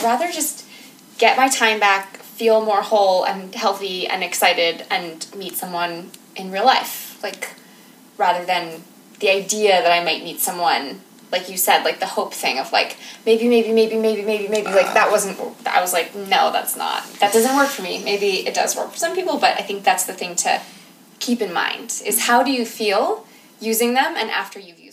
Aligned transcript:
I'd 0.00 0.04
rather 0.04 0.32
just 0.32 0.64
get 1.18 1.36
my 1.36 1.48
time 1.48 1.78
back, 1.78 2.16
feel 2.16 2.64
more 2.64 2.80
whole 2.80 3.24
and 3.24 3.54
healthy 3.54 4.06
and 4.06 4.24
excited, 4.24 4.86
and 4.90 5.26
meet 5.36 5.56
someone 5.56 6.10
in 6.34 6.50
real 6.50 6.64
life. 6.64 7.22
Like, 7.22 7.50
rather 8.16 8.46
than 8.46 8.82
the 9.18 9.28
idea 9.28 9.82
that 9.82 9.92
I 9.92 10.02
might 10.02 10.24
meet 10.24 10.40
someone, 10.40 11.02
like 11.30 11.50
you 11.50 11.58
said, 11.58 11.84
like 11.84 12.00
the 12.00 12.06
hope 12.06 12.32
thing 12.32 12.58
of 12.58 12.72
like, 12.72 12.96
maybe, 13.26 13.46
maybe, 13.46 13.72
maybe, 13.72 13.96
maybe, 13.96 14.22
maybe, 14.22 14.48
maybe. 14.48 14.68
Like, 14.68 14.94
that 14.94 15.08
uh. 15.08 15.10
wasn't, 15.10 15.38
I 15.66 15.82
was 15.82 15.92
like, 15.92 16.14
no, 16.14 16.50
that's 16.50 16.76
not, 16.76 17.04
that 17.20 17.34
doesn't 17.34 17.54
work 17.54 17.68
for 17.68 17.82
me. 17.82 18.02
Maybe 18.02 18.46
it 18.46 18.54
does 18.54 18.74
work 18.74 18.92
for 18.92 18.96
some 18.96 19.14
people, 19.14 19.38
but 19.38 19.58
I 19.58 19.62
think 19.62 19.84
that's 19.84 20.04
the 20.04 20.14
thing 20.14 20.34
to 20.36 20.62
keep 21.18 21.42
in 21.42 21.52
mind 21.52 22.00
is 22.06 22.22
how 22.22 22.42
do 22.42 22.50
you 22.50 22.64
feel 22.64 23.26
using 23.60 23.92
them 23.92 24.14
and 24.16 24.30
after 24.30 24.58
you've 24.58 24.80
used 24.80 24.89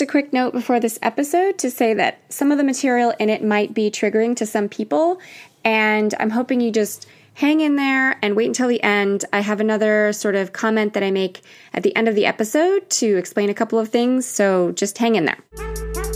just 0.00 0.08
a 0.08 0.10
quick 0.10 0.32
note 0.32 0.54
before 0.54 0.80
this 0.80 0.98
episode 1.02 1.58
to 1.58 1.70
say 1.70 1.92
that 1.92 2.22
some 2.30 2.50
of 2.50 2.56
the 2.56 2.64
material 2.64 3.12
in 3.18 3.28
it 3.28 3.44
might 3.44 3.74
be 3.74 3.90
triggering 3.90 4.34
to 4.34 4.46
some 4.46 4.66
people, 4.66 5.20
and 5.62 6.14
I'm 6.18 6.30
hoping 6.30 6.62
you 6.62 6.70
just 6.70 7.06
hang 7.34 7.60
in 7.60 7.76
there 7.76 8.18
and 8.22 8.34
wait 8.34 8.46
until 8.46 8.68
the 8.68 8.82
end. 8.82 9.26
I 9.30 9.40
have 9.40 9.60
another 9.60 10.14
sort 10.14 10.36
of 10.36 10.54
comment 10.54 10.94
that 10.94 11.02
I 11.02 11.10
make 11.10 11.42
at 11.74 11.82
the 11.82 11.94
end 11.94 12.08
of 12.08 12.14
the 12.14 12.24
episode 12.24 12.88
to 12.88 13.18
explain 13.18 13.50
a 13.50 13.54
couple 13.54 13.78
of 13.78 13.90
things, 13.90 14.24
so 14.24 14.72
just 14.72 14.96
hang 14.96 15.16
in 15.16 15.26
there. 15.26 16.09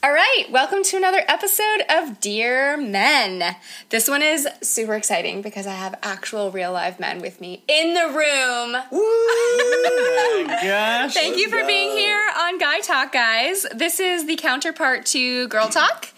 All 0.00 0.12
right, 0.12 0.44
welcome 0.48 0.84
to 0.84 0.96
another 0.96 1.24
episode 1.26 1.82
of 1.90 2.20
Dear 2.20 2.76
Men. 2.76 3.56
This 3.88 4.08
one 4.08 4.22
is 4.22 4.46
super 4.62 4.94
exciting 4.94 5.42
because 5.42 5.66
I 5.66 5.72
have 5.72 5.98
actual 6.04 6.52
real 6.52 6.70
live 6.70 7.00
men 7.00 7.20
with 7.20 7.40
me 7.40 7.64
in 7.66 7.94
the 7.94 8.06
room. 8.06 8.76
Gosh. 10.62 11.14
Thank 11.14 11.36
you 11.36 11.50
for 11.50 11.66
being 11.66 11.96
here 11.96 12.24
on 12.38 12.58
Guy 12.58 12.78
Talk, 12.78 13.10
guys. 13.10 13.66
This 13.74 13.98
is 13.98 14.26
the 14.26 14.36
counterpart 14.36 15.04
to 15.06 15.48
Girl 15.48 15.66
Talk, 15.66 16.10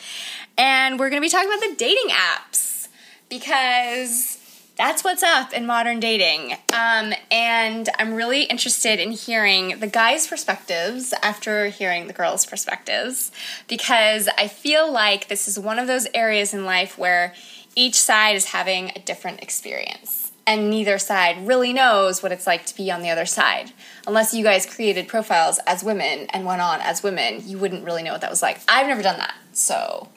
and 0.58 0.98
we're 0.98 1.08
going 1.08 1.22
to 1.22 1.26
be 1.26 1.30
talking 1.30 1.48
about 1.48 1.60
the 1.60 1.74
dating 1.76 2.10
apps 2.10 2.88
because 3.30 4.39
that's 4.80 5.04
what's 5.04 5.22
up 5.22 5.52
in 5.52 5.66
modern 5.66 6.00
dating. 6.00 6.52
Um, 6.72 7.12
and 7.30 7.86
I'm 7.98 8.14
really 8.14 8.44
interested 8.44 8.98
in 8.98 9.12
hearing 9.12 9.78
the 9.78 9.86
guys' 9.86 10.26
perspectives 10.26 11.12
after 11.22 11.66
hearing 11.66 12.06
the 12.06 12.14
girls' 12.14 12.46
perspectives 12.46 13.30
because 13.68 14.30
I 14.38 14.48
feel 14.48 14.90
like 14.90 15.28
this 15.28 15.46
is 15.46 15.58
one 15.58 15.78
of 15.78 15.86
those 15.86 16.06
areas 16.14 16.54
in 16.54 16.64
life 16.64 16.96
where 16.96 17.34
each 17.76 17.96
side 17.96 18.36
is 18.36 18.46
having 18.46 18.90
a 18.96 19.00
different 19.00 19.42
experience. 19.42 20.32
And 20.46 20.70
neither 20.70 20.96
side 20.96 21.46
really 21.46 21.74
knows 21.74 22.22
what 22.22 22.32
it's 22.32 22.46
like 22.46 22.64
to 22.64 22.74
be 22.74 22.90
on 22.90 23.02
the 23.02 23.10
other 23.10 23.26
side. 23.26 23.72
Unless 24.06 24.32
you 24.32 24.42
guys 24.42 24.64
created 24.64 25.08
profiles 25.08 25.60
as 25.66 25.84
women 25.84 26.26
and 26.30 26.46
went 26.46 26.62
on 26.62 26.80
as 26.80 27.02
women, 27.02 27.42
you 27.46 27.58
wouldn't 27.58 27.84
really 27.84 28.02
know 28.02 28.12
what 28.12 28.22
that 28.22 28.30
was 28.30 28.40
like. 28.40 28.60
I've 28.66 28.86
never 28.86 29.02
done 29.02 29.18
that, 29.18 29.34
so 29.52 30.08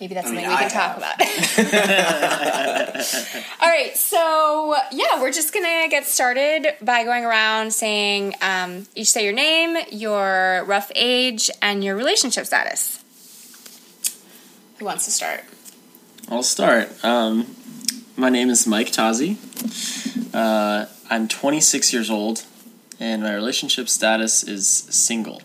maybe 0.00 0.14
that's 0.14 0.28
I 0.28 0.30
mean, 0.30 0.44
something 0.44 0.50
we 0.50 0.56
I 0.56 0.68
can 0.68 0.70
talk 0.70 0.96
about. 0.96 1.20
All 3.60 3.68
right, 3.68 3.96
so 3.96 4.74
yeah, 4.92 5.20
we're 5.20 5.32
just 5.32 5.52
gonna 5.52 5.88
get 5.88 6.04
started 6.06 6.74
by 6.82 7.04
going 7.04 7.24
around 7.24 7.72
saying 7.72 8.34
um, 8.42 8.86
each 8.94 9.08
say 9.08 9.24
your 9.24 9.32
name, 9.32 9.76
your 9.90 10.64
rough 10.66 10.90
age, 10.94 11.50
and 11.62 11.82
your 11.84 11.96
relationship 11.96 12.46
status. 12.46 13.02
Who 14.78 14.84
wants 14.84 15.04
to 15.06 15.10
start? 15.10 15.42
I'll 16.28 16.42
start. 16.42 17.02
Um, 17.04 17.46
my 18.16 18.28
name 18.30 18.50
is 18.50 18.66
Mike 18.66 18.88
Tazi. 18.88 19.36
Uh, 20.34 20.86
I'm 21.08 21.28
26 21.28 21.92
years 21.92 22.10
old, 22.10 22.44
and 22.98 23.22
my 23.22 23.32
relationship 23.34 23.88
status 23.88 24.42
is 24.42 24.66
single. 24.68 25.40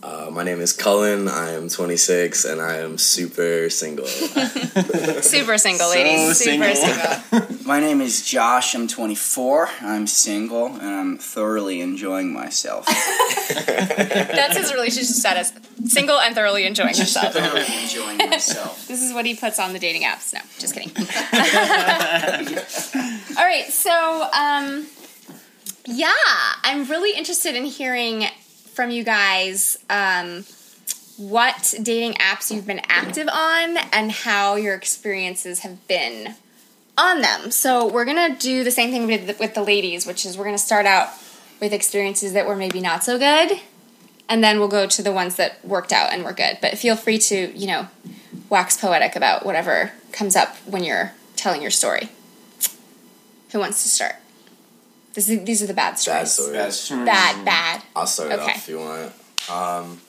Uh, 0.00 0.30
my 0.32 0.44
name 0.44 0.60
is 0.60 0.72
Cullen. 0.72 1.26
I 1.26 1.50
am 1.50 1.68
26 1.68 2.44
and 2.44 2.60
I 2.60 2.76
am 2.78 2.98
super 2.98 3.68
single. 3.68 4.06
Super 4.06 5.58
single, 5.58 5.88
So 5.88 5.98
ladies. 5.98 6.38
Super 6.38 6.72
single. 6.72 6.74
single. 6.76 7.56
My 7.66 7.80
name 7.80 8.00
is 8.00 8.24
Josh. 8.24 8.74
I'm 8.76 8.86
24. 8.86 9.68
I'm 9.82 10.06
single 10.06 10.66
and 10.66 10.86
I'm 10.88 11.18
thoroughly 11.18 11.80
enjoying 11.80 12.32
myself. 12.32 12.86
That's 13.48 14.56
his 14.56 14.72
relationship 14.72 15.14
status. 15.16 15.52
Single 15.86 16.20
and 16.20 16.32
thoroughly 16.34 16.64
enjoying 16.64 16.94
himself. 16.94 17.32
thoroughly 17.34 17.66
enjoying 17.82 18.18
myself. 18.18 18.86
This 18.86 19.02
is 19.02 19.12
what 19.12 19.26
he 19.26 19.34
puts 19.34 19.58
on 19.58 19.72
the 19.72 19.80
dating 19.80 20.02
apps. 20.02 20.32
No, 20.32 20.40
just 20.60 20.74
kidding. 20.74 20.90
All 23.36 23.44
right, 23.44 23.66
so 23.68 24.28
um, 24.32 24.86
yeah, 25.86 26.12
I'm 26.62 26.84
really 26.88 27.18
interested 27.18 27.56
in 27.56 27.64
hearing 27.64 28.26
from 28.78 28.90
you 28.92 29.02
guys 29.02 29.76
um, 29.90 30.44
what 31.16 31.74
dating 31.82 32.12
apps 32.14 32.48
you've 32.48 32.64
been 32.64 32.80
active 32.88 33.26
on 33.26 33.76
and 33.92 34.12
how 34.12 34.54
your 34.54 34.76
experiences 34.76 35.58
have 35.58 35.88
been 35.88 36.32
on 36.96 37.20
them. 37.20 37.50
So 37.50 37.88
we're 37.88 38.04
gonna 38.04 38.36
do 38.36 38.62
the 38.62 38.70
same 38.70 38.92
thing 38.92 39.08
with 39.08 39.26
the, 39.26 39.36
with 39.40 39.54
the 39.54 39.64
ladies, 39.64 40.06
which 40.06 40.24
is 40.24 40.38
we're 40.38 40.44
gonna 40.44 40.58
start 40.58 40.86
out 40.86 41.08
with 41.60 41.72
experiences 41.72 42.34
that 42.34 42.46
were 42.46 42.54
maybe 42.54 42.80
not 42.80 43.02
so 43.02 43.18
good, 43.18 43.58
and 44.28 44.44
then 44.44 44.60
we'll 44.60 44.68
go 44.68 44.86
to 44.86 45.02
the 45.02 45.10
ones 45.10 45.34
that 45.34 45.64
worked 45.64 45.92
out 45.92 46.12
and 46.12 46.22
were 46.22 46.32
good. 46.32 46.58
But 46.62 46.78
feel 46.78 46.94
free 46.94 47.18
to 47.18 47.58
you 47.58 47.66
know 47.66 47.88
wax 48.48 48.76
poetic 48.76 49.16
about 49.16 49.44
whatever 49.44 49.90
comes 50.12 50.36
up 50.36 50.54
when 50.58 50.84
you're 50.84 51.14
telling 51.34 51.62
your 51.62 51.72
story. 51.72 52.10
Who 53.50 53.58
wants 53.58 53.82
to 53.82 53.88
start? 53.88 54.14
This 55.18 55.28
is, 55.30 55.42
these 55.42 55.64
are 55.64 55.66
the 55.66 55.74
bad 55.74 55.98
stories. 55.98 56.38
Bad 56.52 56.72
story. 56.72 57.04
That's 57.04 57.34
Bad, 57.34 57.44
bad. 57.44 57.82
I'll 57.96 58.06
start 58.06 58.30
it 58.30 58.34
Okay. 58.38 58.52
off 58.52 58.56
if 58.56 58.68
you 58.68 58.78
want. 58.78 59.12
Um, 59.50 60.00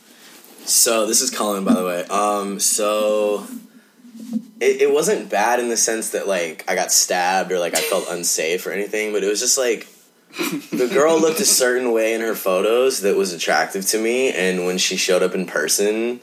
so 0.66 1.08
this 1.08 1.22
is 1.22 1.32
Cullen, 1.32 1.64
by 1.66 1.74
the 1.74 1.84
way. 1.84 2.04
Um, 2.04 2.60
so 2.60 3.48
it, 4.62 4.82
it 4.84 4.94
wasn't 4.94 5.28
bad 5.32 5.60
in 5.60 5.70
the 5.70 5.78
sense 5.78 6.12
that 6.12 6.28
like 6.28 6.64
I 6.68 6.76
got 6.76 6.92
stabbed 6.92 7.52
or 7.52 7.58
like 7.58 7.74
I 7.76 7.82
felt 7.82 8.06
unsafe 8.08 8.68
or 8.68 8.72
anything, 8.72 9.12
but 9.12 9.24
it 9.24 9.28
was 9.28 9.40
just 9.40 9.58
like 9.58 9.88
the 10.72 10.88
girl 10.94 11.20
looked 11.20 11.40
a 11.40 11.44
certain 11.46 11.92
way 11.92 12.14
in 12.14 12.22
her 12.22 12.36
photos 12.36 13.02
that 13.02 13.18
was 13.18 13.34
attractive 13.34 13.88
to 13.88 13.98
me, 13.98 14.32
and 14.32 14.68
when 14.68 14.78
she 14.78 14.96
showed 14.96 15.24
up 15.24 15.34
in 15.34 15.48
person, 15.48 16.20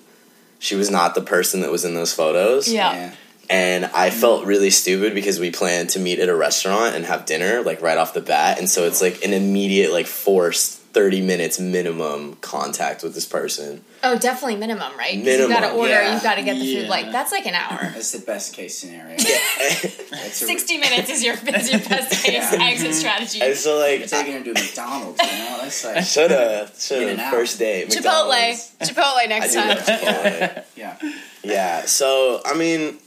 she 0.60 0.76
was 0.76 0.92
not 0.92 1.16
the 1.16 1.22
person 1.22 1.60
that 1.62 1.72
was 1.72 1.84
in 1.84 1.94
those 1.94 2.12
photos. 2.14 2.72
yeah. 2.72 3.14
And 3.50 3.84
I 3.86 4.10
felt 4.10 4.44
really 4.46 4.70
stupid 4.70 5.14
because 5.14 5.38
we 5.40 5.50
planned 5.50 5.90
to 5.90 5.98
meet 5.98 6.18
at 6.18 6.28
a 6.28 6.34
restaurant 6.34 6.94
and 6.94 7.04
have 7.04 7.26
dinner 7.26 7.62
like 7.62 7.80
right 7.82 7.98
off 7.98 8.14
the 8.14 8.20
bat, 8.20 8.58
and 8.58 8.68
so 8.68 8.84
it's 8.86 9.00
like 9.00 9.22
an 9.24 9.32
immediate 9.32 9.92
like 9.92 10.06
forced 10.06 10.80
thirty 10.92 11.20
minutes 11.20 11.60
minimum 11.60 12.36
contact 12.40 13.02
with 13.02 13.14
this 13.14 13.26
person. 13.26 13.84
Oh, 14.02 14.16
definitely 14.18 14.56
minimum, 14.56 14.96
right? 14.96 15.14
'Cause 15.16 15.26
You've 15.38 15.48
got 15.50 15.60
to 15.60 15.72
order. 15.72 15.90
yeah. 15.90 16.14
You've 16.14 16.22
got 16.22 16.36
to 16.36 16.42
get 16.42 16.54
the 16.58 16.74
food. 16.76 16.88
Like 16.88 17.10
that's 17.12 17.32
like 17.32 17.46
an 17.46 17.54
hour. 17.54 17.78
That's 17.92 18.12
the 18.12 18.20
best 18.20 18.54
case 18.54 18.78
scenario. 18.78 19.16
Sixty 20.30 20.78
minutes 20.78 21.10
is 21.10 21.22
your 21.24 21.34
is 21.46 21.70
your 21.70 21.80
best 21.80 22.24
case 22.24 22.52
Yeah. 22.52 22.58
exit 22.60 22.94
strategy. 22.94 23.40
and 23.42 23.54
so 23.56 23.78
like 23.78 24.06
Taking 24.06 24.34
her 24.34 24.42
to 24.44 24.52
McDonald's, 24.52 25.20
you 25.20 25.26
know? 25.38 25.58
That's 25.62 25.84
like, 25.84 26.04
shoulda 26.04 26.70
shoulda 26.78 27.02
In-N-Out. 27.12 27.32
first 27.32 27.58
date 27.58 27.88
Chipotle, 27.88 28.28
McDonald's. 28.28 28.72
Chipotle 28.80 29.16
I 29.16 29.26
next 29.28 29.52
do 29.52 29.58
time. 29.60 29.68
love 29.68 29.78
Chipotle. 29.78 30.64
yeah. 30.76 30.96
Yeah, 31.42 31.84
so 31.86 32.40
I 32.44 32.54
mean, 32.54 32.98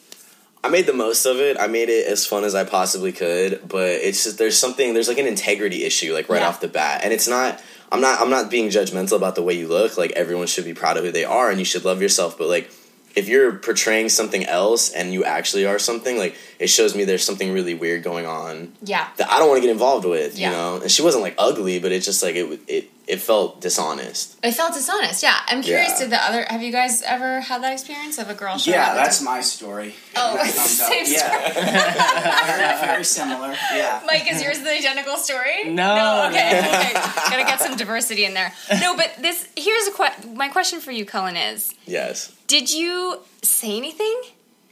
I 0.64 0.70
made 0.70 0.86
the 0.88 0.94
most 0.94 1.26
of 1.26 1.38
it. 1.40 1.58
I 1.60 1.68
made 1.68 1.88
it 1.90 2.06
as 2.08 2.26
fun 2.26 2.44
as 2.44 2.54
I 2.54 2.66
possibly 2.66 3.12
could, 3.14 3.62
but 3.68 3.88
it's 3.90 4.24
just 4.26 4.38
there's 4.38 4.58
something 4.58 4.94
there's 4.94 5.08
like 5.08 5.18
an 5.18 5.26
integrity 5.28 5.84
issue 5.86 6.14
like 6.14 6.28
right 6.30 6.42
Yeah. 6.42 6.50
off 6.50 6.60
the 6.60 6.68
bat, 6.68 7.02
and 7.04 7.14
it's 7.14 7.28
not. 7.28 7.62
I'm 7.92 8.02
not. 8.02 8.20
I'm 8.22 8.30
not 8.30 8.52
being 8.52 8.70
judgmental 8.70 9.14
about 9.14 9.36
the 9.36 9.42
way 9.42 9.54
you 9.54 9.68
look. 9.68 9.98
Like 9.98 10.12
everyone 10.12 10.48
should 10.48 10.66
be 10.66 10.74
proud 10.74 10.98
of 10.98 11.04
who 11.06 11.12
they 11.12 11.24
are, 11.26 11.50
and 11.50 11.60
you 11.60 11.66
should 11.66 11.86
love 11.86 12.02
yourself. 12.02 12.38
But 12.38 12.48
like, 12.50 12.70
if 13.16 13.28
you're 13.28 13.54
portraying 13.54 14.10
something 14.10 14.46
else 14.46 14.92
and 14.92 15.14
you 15.14 15.24
actually 15.24 15.66
are 15.66 15.80
something, 15.80 16.18
like 16.18 16.36
it 16.60 16.68
shows 16.68 16.96
me 16.96 17.04
there's 17.06 17.24
something 17.24 17.52
really 17.52 17.74
weird 17.74 18.04
going 18.04 18.26
on 18.26 18.74
Yeah. 18.84 19.08
that 19.18 19.32
I 19.32 19.40
don't 19.40 19.48
want 19.50 19.58
to 19.58 19.62
get 19.68 19.72
involved 19.72 20.06
with. 20.06 20.38
Yeah. 20.38 20.50
You 20.52 20.56
know, 20.56 20.82
and 20.82 20.92
she 20.92 21.02
wasn't 21.02 21.24
like 21.24 21.36
ugly, 21.38 21.80
but 21.80 21.92
it's 21.92 22.06
just 22.06 22.22
like 22.24 22.36
it 22.36 22.60
it 22.68 22.90
it 23.08 23.20
felt 23.20 23.60
dishonest. 23.60 24.38
It 24.44 24.52
felt 24.52 24.76
dishonest. 24.76 25.24
Yeah. 25.24 25.36
I'm 25.48 25.64
curious. 25.64 25.90
Yeah. 25.94 26.00
Did 26.00 26.10
the 26.12 26.24
other? 26.24 26.46
Have 26.50 26.62
you 26.62 26.72
guys 26.72 27.02
ever 27.02 27.40
had 27.42 27.64
that 27.64 27.74
experience 27.74 28.20
of 28.20 28.30
a 28.30 28.36
girl? 28.36 28.58
showing 28.60 28.76
Yeah, 28.78 28.90
up 28.90 28.96
that's 28.98 29.22
my 29.24 29.42
story. 29.42 29.96
Oh, 30.16 30.36
That 30.36 30.54
comes 30.54 30.70
same 30.78 31.06
Yeah. 31.08 31.54
very, 32.46 32.88
very 32.88 33.04
similar. 33.04 33.56
Yeah. 33.74 34.02
Mike, 34.06 34.32
is 34.32 34.42
yours 34.44 34.60
the 34.60 34.72
identical 34.72 35.18
story? 35.18 35.64
No, 35.66 35.96
No. 35.96 36.28
Okay. 36.30 36.52
no. 36.62 36.68
okay. 36.80 36.94
Gotta 36.94 37.44
get 37.44 37.60
some 37.60 37.76
diversity 37.78 38.26
in 38.26 38.34
there. 38.36 38.54
No, 38.80 38.96
but 38.96 39.12
this 39.20 39.48
here's 39.58 39.88
a 39.88 39.92
que- 39.92 40.34
my 40.36 40.50
question 40.50 40.80
for 40.80 40.92
you, 40.92 41.06
Cullen 41.06 41.36
is: 41.36 41.74
Yes. 41.88 42.32
Did 42.50 42.74
you 42.74 43.22
say 43.44 43.78
anything? 43.78 44.22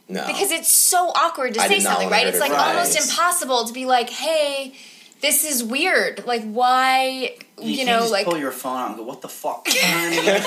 No. 0.08 0.26
Because 0.26 0.50
it's 0.50 0.70
so 0.72 1.10
awkward 1.14 1.54
to 1.54 1.60
I 1.60 1.68
say 1.68 1.74
did 1.76 1.84
not 1.84 1.90
something, 1.92 2.10
right? 2.10 2.26
It's 2.26 2.38
her 2.38 2.48
like 2.48 2.58
almost 2.58 2.98
impossible 3.00 3.66
to 3.66 3.72
be 3.72 3.84
like, 3.86 4.10
"Hey, 4.10 4.74
this 5.20 5.44
is 5.44 5.62
weird. 5.62 6.26
Like, 6.26 6.42
why? 6.42 7.36
You, 7.60 7.70
You, 7.74 7.84
know, 7.84 8.00
just 8.00 8.12
like." 8.12 8.24
pull 8.24 8.36
your 8.38 8.50
phone 8.52 8.76
out 8.78 8.88
and 8.88 8.96
go, 8.96 9.02
"What 9.04 9.20
the 9.22 9.28
fuck?" 9.28 9.66
You 9.72 9.80
know 9.80 9.88
what 9.88 9.96
I 9.96 10.10
mean? 10.10 10.26
Like, 10.26 10.42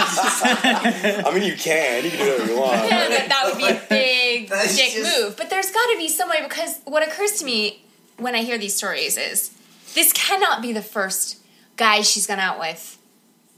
it's 0.00 0.16
just 0.22 0.44
like- 0.44 1.26
I 1.26 1.34
mean, 1.34 1.42
you 1.44 1.54
can. 1.56 2.04
You 2.04 2.10
can 2.12 2.18
do 2.18 2.30
whatever 2.32 2.52
you 2.52 2.58
want. 2.60 2.72
Yeah, 2.88 3.08
that, 3.08 3.28
that 3.28 3.42
would 3.46 3.58
be 3.58 3.66
a 3.68 3.82
big 3.88 4.48
That's 4.48 4.76
dick 4.76 4.92
just- 4.92 5.20
move. 5.20 5.36
But 5.36 5.50
there's 5.50 5.70
got 5.70 5.86
to 5.92 5.96
be 5.98 6.08
some 6.08 6.28
way 6.30 6.40
because 6.42 6.78
what 6.84 7.06
occurs 7.06 7.32
to 7.40 7.44
me 7.44 7.82
when 8.16 8.34
I 8.34 8.38
hear 8.42 8.56
these 8.58 8.74
stories 8.74 9.16
is 9.16 9.50
this 9.94 10.12
cannot 10.12 10.62
be 10.62 10.72
the 10.72 10.82
first 10.82 11.38
guy 11.76 12.00
she's 12.02 12.26
gone 12.26 12.38
out 12.38 12.58
with 12.60 12.96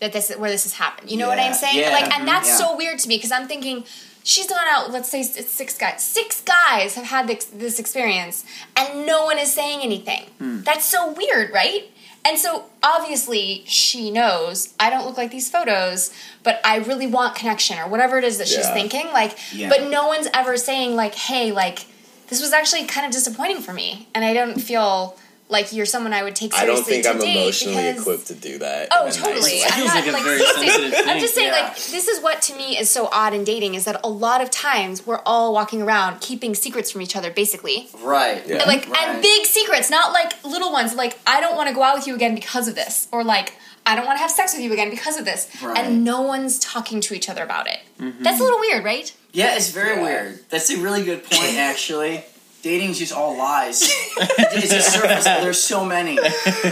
that 0.04 0.12
this 0.12 0.30
where 0.36 0.50
this 0.50 0.62
has 0.64 0.74
happened. 0.74 1.10
You 1.10 1.16
know 1.18 1.28
what 1.28 1.38
I'm 1.38 1.54
saying? 1.54 1.78
Yeah. 1.78 1.90
Like, 1.90 2.16
and 2.16 2.26
that's 2.28 2.48
Yeah. 2.48 2.56
so 2.58 2.76
weird 2.76 2.98
to 3.00 3.08
me 3.08 3.16
because 3.16 3.32
I'm 3.32 3.48
thinking 3.48 3.84
she's 4.22 4.46
gone 4.46 4.66
out. 4.70 4.90
Let's 4.90 5.08
say 5.08 5.20
it's 5.20 5.50
six 5.50 5.76
guys. 5.76 6.02
Six 6.04 6.40
guys 6.42 6.94
have 6.94 7.06
had 7.06 7.26
this, 7.26 7.44
this 7.46 7.78
experience, 7.78 8.44
and 8.76 9.06
no 9.06 9.24
one 9.24 9.38
is 9.38 9.52
saying 9.52 9.80
anything. 9.82 10.24
Hmm. 10.38 10.62
That's 10.62 10.84
so 10.84 11.12
weird, 11.12 11.52
right? 11.52 11.90
And 12.26 12.38
so 12.38 12.64
obviously 12.82 13.64
she 13.66 14.10
knows 14.10 14.72
I 14.80 14.88
don't 14.88 15.04
look 15.06 15.18
like 15.18 15.30
these 15.30 15.50
photos, 15.50 16.10
but 16.42 16.58
I 16.64 16.76
really 16.78 17.06
want 17.06 17.34
connection 17.34 17.78
or 17.78 17.86
whatever 17.86 18.16
it 18.16 18.24
is 18.24 18.38
that 18.38 18.48
she's 18.48 18.68
thinking. 18.70 19.08
Like, 19.12 19.36
Yeah. 19.52 19.68
but 19.68 19.88
no 19.90 20.06
one's 20.06 20.28
ever 20.32 20.56
saying 20.56 20.96
like, 20.96 21.14
"Hey, 21.14 21.52
like 21.52 21.84
this 22.28 22.40
was 22.40 22.52
actually 22.54 22.84
kind 22.84 23.06
of 23.06 23.12
disappointing 23.12 23.60
for 23.60 23.74
me," 23.74 24.08
and 24.14 24.24
I 24.24 24.32
don't 24.32 24.58
feel 24.58 25.18
like 25.48 25.72
you're 25.72 25.84
someone 25.86 26.12
I 26.12 26.22
would 26.22 26.34
take 26.34 26.52
seriously. 26.54 26.72
I 26.72 26.74
don't 26.74 26.84
think 26.86 27.04
to 27.04 27.10
I'm 27.10 27.20
emotionally 27.36 27.74
because- 27.92 28.00
equipped 28.00 28.26
to 28.28 28.34
do 28.34 28.58
that. 28.58 28.88
Oh, 28.90 29.00
in 29.00 29.06
nice 29.06 29.16
totally. 29.16 29.60
I'm 29.62 29.84
not, 29.84 29.94
like 29.96 30.12
like, 30.14 30.22
very 30.24 30.38
seriously, 30.38 30.68
sensitive 30.68 31.06
I'm 31.08 31.20
just 31.20 31.34
saying, 31.34 31.48
Yeah. 31.52 31.60
like, 31.64 31.74
this 31.76 32.08
is 32.08 32.22
what 32.22 32.40
to 32.42 32.56
me 32.56 32.78
is 32.78 32.88
so 32.90 33.08
odd 33.12 33.34
in 33.34 33.44
dating 33.44 33.74
is 33.74 33.84
that 33.84 34.00
a 34.02 34.08
lot 34.08 34.40
of 34.40 34.50
times 34.50 35.06
we're 35.06 35.20
all 35.26 35.52
walking 35.52 35.82
around 35.82 36.20
keeping 36.20 36.54
secrets 36.54 36.90
from 36.90 37.02
each 37.02 37.14
other, 37.14 37.30
basically. 37.30 37.88
right. 38.02 38.42
Yeah. 38.46 38.56
And, 38.56 38.66
like, 38.66 38.88
Right. 38.88 39.08
and 39.08 39.22
big 39.22 39.44
secrets, 39.46 39.90
not 39.90 40.12
like 40.12 40.32
little 40.44 40.72
ones. 40.72 40.94
Like, 40.94 41.18
I 41.26 41.40
don't 41.40 41.56
want 41.56 41.68
to 41.68 41.74
go 41.74 41.82
out 41.82 41.94
with 41.96 42.06
you 42.06 42.14
again 42.14 42.34
because 42.34 42.66
of 42.68 42.74
this, 42.74 43.06
or 43.12 43.22
like, 43.22 43.52
I 43.86 43.94
don't 43.96 44.06
want 44.06 44.16
to 44.16 44.22
have 44.22 44.30
sex 44.30 44.54
with 44.54 44.62
you 44.62 44.72
again 44.72 44.88
because 44.88 45.18
of 45.18 45.26
this, 45.26 45.46
Right. 45.60 45.76
and 45.76 46.04
no 46.04 46.22
one's 46.22 46.58
talking 46.58 47.02
to 47.02 47.12
each 47.14 47.28
other 47.28 47.42
about 47.42 47.66
it. 47.66 47.80
Mm-hmm. 48.00 48.22
That's 48.22 48.40
a 48.40 48.42
little 48.42 48.58
weird, 48.60 48.82
right? 48.82 49.12
Yeah, 49.32 49.56
it's 49.56 49.68
very 49.70 49.96
Yeah. 49.96 50.02
weird. 50.02 50.48
That's 50.48 50.70
a 50.70 50.78
really 50.78 51.04
good 51.04 51.22
point, 51.22 51.54
actually. 51.58 52.24
Dating's 52.64 52.98
just 52.98 53.12
all 53.12 53.36
lies. 53.36 53.82
it's 54.16 54.72
a 54.72 54.80
surface. 54.80 55.24
There's 55.24 55.62
so 55.62 55.84
many. 55.84 56.18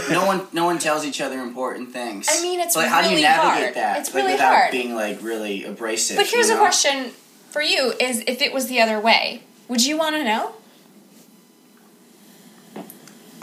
No 0.09 0.25
one, 0.25 0.47
no 0.51 0.65
one 0.65 0.79
tells 0.79 1.05
each 1.05 1.21
other 1.21 1.39
important 1.39 1.93
things. 1.93 2.27
I 2.31 2.41
mean, 2.41 2.59
it's 2.59 2.75
like 2.75 2.87
how 2.87 3.03
do 3.03 3.13
you 3.13 3.21
navigate 3.21 3.63
hard. 3.65 3.75
that? 3.75 3.99
It's 3.99 4.09
like, 4.09 4.23
really 4.23 4.33
without 4.33 4.55
hard. 4.55 4.71
being 4.71 4.95
like 4.95 5.21
really 5.21 5.63
abrasive. 5.65 6.17
But 6.17 6.25
here's 6.25 6.49
you 6.49 6.55
a 6.55 6.57
question 6.57 7.11
for 7.51 7.61
you: 7.61 7.93
Is 7.99 8.23
if 8.25 8.41
it 8.41 8.51
was 8.51 8.69
the 8.69 8.81
other 8.81 8.99
way, 8.99 9.43
would 9.67 9.85
you 9.85 9.95
want 9.95 10.15
to 10.15 10.23
know? 10.23 10.55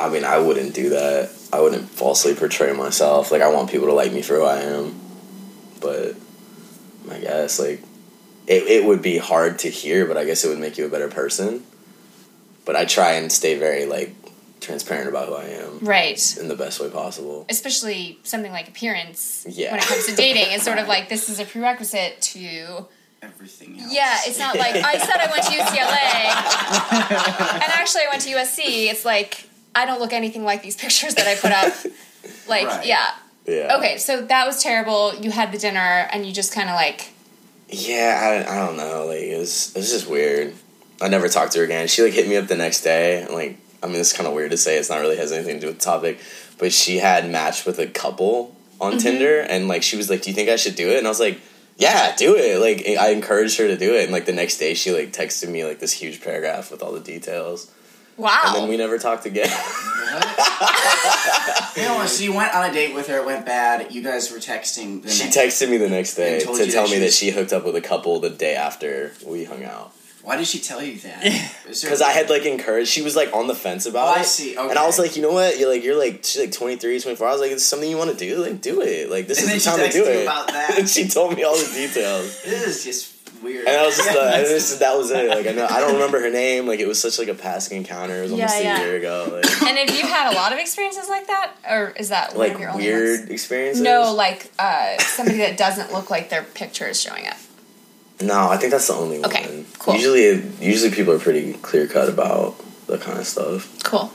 I 0.01 0.09
mean, 0.09 0.25
I 0.25 0.39
wouldn't 0.39 0.75
do 0.75 0.89
that. 0.89 1.31
I 1.53 1.61
wouldn't 1.61 1.89
falsely 1.89 2.35
portray 2.35 2.73
myself. 2.73 3.31
Like, 3.31 3.43
I 3.43 3.53
want 3.53 3.71
people 3.71 3.87
to 3.87 3.93
like 3.93 4.13
me 4.13 4.23
for 4.23 4.35
who 4.35 4.43
I 4.43 4.63
am. 4.63 4.99
But 5.81 6.17
I 7.13 7.21
guess, 7.21 7.61
like, 7.61 7.81
it, 8.49 8.65
it 8.65 8.85
would 8.85 9.03
be 9.03 9.19
hard 9.19 9.61
to 9.61 9.71
hear, 9.71 10.05
but 10.05 10.17
I 10.17 10.25
guess 10.25 10.45
it 10.45 10.49
would 10.49 10.59
make 10.59 10.79
you 10.79 10.87
a 10.87 10.89
better 10.89 11.07
person. 11.07 11.63
But 12.65 12.77
I 12.77 12.85
try 12.85 13.13
and 13.13 13.33
stay 13.33 13.57
very, 13.59 13.87
like, 13.87 14.15
transparent 14.61 15.09
about 15.09 15.29
who 15.29 15.35
I 15.35 15.45
am 15.47 15.79
Right. 15.81 16.37
in 16.39 16.49
the 16.49 16.55
best 16.55 16.79
way 16.81 16.91
possible. 16.91 17.47
especially 17.49 18.19
something 18.25 18.53
like 18.53 18.69
appearance 18.69 19.45
Yeah. 19.49 19.71
when 19.73 19.81
it 19.81 19.87
comes 19.87 20.05
to 20.07 20.15
dating 20.15 20.53
it's 20.53 20.65
sort 20.65 20.77
of 20.79 20.87
like 20.95 21.09
this 21.09 21.29
is 21.31 21.41
a 21.41 21.45
prerequisite 21.47 22.21
to 22.35 22.87
Everything 23.23 23.81
else. 23.81 23.91
yeah 23.93 24.19
it's 24.27 24.39
not 24.39 24.57
like 24.59 24.75
i 24.77 24.99
said 24.99 25.17
i 25.19 25.27
went 25.31 25.43
to 25.45 25.53
ucla 25.53 27.55
and 27.63 27.63
actually 27.73 28.03
i 28.03 28.09
went 28.11 28.21
to 28.23 28.29
usc 28.31 28.59
it's 28.63 29.05
like 29.07 29.45
i 29.75 29.85
don't 29.87 29.99
look 30.01 30.13
anything 30.13 30.45
like 30.45 30.63
these 30.63 30.77
pictures 30.77 31.15
that 31.15 31.27
i 31.27 31.35
put 31.35 31.53
up 31.53 31.73
like 32.49 32.67
Right. 32.67 32.85
yeah 32.87 33.15
Yeah. 33.47 33.77
okay 33.79 33.97
so 33.99 34.21
that 34.21 34.47
was 34.47 34.63
terrible 34.63 35.15
you 35.17 35.31
had 35.31 35.53
the 35.53 35.59
dinner 35.59 36.09
and 36.13 36.27
you 36.27 36.33
just 36.33 36.53
kind 36.53 36.69
of 36.69 36.75
like 36.77 37.09
Yeah, 37.71 38.45
I, 38.47 38.53
I 38.53 38.57
don't 38.67 38.77
know. 38.77 39.07
Like, 39.07 39.21
it 39.23 39.39
was, 39.39 39.71
it 39.75 39.79
was 39.79 39.91
just 39.93 40.09
weird. 40.09 40.53
I 41.01 41.09
never 41.09 41.29
talked 41.29 41.53
to 41.53 41.59
her 41.59 41.65
again. 41.65 41.89
She, 41.89 42.03
like, 42.03 42.13
hit 42.13 42.29
me 42.29 42.37
up 42.37 42.47
the 42.47 42.57
next 42.57 42.83
day. 42.83 43.23
And, 43.23 43.33
like, 43.33 43.59
I 43.83 43.87
mean, 43.87 43.97
it's 43.97 44.13
kind 44.13 44.27
of 44.27 44.35
weird 44.35 44.51
to 44.51 44.57
say. 44.57 44.77
It's 44.79 44.91
not 44.91 45.01
really 45.01 45.17
has 45.17 45.33
anything 45.33 45.57
to 45.57 45.61
do 45.61 45.67
with 45.69 45.79
the 45.79 45.85
topic. 45.85 46.21
But 46.59 46.73
she 46.73 46.99
had 46.99 47.29
matched 47.31 47.67
with 47.67 47.79
a 47.79 47.87
couple 47.87 48.55
on 48.81 48.93
mm-hmm. 48.93 49.01
Tinder. 49.01 49.41
And, 49.41 49.69
like, 49.69 49.83
she 49.83 49.97
was 49.97 50.11
like, 50.11 50.23
do 50.23 50.31
you 50.31 50.35
think 50.35 50.49
I 50.49 50.57
should 50.57 50.77
do 50.77 50.91
it? 50.91 50.99
And 50.99 51.07
I 51.07 51.11
was 51.11 51.21
like, 51.21 51.41
yeah, 51.77 52.15
do 52.17 52.37
it. 52.37 52.61
Like, 52.61 52.87
I 52.99 53.11
encouraged 53.11 53.59
her 53.59 53.67
to 53.67 53.77
do 53.77 53.95
it. 53.95 54.05
And, 54.05 54.13
like, 54.13 54.27
the 54.27 54.33
next 54.33 54.59
day, 54.59 54.75
she, 54.75 54.93
like, 54.93 55.13
texted 55.13 55.49
me, 55.49 55.65
like, 55.65 55.79
this 55.79 55.93
huge 55.93 56.21
paragraph 56.23 56.71
with 56.71 56.83
all 56.83 56.93
the 56.93 57.01
details. 57.01 57.73
wow 58.19 58.43
And 58.47 58.57
then 58.57 58.69
we 58.69 58.77
never 58.77 58.99
talked 58.99 59.25
again. 59.27 59.51
You 61.77 61.83
know, 61.83 62.05
so 62.07 62.25
you 62.25 62.35
went 62.35 62.55
on 62.55 62.69
a 62.69 62.73
date 62.73 62.95
with 62.95 63.07
her. 63.07 63.19
It 63.19 63.27
went 63.27 63.47
bad. 63.47 63.93
You 63.93 64.03
guys 64.03 64.31
were 64.31 64.39
texting. 64.39 65.03
The 65.03 65.11
she 65.11 65.25
next- 65.25 65.37
texted 65.37 65.71
me 65.71 65.77
the 65.77 65.89
next 65.89 66.15
day 66.15 66.41
to 66.41 66.45
tell 66.45 66.57
that 66.57 66.91
me 66.91 66.95
she 66.95 66.99
that 66.99 67.13
she 67.13 67.31
hooked 67.31 67.53
up 67.53 67.65
with 67.65 67.77
a 67.77 67.81
couple 67.81 68.19
the 68.21 68.31
day 68.31 68.55
after 68.55 69.13
we 69.25 69.45
hung 69.45 69.65
out. 69.65 69.93
Why 70.23 70.37
did 70.37 70.47
she 70.47 70.59
tell 70.59 70.83
you 70.83 70.99
that? 71.01 71.23
Because 71.67 72.03
I 72.03 72.11
had 72.11 72.29
like 72.31 72.45
encouraged, 72.45 72.89
she 72.91 73.01
was 73.03 73.17
like 73.17 73.33
on 73.35 73.47
the 73.47 73.55
fence 73.55 73.87
about 73.87 74.09
Oh, 74.09 74.13
it. 74.13 74.19
I 74.21 74.23
see, 74.23 74.55
And 74.57 74.79
I 74.79 74.87
was 74.87 74.99
like, 74.99 75.17
you 75.17 75.23
know 75.23 75.33
what? 75.33 75.59
You're 75.59 75.71
like, 75.71 75.83
you're 75.83 75.99
like, 75.99 76.25
she's 76.25 76.41
like 76.41 76.53
23, 76.53 77.01
24. 77.01 77.27
I 77.27 77.33
was 77.33 77.41
like, 77.41 77.53
it's 77.53 77.65
something 77.65 77.89
you 77.89 77.97
want 77.97 78.11
to 78.11 78.17
do? 78.17 78.37
Like, 78.45 78.61
do 78.61 78.83
it. 78.83 79.11
Like, 79.11 79.27
this 79.27 79.43
And 79.43 79.51
is 79.51 79.65
the 79.65 79.71
time 79.71 79.81
to 79.81 79.91
do 79.93 80.05
it. 80.05 80.23
about 80.25 80.49
that. 80.53 80.79
and 80.79 80.89
she 80.89 81.09
told 81.09 81.35
me 81.37 81.43
all 81.45 81.57
the 81.57 81.71
details. 81.75 82.43
This 82.45 82.67
is 82.67 82.85
just 82.85 83.43
weird. 83.43 83.67
And 83.67 83.77
I 83.79 83.87
was 83.87 83.97
just, 83.97 84.11
Yeah, 84.15 84.21
uh, 84.21 84.25
and 84.25 84.33
that's- 84.35 84.49
this, 84.51 84.79
that 84.81 84.97
was 84.99 85.11
it. 85.11 85.29
Like, 85.31 85.47
I 85.47 85.53
know, 85.53 85.67
I 85.71 85.81
don't 85.81 85.95
remember 85.95 86.21
her 86.21 86.31
name. 86.31 86.67
Like, 86.67 86.81
it 86.81 86.87
was 86.87 87.01
such 87.01 87.19
like 87.19 87.29
a 87.29 87.35
passing 87.35 87.79
encounter. 87.79 88.17
It 88.19 88.23
was 88.23 88.33
almost 88.33 88.63
Yeah, 88.63 88.79
a 88.79 88.85
year 88.87 88.97
ago. 88.97 89.41
Like, 89.43 89.63
and 89.63 89.79
have 89.79 89.91
you 89.99 90.07
had 90.07 90.33
a 90.33 90.37
lot 90.37 90.53
of 90.53 90.59
experiences 90.59 91.09
like 91.09 91.27
that 91.29 91.53
or 91.69 91.91
is 91.97 92.11
that 92.11 92.31
one 92.37 92.39
like 92.49 92.55
of 92.57 92.61
your 92.61 92.71
only 92.71 92.85
weird 92.85 93.21
ones? 93.21 93.31
experiences. 93.31 93.83
no 93.83 94.13
like 94.13 94.51
uh, 94.59 94.99
somebody 94.99 95.39
that 95.39 95.57
doesn't 95.57 95.93
look 95.95 96.11
like 96.11 96.29
their 96.29 96.43
picture 96.43 96.87
is 96.89 97.01
showing 97.01 97.27
up 97.27 97.37
no, 98.23 98.49
I 98.51 98.57
think 98.57 98.71
that's 98.73 98.87
the 98.89 98.95
only 98.95 99.19
one. 99.21 99.31
Okay, 99.31 99.65
cool. 99.79 99.95
Usually, 99.95 100.43
usually 100.61 100.91
people 100.91 101.13
are 101.15 101.19
pretty 101.19 101.55
clear 101.55 101.87
cut 101.87 102.09
about 102.09 102.57
that 102.87 103.01
kind 103.01 103.19
of 103.19 103.27
stuff. 103.27 103.69
cool 103.85 104.11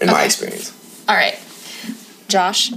In 0.00 0.06
my 0.08 0.24
experience. 0.24 0.72
all 1.08 1.16
right 1.16 1.38
josh 2.28 2.70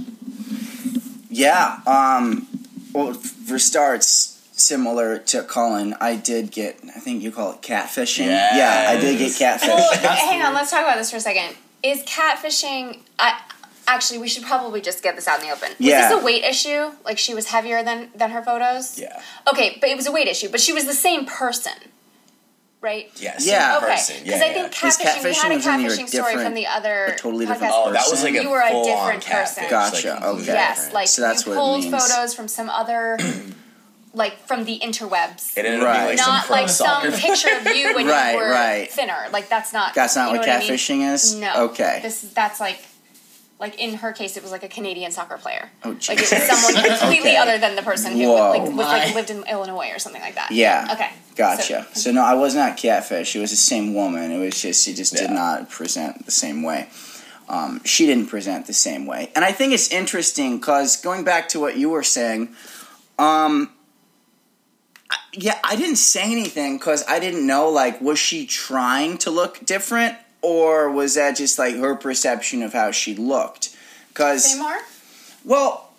Yeah. 1.30 1.78
Um. 1.86 2.46
Well, 2.92 3.14
for 3.14 3.58
starts, 3.58 4.38
similar 4.52 5.18
to 5.18 5.42
Cullen, 5.44 5.94
I 6.00 6.16
did 6.16 6.50
get. 6.50 6.78
I 6.94 7.00
think 7.00 7.22
you 7.22 7.32
call 7.32 7.52
it 7.52 7.62
catfishing. 7.62 8.26
Yeah, 8.26 8.86
I 8.90 8.96
did 9.00 9.18
get 9.18 9.38
Yes. 9.40 9.62
catfished. 9.64 10.02
Well, 10.02 10.16
hang 10.16 10.42
on, 10.42 10.52
let's 10.54 10.70
talk 10.70 10.82
about 10.82 10.98
this 10.98 11.10
for 11.10 11.16
a 11.16 11.20
second. 11.20 11.56
Is 11.82 12.02
catfishing? 12.02 12.98
I 13.18 13.40
actually, 13.86 14.18
we 14.18 14.28
should 14.28 14.44
probably 14.44 14.80
just 14.80 15.02
get 15.02 15.16
this 15.16 15.26
out 15.28 15.40
in 15.40 15.46
the 15.46 15.52
open. 15.52 15.68
Was 15.70 15.76
Yeah. 15.78 16.08
this 16.08 16.20
a 16.20 16.24
weight 16.24 16.44
issue? 16.44 16.92
Like 17.04 17.18
she 17.18 17.34
was 17.34 17.48
heavier 17.48 17.82
than 17.82 18.10
than 18.14 18.30
her 18.30 18.42
photos? 18.42 18.98
Yeah. 18.98 19.20
Okay, 19.50 19.78
but 19.80 19.88
it 19.90 19.96
was 19.96 20.06
a 20.06 20.12
weight 20.12 20.28
issue. 20.28 20.48
But 20.48 20.60
she 20.60 20.72
was 20.72 20.84
the 20.86 20.94
same 20.94 21.24
person, 21.26 21.72
right? 22.80 23.10
Yes. 23.16 23.46
Yeah. 23.46 23.78
Okay, 23.82 23.96
because 24.24 24.40
I 24.40 24.52
think 24.52 24.70
This 24.72 24.96
catfishing. 24.96 25.24
We 25.24 25.32
had 25.34 25.52
a 25.52 25.54
catfishing 25.54 25.56
was 25.56 25.66
when 25.66 25.80
you 25.80 25.86
were 25.88 25.92
catfishing 25.94 26.08
story 26.08 26.34
from 26.36 26.54
the 26.54 26.66
other 26.66 27.04
a 27.06 27.16
totally 27.16 27.46
different 27.46 27.72
podcast. 27.72 27.86
Oh, 27.86 27.92
that 27.92 28.06
was 28.10 28.22
like 28.22 28.34
a 28.34 28.42
You 28.42 28.50
were 28.50 28.60
a 28.60 28.68
full-on 28.70 28.86
different 29.18 29.24
person. 29.26 29.64
Gotcha, 29.70 30.10
like, 30.14 30.22
okay. 30.22 30.44
Yes, 30.46 30.92
like 30.92 31.08
So 31.08 31.22
that's 31.22 31.44
you 31.46 31.52
what 31.52 31.56
it 31.56 31.60
pulled 31.60 31.80
means. 31.84 32.08
photos 32.08 32.34
from 32.34 32.48
some 32.48 32.68
other, 32.70 33.18
like 34.14 34.38
from 34.46 34.64
the 34.64 34.78
interwebs. 34.80 35.56
It 35.56 35.64
ended 35.64 35.80
up 35.80 35.86
Right. 35.86 35.96
being 36.06 36.18
like 36.18 36.18
not 36.18 36.44
pro 36.46 36.56
like 36.56 36.68
some 36.68 37.12
picture 37.12 37.48
of 37.56 37.66
you 37.74 37.94
when 37.94 38.06
Right, 38.08 38.32
you 38.32 38.38
were 38.38 38.50
right. 38.50 38.90
thinner. 38.92 39.26
Like 39.32 39.48
that's 39.48 39.72
not. 39.72 39.94
That's 39.94 40.16
not 40.16 40.28
you 40.28 40.34
know 40.34 40.40
what 40.40 40.48
I 40.48 40.58
mean? 40.58 40.68
catfishing 40.70 41.12
is. 41.14 41.34
No. 41.36 41.64
Okay. 41.70 42.00
This 42.02 42.20
that's 42.20 42.60
like, 42.60 42.78
like 43.62 43.78
in 43.80 43.94
her 43.94 44.12
case, 44.12 44.36
it 44.36 44.42
was 44.42 44.52
like 44.52 44.64
a 44.64 44.68
Canadian 44.68 45.10
soccer 45.12 45.38
player. 45.38 45.70
Oh, 45.84 45.90
Like 45.90 46.18
it 46.20 46.30
was 46.30 46.42
someone 46.42 46.74
completely 46.98 47.30
Okay. 47.30 47.36
other 47.38 47.56
than 47.58 47.76
the 47.76 47.82
person 47.82 48.12
who 48.12 48.28
Whoa. 48.28 48.50
like 48.50 48.62
was 48.62 48.76
like 48.76 49.14
lived 49.14 49.30
in 49.30 49.42
Illinois 49.48 49.90
or 49.94 49.98
something 49.98 50.20
like 50.20 50.34
that. 50.34 50.50
Yeah. 50.50 50.88
Okay. 50.92 51.10
Gotcha. 51.36 51.86
So- 51.94 52.00
So, 52.00 52.12
no, 52.12 52.22
I 52.22 52.34
was 52.34 52.54
not 52.54 52.76
catfish. 52.76 53.34
It 53.36 53.40
was 53.40 53.50
the 53.50 53.56
same 53.56 53.94
woman. 53.94 54.30
It 54.30 54.38
was 54.44 54.60
just 54.60 54.84
she 54.84 54.92
just 54.92 55.14
did 55.14 55.30
not 55.30 55.70
present 55.70 56.26
the 56.26 56.32
same 56.32 56.62
way. 56.62 56.88
Um, 57.48 57.80
she 57.84 58.06
didn't 58.06 58.26
present 58.28 58.66
the 58.66 58.72
same 58.72 59.04
way, 59.06 59.30
and 59.34 59.44
I 59.44 59.52
think 59.52 59.72
it's 59.72 59.90
interesting 59.90 60.58
because 60.58 60.96
going 60.96 61.22
back 61.24 61.48
to 61.50 61.60
what 61.60 61.76
you 61.76 61.90
were 61.90 62.04
saying, 62.04 62.54
um, 63.18 63.70
I, 65.10 65.16
yeah, 65.34 65.58
I 65.62 65.76
didn't 65.76 65.96
say 65.96 66.22
anything 66.22 66.78
because 66.78 67.04
I 67.08 67.18
didn't 67.18 67.46
know. 67.46 67.68
Like, 67.68 68.00
was 68.00 68.18
she 68.18 68.46
trying 68.46 69.18
to 69.18 69.30
look 69.30 69.64
different, 69.66 70.16
or 70.42 70.90
was 70.90 71.14
that 71.14 71.36
just 71.36 71.58
like 71.58 71.76
her 71.76 71.94
perception 71.94 72.62
of 72.62 72.72
how 72.72 72.90
she 72.90 73.14
looked? 73.14 73.76
Because 74.08 74.54
well, 75.44 75.92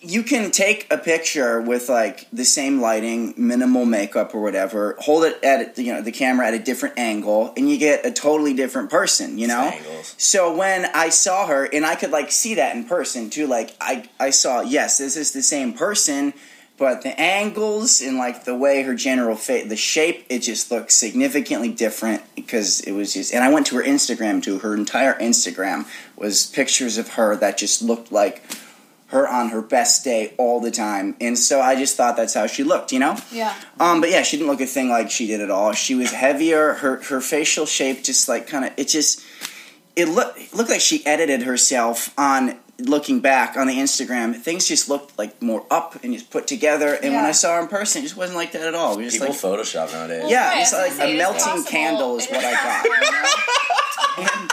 you 0.00 0.22
can 0.22 0.50
take 0.50 0.90
a 0.90 0.96
picture 0.96 1.60
with 1.60 1.88
like 1.88 2.26
the 2.32 2.44
same 2.44 2.80
lighting, 2.80 3.34
minimal 3.36 3.84
makeup 3.84 4.34
or 4.34 4.40
whatever, 4.40 4.96
hold 4.98 5.24
it 5.24 5.42
at 5.44 5.76
you 5.78 5.92
know 5.92 6.00
the 6.00 6.12
camera 6.12 6.48
at 6.48 6.54
a 6.54 6.58
different 6.58 6.98
angle, 6.98 7.52
and 7.56 7.70
you 7.70 7.78
get 7.78 8.04
a 8.04 8.10
totally 8.10 8.54
different 8.54 8.90
person. 8.90 9.38
You 9.38 9.48
know. 9.48 9.72
So 10.16 10.56
when 10.56 10.86
I 10.86 11.10
saw 11.10 11.46
her, 11.46 11.64
and 11.64 11.84
I 11.84 11.96
could 11.96 12.10
like 12.10 12.32
see 12.32 12.54
that 12.54 12.74
in 12.74 12.84
person 12.84 13.30
too. 13.30 13.46
Like 13.46 13.76
I, 13.80 14.08
I 14.18 14.30
saw 14.30 14.62
yes, 14.62 14.98
this 14.98 15.16
is 15.16 15.32
the 15.32 15.42
same 15.42 15.74
person, 15.74 16.32
but 16.76 17.02
the 17.02 17.18
angles 17.20 18.00
and 18.00 18.16
like 18.16 18.44
the 18.44 18.54
way 18.54 18.82
her 18.82 18.94
general 18.94 19.36
face, 19.36 19.68
the 19.68 19.76
shape, 19.76 20.26
it 20.28 20.40
just 20.40 20.70
looked 20.70 20.90
significantly 20.90 21.70
different 21.70 22.22
because 22.34 22.80
it 22.80 22.92
was 22.92 23.14
just. 23.14 23.32
And 23.32 23.44
I 23.44 23.52
went 23.52 23.66
to 23.68 23.76
her 23.76 23.82
Instagram 23.82 24.42
too. 24.42 24.58
Her 24.58 24.74
entire 24.74 25.14
Instagram 25.14 25.86
was 26.16 26.46
pictures 26.46 26.98
of 26.98 27.10
her 27.10 27.36
that 27.36 27.58
just 27.58 27.80
looked 27.80 28.10
like 28.10 28.42
her 29.08 29.28
on 29.28 29.50
her 29.50 29.62
best 29.62 30.02
day 30.02 30.34
all 30.38 30.60
the 30.60 30.72
time. 30.72 31.14
And 31.20 31.38
so 31.38 31.60
I 31.60 31.76
just 31.76 31.96
thought 31.96 32.16
that's 32.16 32.34
how 32.34 32.48
she 32.48 32.64
looked, 32.64 32.90
you 32.90 32.98
know? 32.98 33.16
Yeah. 33.30 33.54
Um, 33.78 34.00
but 34.00 34.10
yeah, 34.10 34.22
she 34.22 34.36
didn't 34.36 34.50
look 34.50 34.60
a 34.60 34.66
thing 34.66 34.88
like 34.88 35.10
she 35.10 35.28
did 35.28 35.40
at 35.40 35.50
all. 35.50 35.72
She 35.72 35.94
was 35.94 36.10
heavier. 36.10 36.74
Her 36.74 37.00
her 37.04 37.20
facial 37.20 37.66
shape 37.66 38.02
just 38.02 38.28
like 38.28 38.48
kind 38.48 38.64
of 38.64 38.72
it 38.76 38.88
just 38.88 39.22
it 39.94 40.08
looked 40.08 40.38
it 40.38 40.54
looked 40.54 40.70
like 40.70 40.80
she 40.80 41.06
edited 41.06 41.42
herself 41.42 42.12
on 42.18 42.58
looking 42.78 43.20
back 43.20 43.56
on 43.56 43.66
the 43.68 43.74
Instagram. 43.74 44.34
Things 44.34 44.66
just 44.66 44.88
looked 44.88 45.16
like 45.18 45.40
more 45.40 45.64
up 45.70 46.02
and 46.02 46.12
just 46.12 46.30
put 46.30 46.46
together. 46.46 46.94
And 46.94 47.14
when 47.14 47.24
I 47.24 47.32
saw 47.32 47.54
her 47.56 47.62
in 47.62 47.68
person, 47.68 48.00
it 48.00 48.04
just 48.04 48.16
wasn't 48.16 48.36
like 48.36 48.52
that 48.52 48.62
at 48.62 48.74
all. 48.74 48.94
It 48.98 49.04
was 49.04 49.14
just 49.14 49.24
People 49.24 49.50
like 49.52 49.60
Photoshop 49.60 49.92
nowadays. 49.92 50.30
yeah, 50.30 50.48
Right, 50.50 50.62
it's 50.62 50.74
I 50.74 50.88
was 50.88 50.98
like 50.98 51.08
a 51.10 51.16
melting 51.18 51.40
possible. 51.40 51.70
candle 51.70 52.16
is 52.18 52.26
what 52.28 52.44
I 52.44 52.52
got. 52.52 52.84
You 52.84 52.90
know? 52.90 53.30
And, 54.16 54.50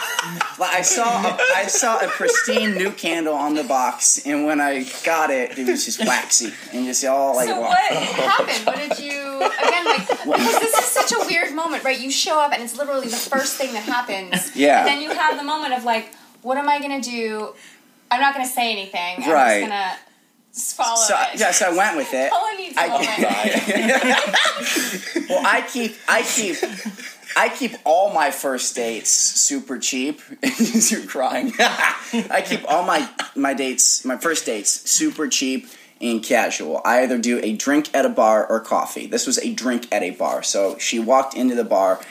like 0.59 0.73
I 0.73 0.81
saw, 0.81 1.21
a, 1.23 1.37
I 1.55 1.65
saw 1.67 1.99
a 1.99 2.07
pristine 2.07 2.75
new 2.75 2.91
candle 2.91 3.33
on 3.35 3.53
the 3.55 3.63
box, 3.63 4.25
and 4.25 4.45
when 4.45 4.59
I 4.61 4.85
got 5.03 5.29
it, 5.29 5.57
it 5.57 5.67
was 5.67 5.85
just 5.85 5.99
waxy 5.99 6.51
and 6.73 6.85
just 6.85 7.03
all 7.05 7.35
like. 7.35 7.47
So 7.47 7.59
wa- 7.59 7.67
what 7.69 7.79
happened? 7.91 8.65
What 8.65 8.77
did 8.77 8.99
you 8.99 9.37
again 9.37 9.85
like? 9.85 10.07
Because 10.07 10.59
this 10.59 10.77
is 10.79 10.85
such 10.85 11.11
a 11.11 11.25
weird 11.27 11.53
moment, 11.53 11.83
right? 11.83 11.99
You 11.99 12.09
show 12.11 12.39
up 12.39 12.53
and 12.53 12.61
it's 12.63 12.75
literally 12.77 13.07
the 13.07 13.15
first 13.15 13.55
thing 13.57 13.73
that 13.73 13.83
happens. 13.83 14.55
Yeah. 14.55 14.79
And 14.79 14.87
then 14.87 15.01
you 15.01 15.11
have 15.11 15.37
the 15.37 15.43
moment 15.43 15.73
of 15.73 15.83
like, 15.83 16.13
what 16.41 16.57
am 16.57 16.67
I 16.69 16.79
gonna 16.79 17.01
do? 17.01 17.53
I'm 18.11 18.19
not 18.21 18.33
gonna 18.33 18.45
say 18.45 18.71
anything. 18.71 19.23
I'm 19.23 19.31
Right. 19.31 19.59
just 19.61 19.69
gonna 19.71 19.97
just 20.53 20.75
follow 20.75 21.01
So 21.01 21.15
it. 21.33 21.39
yeah, 21.39 21.51
so 21.51 21.71
I 21.73 21.77
went 21.77 21.95
with 21.97 22.13
it. 22.13 22.31
All 22.33 22.45
I 22.45 22.55
need 22.57 22.71
is 22.71 22.77
a 22.77 22.81
I- 22.81 22.87
moment. 22.87 23.07
Well, 25.29 25.41
I 25.45 25.61
keep, 25.61 25.95
I 26.09 26.23
keep, 26.23 26.57
I 27.37 27.47
keep 27.49 27.71
all 27.85 28.11
my 28.13 28.31
first 28.31 28.75
dates 28.75 29.09
super 29.09 29.77
cheap. 29.79 30.19
You're 30.89 31.05
crying. 31.05 31.53
I 31.59 32.43
keep 32.45 32.69
all 32.69 32.83
my 32.83 33.07
my 33.35 33.53
dates, 33.53 34.03
my 34.03 34.17
first 34.17 34.45
dates, 34.45 34.69
super 34.91 35.29
cheap 35.29 35.67
and 36.01 36.21
casual. 36.21 36.81
I 36.83 37.03
either 37.03 37.17
do 37.17 37.39
a 37.41 37.53
drink 37.55 37.89
at 37.95 38.05
a 38.05 38.09
bar 38.09 38.45
or 38.45 38.59
coffee. 38.59 39.07
This 39.07 39.25
was 39.25 39.37
a 39.37 39.53
drink 39.53 39.87
at 39.93 40.03
a 40.03 40.09
bar. 40.11 40.43
So 40.43 40.77
she 40.77 40.99
walked 40.99 41.33
into 41.35 41.55
the 41.55 41.63
bar. 41.63 42.01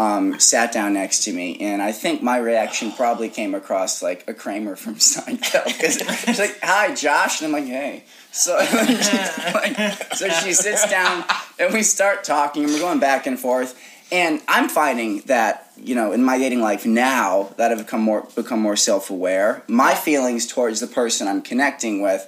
Um, 0.00 0.40
sat 0.40 0.72
down 0.72 0.94
next 0.94 1.24
to 1.24 1.32
me, 1.32 1.58
and 1.60 1.82
I 1.82 1.92
think 1.92 2.22
my 2.22 2.38
reaction 2.38 2.90
probably 2.90 3.28
came 3.28 3.54
across 3.54 4.02
like 4.02 4.26
a 4.26 4.32
Kramer 4.32 4.74
from 4.74 4.94
Seinfeld. 5.12 5.66
Because 5.66 5.98
she's 6.24 6.38
like, 6.38 6.58
"Hi, 6.62 6.94
Josh," 6.94 7.42
and 7.42 7.48
I'm 7.48 7.52
like, 7.52 7.70
"Hey." 7.70 8.04
So, 8.32 8.56
like, 9.54 9.76
so 10.14 10.30
she 10.30 10.54
sits 10.54 10.88
down, 10.88 11.22
and 11.58 11.74
we 11.74 11.82
start 11.82 12.24
talking, 12.24 12.64
and 12.64 12.72
we're 12.72 12.78
going 12.78 12.98
back 12.98 13.26
and 13.26 13.38
forth. 13.38 13.78
And 14.10 14.40
I'm 14.48 14.70
finding 14.70 15.20
that 15.26 15.70
you 15.76 15.94
know 15.94 16.12
in 16.12 16.24
my 16.24 16.38
dating 16.38 16.62
life 16.62 16.86
now 16.86 17.50
that 17.58 17.70
I've 17.70 17.78
become 17.78 18.00
more 18.00 18.26
become 18.34 18.60
more 18.60 18.76
self 18.76 19.10
aware, 19.10 19.62
my 19.68 19.94
feelings 19.94 20.46
towards 20.46 20.80
the 20.80 20.86
person 20.86 21.28
I'm 21.28 21.42
connecting 21.42 22.00
with 22.00 22.26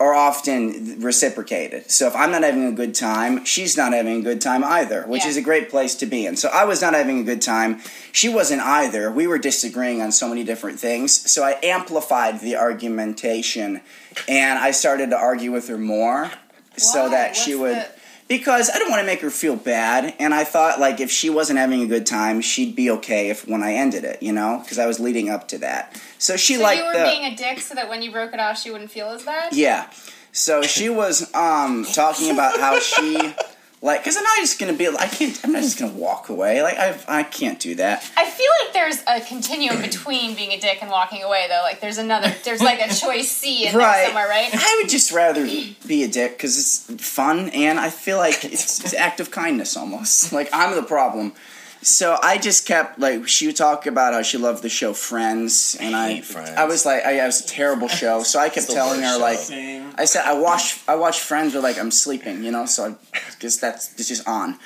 are 0.00 0.14
often 0.14 0.96
reciprocated. 1.00 1.90
So 1.90 2.06
if 2.06 2.16
I'm 2.16 2.30
not 2.32 2.42
having 2.42 2.64
a 2.66 2.72
good 2.72 2.94
time, 2.94 3.44
she's 3.44 3.76
not 3.76 3.92
having 3.92 4.20
a 4.20 4.22
good 4.22 4.40
time 4.40 4.64
either, 4.64 5.02
which 5.02 5.24
Yeah. 5.24 5.28
is 5.28 5.36
a 5.36 5.42
great 5.42 5.68
place 5.68 5.94
to 5.96 6.06
be 6.06 6.24
in. 6.24 6.36
So 6.36 6.48
I 6.48 6.64
was 6.64 6.80
not 6.80 6.94
having 6.94 7.20
a 7.20 7.22
good 7.22 7.42
time. 7.42 7.82
She 8.10 8.30
wasn't 8.30 8.62
either. 8.62 9.10
We 9.10 9.26
were 9.26 9.36
disagreeing 9.36 10.00
on 10.00 10.10
so 10.10 10.26
many 10.26 10.42
different 10.42 10.80
things. 10.80 11.30
So 11.30 11.44
I 11.44 11.58
amplified 11.62 12.40
the 12.40 12.56
argumentation 12.56 13.82
and 14.26 14.58
I 14.58 14.70
started 14.70 15.10
to 15.10 15.18
argue 15.18 15.52
with 15.52 15.68
her 15.68 15.76
more 15.78 16.30
so 16.78 17.02
Why? 17.02 17.08
that 17.10 17.36
she 17.36 17.54
would 17.54 17.76
the- 17.76 17.86
because 18.30 18.70
I 18.70 18.78
don't 18.78 18.88
want 18.90 19.00
to 19.00 19.06
make 19.06 19.20
her 19.22 19.28
feel 19.28 19.56
bad, 19.56 20.14
and 20.20 20.32
I 20.32 20.44
thought 20.44 20.78
like 20.80 21.00
if 21.00 21.10
she 21.10 21.28
wasn't 21.28 21.58
having 21.58 21.82
a 21.82 21.86
good 21.86 22.06
time, 22.06 22.40
she'd 22.40 22.74
be 22.76 22.88
okay 22.92 23.28
if 23.28 23.46
when 23.46 23.62
I 23.62 23.74
ended 23.74 24.04
it, 24.04 24.22
you 24.22 24.32
know, 24.32 24.60
because 24.62 24.78
I 24.78 24.86
was 24.86 25.00
leading 25.00 25.28
up 25.28 25.48
to 25.48 25.58
that. 25.58 26.00
So 26.18 26.36
she 26.36 26.54
So 26.54 26.62
liked 26.62 26.78
you 26.80 26.86
were 26.86 26.92
the 26.92 27.04
being 27.10 27.24
a 27.30 27.34
dick 27.36 27.60
so 27.60 27.74
that 27.74 27.88
when 27.88 28.02
you 28.02 28.12
broke 28.12 28.32
it 28.32 28.38
off, 28.40 28.56
she 28.58 28.70
wouldn't 28.70 28.92
feel 28.92 29.08
as 29.08 29.24
bad. 29.24 29.52
yeah. 29.52 29.90
So 30.32 30.62
she 30.62 30.88
was 30.88 31.34
um 31.34 31.84
talking 31.92 32.30
about 32.30 32.58
how 32.60 32.78
she 32.78 33.34
like 33.82 34.00
because 34.00 34.16
I'm 34.16 34.24
not 34.24 34.36
just 34.36 34.58
gonna 34.58 34.72
be 34.74 34.86
I 34.88 35.06
can't 35.06 35.38
I'm 35.44 35.52
not 35.52 35.62
just 35.62 35.78
gonna 35.78 35.92
walk 35.92 36.28
away 36.28 36.62
like 36.62 36.76
I 36.78 36.98
I 37.08 37.22
can't 37.22 37.58
do 37.58 37.74
that. 37.76 38.04
I 38.16 38.28
feel 38.30 38.50
like 38.64 38.72
there's 38.74 39.02
a 39.06 39.20
continuum 39.26 39.80
between 39.90 40.34
being 40.34 40.50
a 40.52 40.58
dick 40.60 40.78
and 40.82 40.90
walking 40.90 41.22
away, 41.22 41.46
though. 41.48 41.60
Like 41.62 41.80
there's 41.80 41.98
another, 41.98 42.34
there's 42.44 42.60
like 42.60 42.80
a 42.80 42.92
choice 42.94 43.30
C 43.30 43.66
in 43.66 43.74
Right. 43.74 43.96
there 43.98 44.06
somewhere, 44.06 44.28
right? 44.28 44.50
I 44.52 44.80
would 44.82 44.90
just 44.90 45.12
rather 45.12 45.44
be 45.46 46.04
a 46.04 46.08
dick 46.08 46.32
because 46.36 46.58
it's 46.58 47.04
fun 47.04 47.48
and 47.50 47.78
I 47.80 47.90
feel 47.90 48.18
like 48.18 48.44
it's, 48.44 48.80
it's 48.84 48.94
act 48.94 49.20
of 49.20 49.30
kindness 49.30 49.76
almost. 49.76 50.32
Like 50.40 50.48
I'm 50.52 50.74
the 50.76 50.82
problem. 50.82 51.32
So 51.82 52.18
I 52.22 52.36
just 52.36 52.66
kept 52.66 52.98
like 52.98 53.26
she 53.26 53.46
would 53.46 53.56
talk 53.56 53.86
about 53.86 54.12
how 54.12 54.22
she 54.22 54.36
loved 54.36 54.62
the 54.62 54.68
show 54.68 54.92
Friends, 54.92 55.76
and 55.80 55.96
I, 55.96 56.14
hate 56.14 56.24
Friends. 56.24 56.50
I 56.50 56.64
was 56.64 56.84
like, 56.84 57.04
I, 57.04 57.22
it 57.22 57.26
was 57.26 57.42
a 57.42 57.46
terrible 57.46 57.88
show. 57.88 58.22
So 58.22 58.38
I 58.38 58.48
kept 58.48 58.66
It's 58.66 58.74
telling 58.74 59.00
her 59.02 59.18
like, 59.18 59.38
Same. 59.38 59.94
I 59.96 60.04
said 60.04 60.24
I 60.24 60.34
watch 60.34 60.80
I 60.86 60.96
watch 60.96 61.20
Friends, 61.20 61.54
but 61.54 61.62
like 61.62 61.78
I'm 61.78 61.90
sleeping, 61.90 62.44
you 62.44 62.50
know. 62.50 62.66
So 62.66 62.96
I 63.14 63.18
guess 63.38 63.56
that's 63.56 63.94
it's 63.94 64.08
just 64.08 64.28
on. 64.28 64.58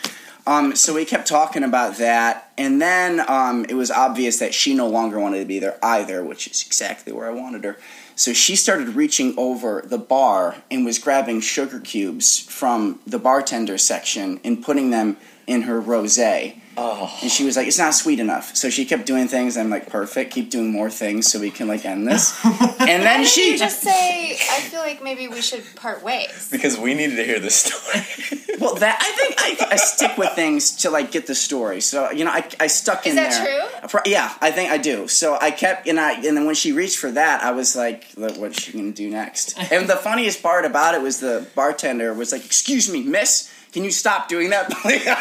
Um, 0.46 0.76
so 0.76 0.92
we 0.92 1.06
kept 1.06 1.26
talking 1.26 1.62
about 1.62 1.96
that, 1.96 2.52
and 2.58 2.82
then 2.82 3.24
um, 3.30 3.64
it 3.66 3.74
was 3.74 3.90
obvious 3.90 4.38
that 4.40 4.52
she 4.52 4.74
no 4.74 4.86
longer 4.88 5.18
wanted 5.18 5.38
to 5.38 5.46
be 5.46 5.58
there 5.58 5.78
either, 5.82 6.22
which 6.22 6.46
is 6.46 6.62
exactly 6.66 7.14
where 7.14 7.26
I 7.26 7.32
wanted 7.32 7.64
her. 7.64 7.78
So 8.14 8.34
she 8.34 8.54
started 8.54 8.88
reaching 8.88 9.34
over 9.38 9.82
the 9.86 9.98
bar 9.98 10.56
and 10.70 10.84
was 10.84 10.98
grabbing 10.98 11.40
sugar 11.40 11.80
cubes 11.80 12.38
from 12.38 13.00
the 13.06 13.18
bartender 13.18 13.78
section 13.78 14.38
and 14.44 14.62
putting 14.62 14.90
them 14.90 15.16
in 15.46 15.62
her 15.62 15.80
rosé. 15.80 16.60
Oh. 16.76 17.18
And 17.22 17.30
she 17.30 17.44
was 17.44 17.56
like, 17.56 17.66
"It's 17.66 17.78
not 17.78 17.94
sweet 17.94 18.20
enough." 18.20 18.54
So 18.56 18.70
she 18.70 18.84
kept 18.84 19.06
doing 19.06 19.28
things. 19.28 19.56
I'm 19.56 19.70
like, 19.70 19.88
"Perfect, 19.88 20.32
keep 20.32 20.50
doing 20.50 20.70
more 20.72 20.90
things 20.90 21.30
so 21.30 21.40
we 21.40 21.50
can 21.50 21.68
like 21.68 21.84
end 21.84 22.06
this." 22.06 22.38
And 22.84 23.02
then 23.02 23.20
didn't 23.20 23.28
she 23.28 23.52
you 23.52 23.58
just 23.58 23.80
say, 23.80 24.32
I 24.34 24.60
feel 24.60 24.80
like 24.80 25.02
maybe 25.02 25.26
we 25.26 25.40
should 25.40 25.64
part 25.74 26.02
ways. 26.02 26.48
Because 26.50 26.76
we 26.76 26.92
needed 26.92 27.16
to 27.16 27.24
hear 27.24 27.40
this 27.40 27.56
story. 27.56 28.04
Well, 28.60 28.76
that 28.76 28.98
I 29.00 29.10
think 29.16 29.62
I, 29.62 29.74
I 29.74 29.76
stick 29.76 30.16
with 30.16 30.30
things 30.30 30.76
to 30.76 30.90
like 30.90 31.10
get 31.10 31.26
the 31.26 31.34
story. 31.34 31.80
So 31.80 32.10
you 32.12 32.24
know, 32.24 32.30
I, 32.30 32.48
I 32.60 32.68
stuck 32.68 33.04
in 33.04 33.16
that 33.16 33.30
there. 33.30 33.68
true? 33.90 34.00
Yeah, 34.06 34.32
I 34.40 34.52
think 34.52 34.70
I 34.70 34.78
do. 34.78 35.08
So 35.08 35.36
I 35.40 35.50
kept 35.50 35.88
and 35.88 35.98
I 35.98 36.14
and 36.14 36.36
then 36.36 36.46
when 36.46 36.54
she 36.54 36.70
reached 36.72 36.98
for 36.98 37.10
that, 37.10 37.42
I 37.42 37.50
was 37.50 37.74
like, 37.74 38.06
"Look, 38.16 38.36
"What's 38.36 38.62
she 38.62 38.72
gonna 38.72 38.92
do 38.92 39.10
next?" 39.10 39.58
And 39.72 39.88
the 39.88 39.96
funniest 39.96 40.40
part 40.42 40.64
about 40.64 40.94
it 40.94 41.02
was 41.02 41.18
the 41.18 41.46
bartender 41.56 42.14
was 42.14 42.30
like, 42.30 42.44
"Excuse 42.44 42.88
me, 42.90 43.02
Miss." 43.02 43.50
Can 43.74 43.82
you 43.82 43.90
stop 43.90 44.28
doing 44.28 44.50
that, 44.50 44.70
please? 44.70 45.02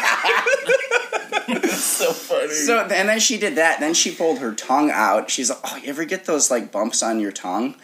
so 1.74 2.12
funny. 2.12 2.54
so 2.54 2.82
and 2.82 3.08
then 3.08 3.18
she 3.18 3.36
did 3.36 3.56
that. 3.56 3.80
Then 3.80 3.94
she 3.94 4.14
pulled 4.14 4.38
her 4.38 4.54
tongue 4.54 4.92
out. 4.92 5.28
She's 5.28 5.50
like, 5.50 5.58
"Oh, 5.64 5.76
you 5.76 5.88
ever 5.88 6.04
get 6.04 6.26
those 6.26 6.52
like 6.52 6.70
bumps 6.70 7.02
on 7.02 7.18
your 7.18 7.32
tongue?" 7.32 7.74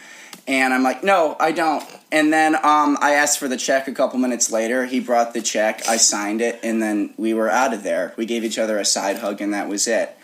And 0.47 0.73
I'm 0.73 0.81
like, 0.81 1.03
"No, 1.03 1.35
I 1.41 1.51
don't." 1.51 1.83
And 2.09 2.31
then 2.31 2.55
um, 2.55 2.97
I 3.01 3.15
asked 3.15 3.37
for 3.37 3.49
the 3.49 3.57
check 3.57 3.89
a 3.89 3.91
couple 3.91 4.17
minutes 4.17 4.49
later. 4.49 4.85
He 4.85 5.01
brought 5.01 5.33
the 5.33 5.41
check. 5.41 5.85
I 5.89 5.97
signed 5.97 6.39
it, 6.39 6.57
and 6.63 6.81
then 6.81 7.13
we 7.17 7.33
were 7.33 7.49
out 7.49 7.73
of 7.73 7.83
there. 7.83 8.13
We 8.15 8.25
gave 8.25 8.45
each 8.45 8.57
other 8.57 8.79
a 8.79 8.85
side 8.85 9.17
hug, 9.17 9.41
and 9.41 9.53
that 9.53 9.67
was 9.67 9.89
it. 9.89 10.17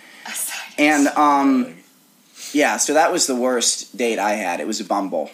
And 0.77 1.09
um, 1.09 1.75
yeah, 2.53 2.77
so 2.77 2.93
that 2.93 3.11
was 3.11 3.27
the 3.27 3.35
worst 3.35 3.97
date 3.97 4.17
I 4.17 4.35
had. 4.35 4.61
It 4.61 4.67
was 4.67 4.79
a 4.79 4.85
Bumble. 4.85 5.29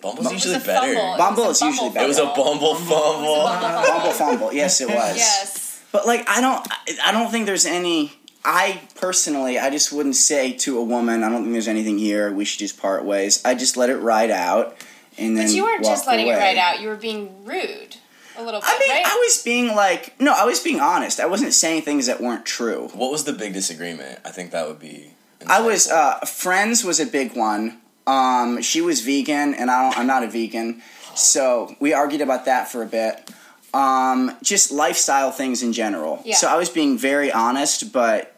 Bumble's 0.00 0.26
It 0.26 0.32
was 0.34 0.44
usually 0.44 0.64
better. 0.64 0.94
fumble. 0.94 1.16
Bumble 1.18 1.50
is 1.50 1.60
usually 1.60 1.90
better. 1.90 2.04
It 2.04 2.08
was 2.08 2.18
a 2.18 2.26
fumble. 2.26 2.44
bumble 2.44 2.74
fumble. 2.74 3.34
Bumble 3.44 3.82
Bumble 3.82 4.12
Fumble. 4.12 4.52
Yes, 4.52 4.80
it 4.80 4.88
was. 4.88 5.16
Yes. 5.16 5.82
But 5.92 6.06
like, 6.06 6.28
I 6.28 6.40
don't, 6.40 6.66
I 7.04 7.12
don't 7.12 7.30
think 7.30 7.46
there's 7.46 7.66
any. 7.66 8.12
I 8.44 8.80
personally, 8.94 9.58
I 9.58 9.68
just 9.70 9.92
wouldn't 9.92 10.16
say 10.16 10.52
to 10.58 10.78
a 10.78 10.82
woman, 10.82 11.22
I 11.22 11.28
don't 11.28 11.42
think 11.42 11.52
there's 11.52 11.68
anything 11.68 11.98
here. 11.98 12.32
We 12.32 12.44
should 12.46 12.60
just 12.60 12.80
part 12.80 13.04
ways. 13.04 13.44
I 13.44 13.54
just 13.54 13.76
let 13.76 13.90
it 13.90 13.98
ride 13.98 14.30
out, 14.30 14.76
and 15.18 15.36
then. 15.36 15.46
But 15.48 15.54
you 15.54 15.64
weren't 15.64 15.84
just 15.84 16.06
walk 16.06 16.12
letting 16.12 16.28
it 16.28 16.32
ride 16.36 16.56
out. 16.56 16.80
You 16.80 16.88
were 16.88 16.96
being 16.96 17.44
rude 17.44 17.96
a 18.38 18.42
little 18.42 18.60
bit, 18.60 18.68
I 18.68 18.78
mean, 18.78 18.90
right? 18.90 19.06
I 19.06 19.16
was 19.16 19.42
being 19.42 19.74
like, 19.74 20.18
no, 20.18 20.32
I 20.32 20.44
was 20.44 20.60
being 20.60 20.80
honest. 20.80 21.20
I 21.20 21.26
wasn't 21.26 21.52
saying 21.52 21.82
things 21.82 22.06
that 22.06 22.20
weren't 22.20 22.46
true. 22.46 22.88
What 22.94 23.10
was 23.10 23.24
the 23.24 23.32
big 23.34 23.52
disagreement? 23.52 24.20
I 24.24 24.30
think 24.30 24.52
that 24.52 24.66
would 24.66 24.78
be. 24.78 25.12
I 25.46 25.60
was 25.60 25.90
uh, 25.90 26.20
friends 26.20 26.84
was 26.84 27.00
a 27.00 27.06
big 27.06 27.36
one. 27.36 27.79
Um, 28.06 28.60
she 28.62 28.80
was 28.80 29.00
vegan, 29.02 29.54
and 29.54 29.70
I 29.70 29.82
don't, 29.82 29.98
I'm 29.98 30.06
not 30.06 30.22
a 30.24 30.28
vegan, 30.28 30.82
so 31.14 31.74
we 31.80 31.92
argued 31.92 32.20
about 32.22 32.46
that 32.46 32.68
for 32.70 32.82
a 32.82 32.86
bit. 32.86 33.30
um, 33.72 34.36
just 34.42 34.72
lifestyle 34.72 35.30
things 35.30 35.62
in 35.62 35.72
general. 35.72 36.20
Yeah. 36.24 36.34
So 36.34 36.48
I 36.48 36.56
was 36.56 36.68
being 36.68 36.98
very 36.98 37.30
honest, 37.30 37.92
but 37.92 38.34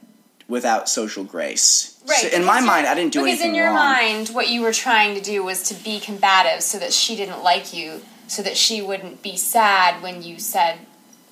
without 0.49 0.89
social 0.91 1.25
grace. 1.25 1.99
Right. 2.07 2.19
So 2.19 2.29
in 2.29 2.45
my 2.45 2.61
mind, 2.61 2.87
I 2.87 2.95
didn't 2.95 3.13
do 3.15 3.21
because 3.21 3.41
anything 3.41 3.53
Because 3.53 3.55
in 3.55 3.55
your 3.55 3.67
wrong. 3.69 3.77
mind, 3.77 4.29
what 4.31 4.49
you 4.51 4.61
were 4.61 4.73
trying 4.73 5.15
to 5.15 5.23
do 5.23 5.43
was 5.43 5.63
to 5.71 5.75
be 5.83 6.01
combative, 6.01 6.63
so 6.63 6.79
that 6.81 6.93
she 6.93 7.17
didn't 7.17 7.43
like 7.43 7.73
you, 7.73 8.03
so 8.27 8.43
that 8.43 8.57
she 8.59 8.83
wouldn't 8.83 9.23
be 9.23 9.37
sad 9.39 10.03
when 10.03 10.23
you 10.23 10.39
said, 10.39 10.81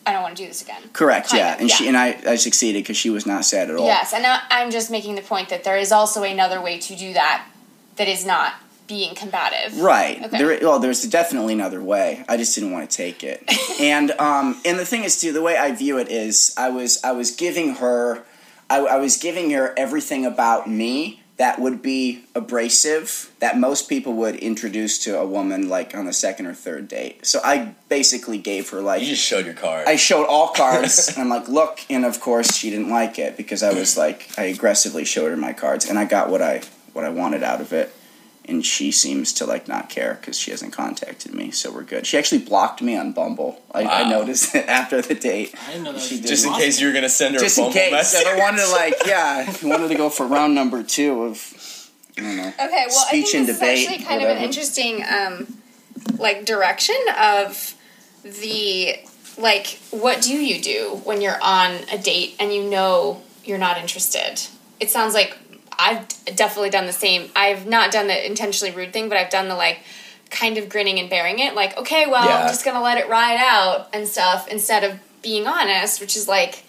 "I 0.06 0.12
don't 0.12 0.22
want 0.22 0.36
to 0.38 0.42
do 0.44 0.48
this 0.48 0.62
again." 0.62 0.82
Correct. 0.94 1.28
Kind 1.28 1.38
yeah, 1.40 1.54
of, 1.56 1.60
and 1.60 1.70
she 1.70 1.86
and 1.88 1.96
I, 1.96 2.16
I 2.26 2.36
succeeded 2.36 2.84
because 2.84 2.96
she 2.96 3.10
was 3.10 3.26
not 3.26 3.44
sad 3.44 3.68
at 3.68 3.76
all. 3.76 3.84
Yes, 3.84 4.14
and 4.14 4.24
I- 4.24 4.40
I'm 4.50 4.70
just 4.70 4.90
making 4.90 5.16
the 5.16 5.22
point 5.22 5.48
that 5.50 5.64
there 5.64 5.76
is 5.76 5.92
also 5.92 6.22
another 6.22 6.60
way 6.62 6.78
to 6.78 6.96
do 6.96 7.12
that 7.12 7.44
that 7.96 8.08
is 8.08 8.24
not 8.24 8.54
being 8.86 9.14
combative. 9.14 9.80
Right. 9.80 10.22
Okay. 10.24 10.38
There, 10.38 10.58
well, 10.62 10.80
there's 10.80 11.04
definitely 11.04 11.54
another 11.54 11.80
way. 11.80 12.24
I 12.28 12.36
just 12.36 12.54
didn't 12.54 12.72
want 12.72 12.90
to 12.90 12.96
take 12.96 13.22
it. 13.22 13.42
and 13.80 14.10
um, 14.12 14.60
and 14.64 14.78
the 14.78 14.84
thing 14.84 15.04
is, 15.04 15.20
too, 15.20 15.32
the 15.32 15.42
way 15.42 15.56
I 15.56 15.72
view 15.72 15.98
it 15.98 16.08
is, 16.08 16.52
I 16.56 16.70
was 16.70 17.02
I 17.04 17.12
was 17.12 17.30
giving 17.30 17.76
her, 17.76 18.24
I, 18.68 18.80
I 18.80 18.96
was 18.96 19.16
giving 19.16 19.50
her 19.52 19.72
everything 19.76 20.26
about 20.26 20.68
me 20.68 21.20
that 21.40 21.58
would 21.58 21.80
be 21.80 22.22
abrasive 22.34 23.32
that 23.38 23.56
most 23.56 23.88
people 23.88 24.12
would 24.12 24.36
introduce 24.36 24.98
to 24.98 25.18
a 25.18 25.26
woman 25.26 25.70
like 25.70 25.94
on 25.94 26.04
the 26.04 26.12
second 26.12 26.44
or 26.44 26.52
third 26.52 26.86
date. 26.86 27.24
So 27.24 27.40
I 27.42 27.74
basically 27.88 28.36
gave 28.36 28.68
her 28.68 28.82
like 28.82 29.00
You 29.00 29.08
just 29.08 29.24
showed 29.24 29.46
your 29.46 29.54
card. 29.54 29.88
I 29.88 29.96
showed 29.96 30.26
all 30.26 30.48
cards 30.54 31.08
and 31.08 31.16
I'm 31.16 31.30
like, 31.30 31.48
look, 31.48 31.80
and 31.88 32.04
of 32.04 32.20
course 32.20 32.54
she 32.54 32.68
didn't 32.68 32.90
like 32.90 33.18
it 33.18 33.38
because 33.38 33.62
I 33.62 33.72
was 33.72 33.96
like 34.04 34.28
I 34.36 34.44
aggressively 34.44 35.06
showed 35.06 35.30
her 35.30 35.36
my 35.38 35.54
cards 35.54 35.88
and 35.88 35.98
I 35.98 36.04
got 36.04 36.28
what 36.28 36.42
I 36.42 36.60
what 36.92 37.04
I 37.04 37.08
wanted 37.08 37.42
out 37.42 37.60
of 37.60 37.72
it. 37.72 37.94
And 38.46 38.64
she 38.64 38.90
seems 38.90 39.32
to 39.34 39.46
like 39.46 39.68
not 39.68 39.90
care 39.90 40.14
because 40.20 40.36
she 40.38 40.50
hasn't 40.50 40.72
contacted 40.72 41.34
me, 41.34 41.50
so 41.50 41.70
we're 41.70 41.84
good. 41.84 42.06
She 42.06 42.16
actually 42.18 42.40
blocked 42.40 42.80
me 42.82 42.96
on 42.96 43.12
Bumble. 43.12 43.62
I, 43.72 43.84
I 43.84 44.08
noticed 44.08 44.54
it 44.54 44.66
after 44.80 45.00
the 45.02 45.14
date. 45.14 45.54
I 45.68 45.72
didn't 45.72 45.84
know 45.84 45.92
that 45.92 46.00
She 46.00 46.16
did. 46.20 46.26
just 46.26 46.46
in 46.46 46.54
case 46.54 46.80
you 46.80 46.88
were 46.88 46.92
gonna 46.94 47.08
send 47.10 47.34
her 47.34 47.40
Just 47.40 47.58
a 47.58 47.60
in 47.60 47.64
Bumble 47.66 47.80
case, 47.80 47.92
message. 47.92 48.26
I 48.26 48.38
wanted 48.38 48.62
to 48.62 48.68
like, 48.72 48.94
yeah, 49.06 49.48
if 49.48 49.62
you 49.62 49.68
wanted 49.68 49.88
to 49.88 49.94
go 49.94 50.08
for 50.08 50.26
round 50.26 50.54
number 50.54 50.82
two 50.82 51.24
of, 51.24 51.90
I 52.18 52.22
don't 52.22 52.36
know. 52.38 52.48
Okay, 52.48 52.86
well, 52.88 53.06
Speech 53.06 53.26
I 53.26 53.30
think 53.30 53.34
and 53.34 53.48
this 53.48 53.58
debate, 53.58 53.78
is 53.78 53.88
actually 53.88 54.04
kind 54.04 54.22
of 54.22 54.28
an 54.30 54.38
interesting, 54.42 55.04
um, 55.04 55.56
like, 56.18 56.44
direction 56.46 56.96
of 57.22 57.74
the 58.24 58.96
like, 59.38 59.78
what 59.90 60.22
do 60.22 60.34
you 60.34 60.60
do 60.60 61.00
when 61.04 61.20
you're 61.20 61.40
on 61.42 61.72
a 61.92 61.98
date 61.98 62.36
and 62.40 62.52
you 62.52 62.64
know 62.64 63.22
you're 63.44 63.58
not 63.58 63.78
interested? 63.78 64.40
It 64.80 64.90
sounds 64.90 65.14
like 65.14 65.36
I've 65.80 66.36
definitely 66.36 66.70
done 66.70 66.86
the 66.86 66.92
same. 66.92 67.30
I've 67.34 67.66
not 67.66 67.90
done 67.90 68.06
the 68.06 68.26
intentionally 68.26 68.74
rude 68.74 68.92
thing, 68.92 69.08
but 69.08 69.16
I've 69.18 69.30
done 69.30 69.48
the 69.48 69.54
like 69.56 69.80
kind 70.30 70.58
of 70.58 70.68
grinning 70.68 70.98
and 70.98 71.08
bearing 71.10 71.38
it. 71.38 71.54
Like, 71.54 71.76
okay, 71.78 72.06
well, 72.06 72.24
Yeah. 72.24 72.42
I'm 72.42 72.48
just 72.48 72.64
gonna 72.64 72.82
let 72.82 72.98
it 72.98 73.08
ride 73.08 73.38
out 73.38 73.88
and 73.92 74.06
stuff 74.06 74.46
instead 74.48 74.84
of 74.84 74.98
being 75.22 75.46
honest, 75.46 76.00
which 76.00 76.16
is 76.16 76.28
like, 76.28 76.64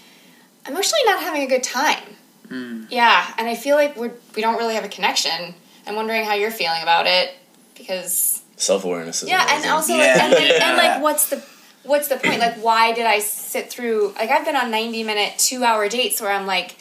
I'm 0.65 0.75
actually 0.75 1.03
not 1.06 1.22
having 1.22 1.44
a 1.44 1.48
good 1.48 1.63
time. 1.63 2.03
Hmm. 2.48 2.84
Yeah, 2.89 3.25
and 3.38 3.48
I 3.48 3.56
feel 3.56 3.75
like 3.75 3.96
we're 3.96 4.12
we 4.36 4.41
don't 4.41 4.58
really 4.58 4.75
have 4.75 4.84
a 4.86 4.89
connection. 4.89 5.53
I'm 5.88 5.96
wondering 5.96 6.24
how 6.25 6.34
you're 6.36 6.51
feeling 6.51 6.82
about 6.82 7.08
it 7.08 7.34
because 7.75 8.41
Self 8.58 8.84
awareness 8.86 9.24
is 9.24 9.30
yeah, 9.30 9.46
and 9.50 9.70
also 9.72 9.94
Yeah. 9.96 10.00
like, 10.13 10.22
and, 10.22 10.34
then, 10.34 10.62
and 10.62 10.77
like 10.77 11.01
what's 11.08 11.30
the 11.30 11.44
what's 11.84 12.08
the 12.10 12.18
point? 12.18 12.39
Like 12.39 12.56
why 12.58 12.94
did 12.94 13.06
I 13.06 13.20
sit 13.20 13.70
through 13.72 14.13
like 14.18 14.30
I've 14.30 14.46
been 14.46 14.56
on 14.56 14.70
90 14.70 15.03
minute, 15.03 15.39
2 15.39 15.63
hour 15.63 15.88
dates 15.89 16.22
where 16.22 16.32
I'm 16.32 16.46
like 16.46 16.75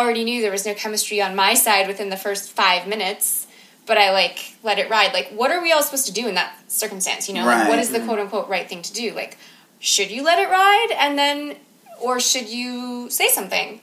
already 0.00 0.24
knew 0.24 0.40
there 0.42 0.50
was 0.50 0.66
no 0.66 0.74
chemistry 0.74 1.20
on 1.22 1.34
my 1.36 1.54
side 1.54 1.86
within 1.88 2.10
the 2.10 2.16
first 2.16 2.50
5 2.52 2.86
minutes, 2.86 3.46
but 3.86 3.98
I 3.98 4.12
like 4.12 4.56
let 4.62 4.78
it 4.78 4.88
ride. 4.90 5.12
Like 5.12 5.28
what 5.30 5.50
are 5.50 5.62
we 5.62 5.72
all 5.72 5.82
supposed 5.82 6.06
to 6.06 6.12
do 6.12 6.28
in 6.28 6.34
that 6.34 6.54
circumstance, 6.68 7.28
you 7.28 7.34
know? 7.34 7.44
Like 7.44 7.68
what 7.68 7.74
Right. 7.74 7.78
is 7.80 7.90
the 7.90 7.98
mm-hmm. 7.98 8.06
quote 8.08 8.18
unquote 8.20 8.48
right 8.48 8.68
thing 8.68 8.82
to 8.82 8.92
do? 8.92 9.12
Like 9.12 9.36
should 9.78 10.10
you 10.10 10.22
let 10.22 10.38
it 10.38 10.48
ride 10.48 10.88
and 10.98 11.18
then 11.18 11.56
or 12.00 12.20
should 12.20 12.48
you 12.48 13.08
say 13.10 13.28
something? 13.28 13.80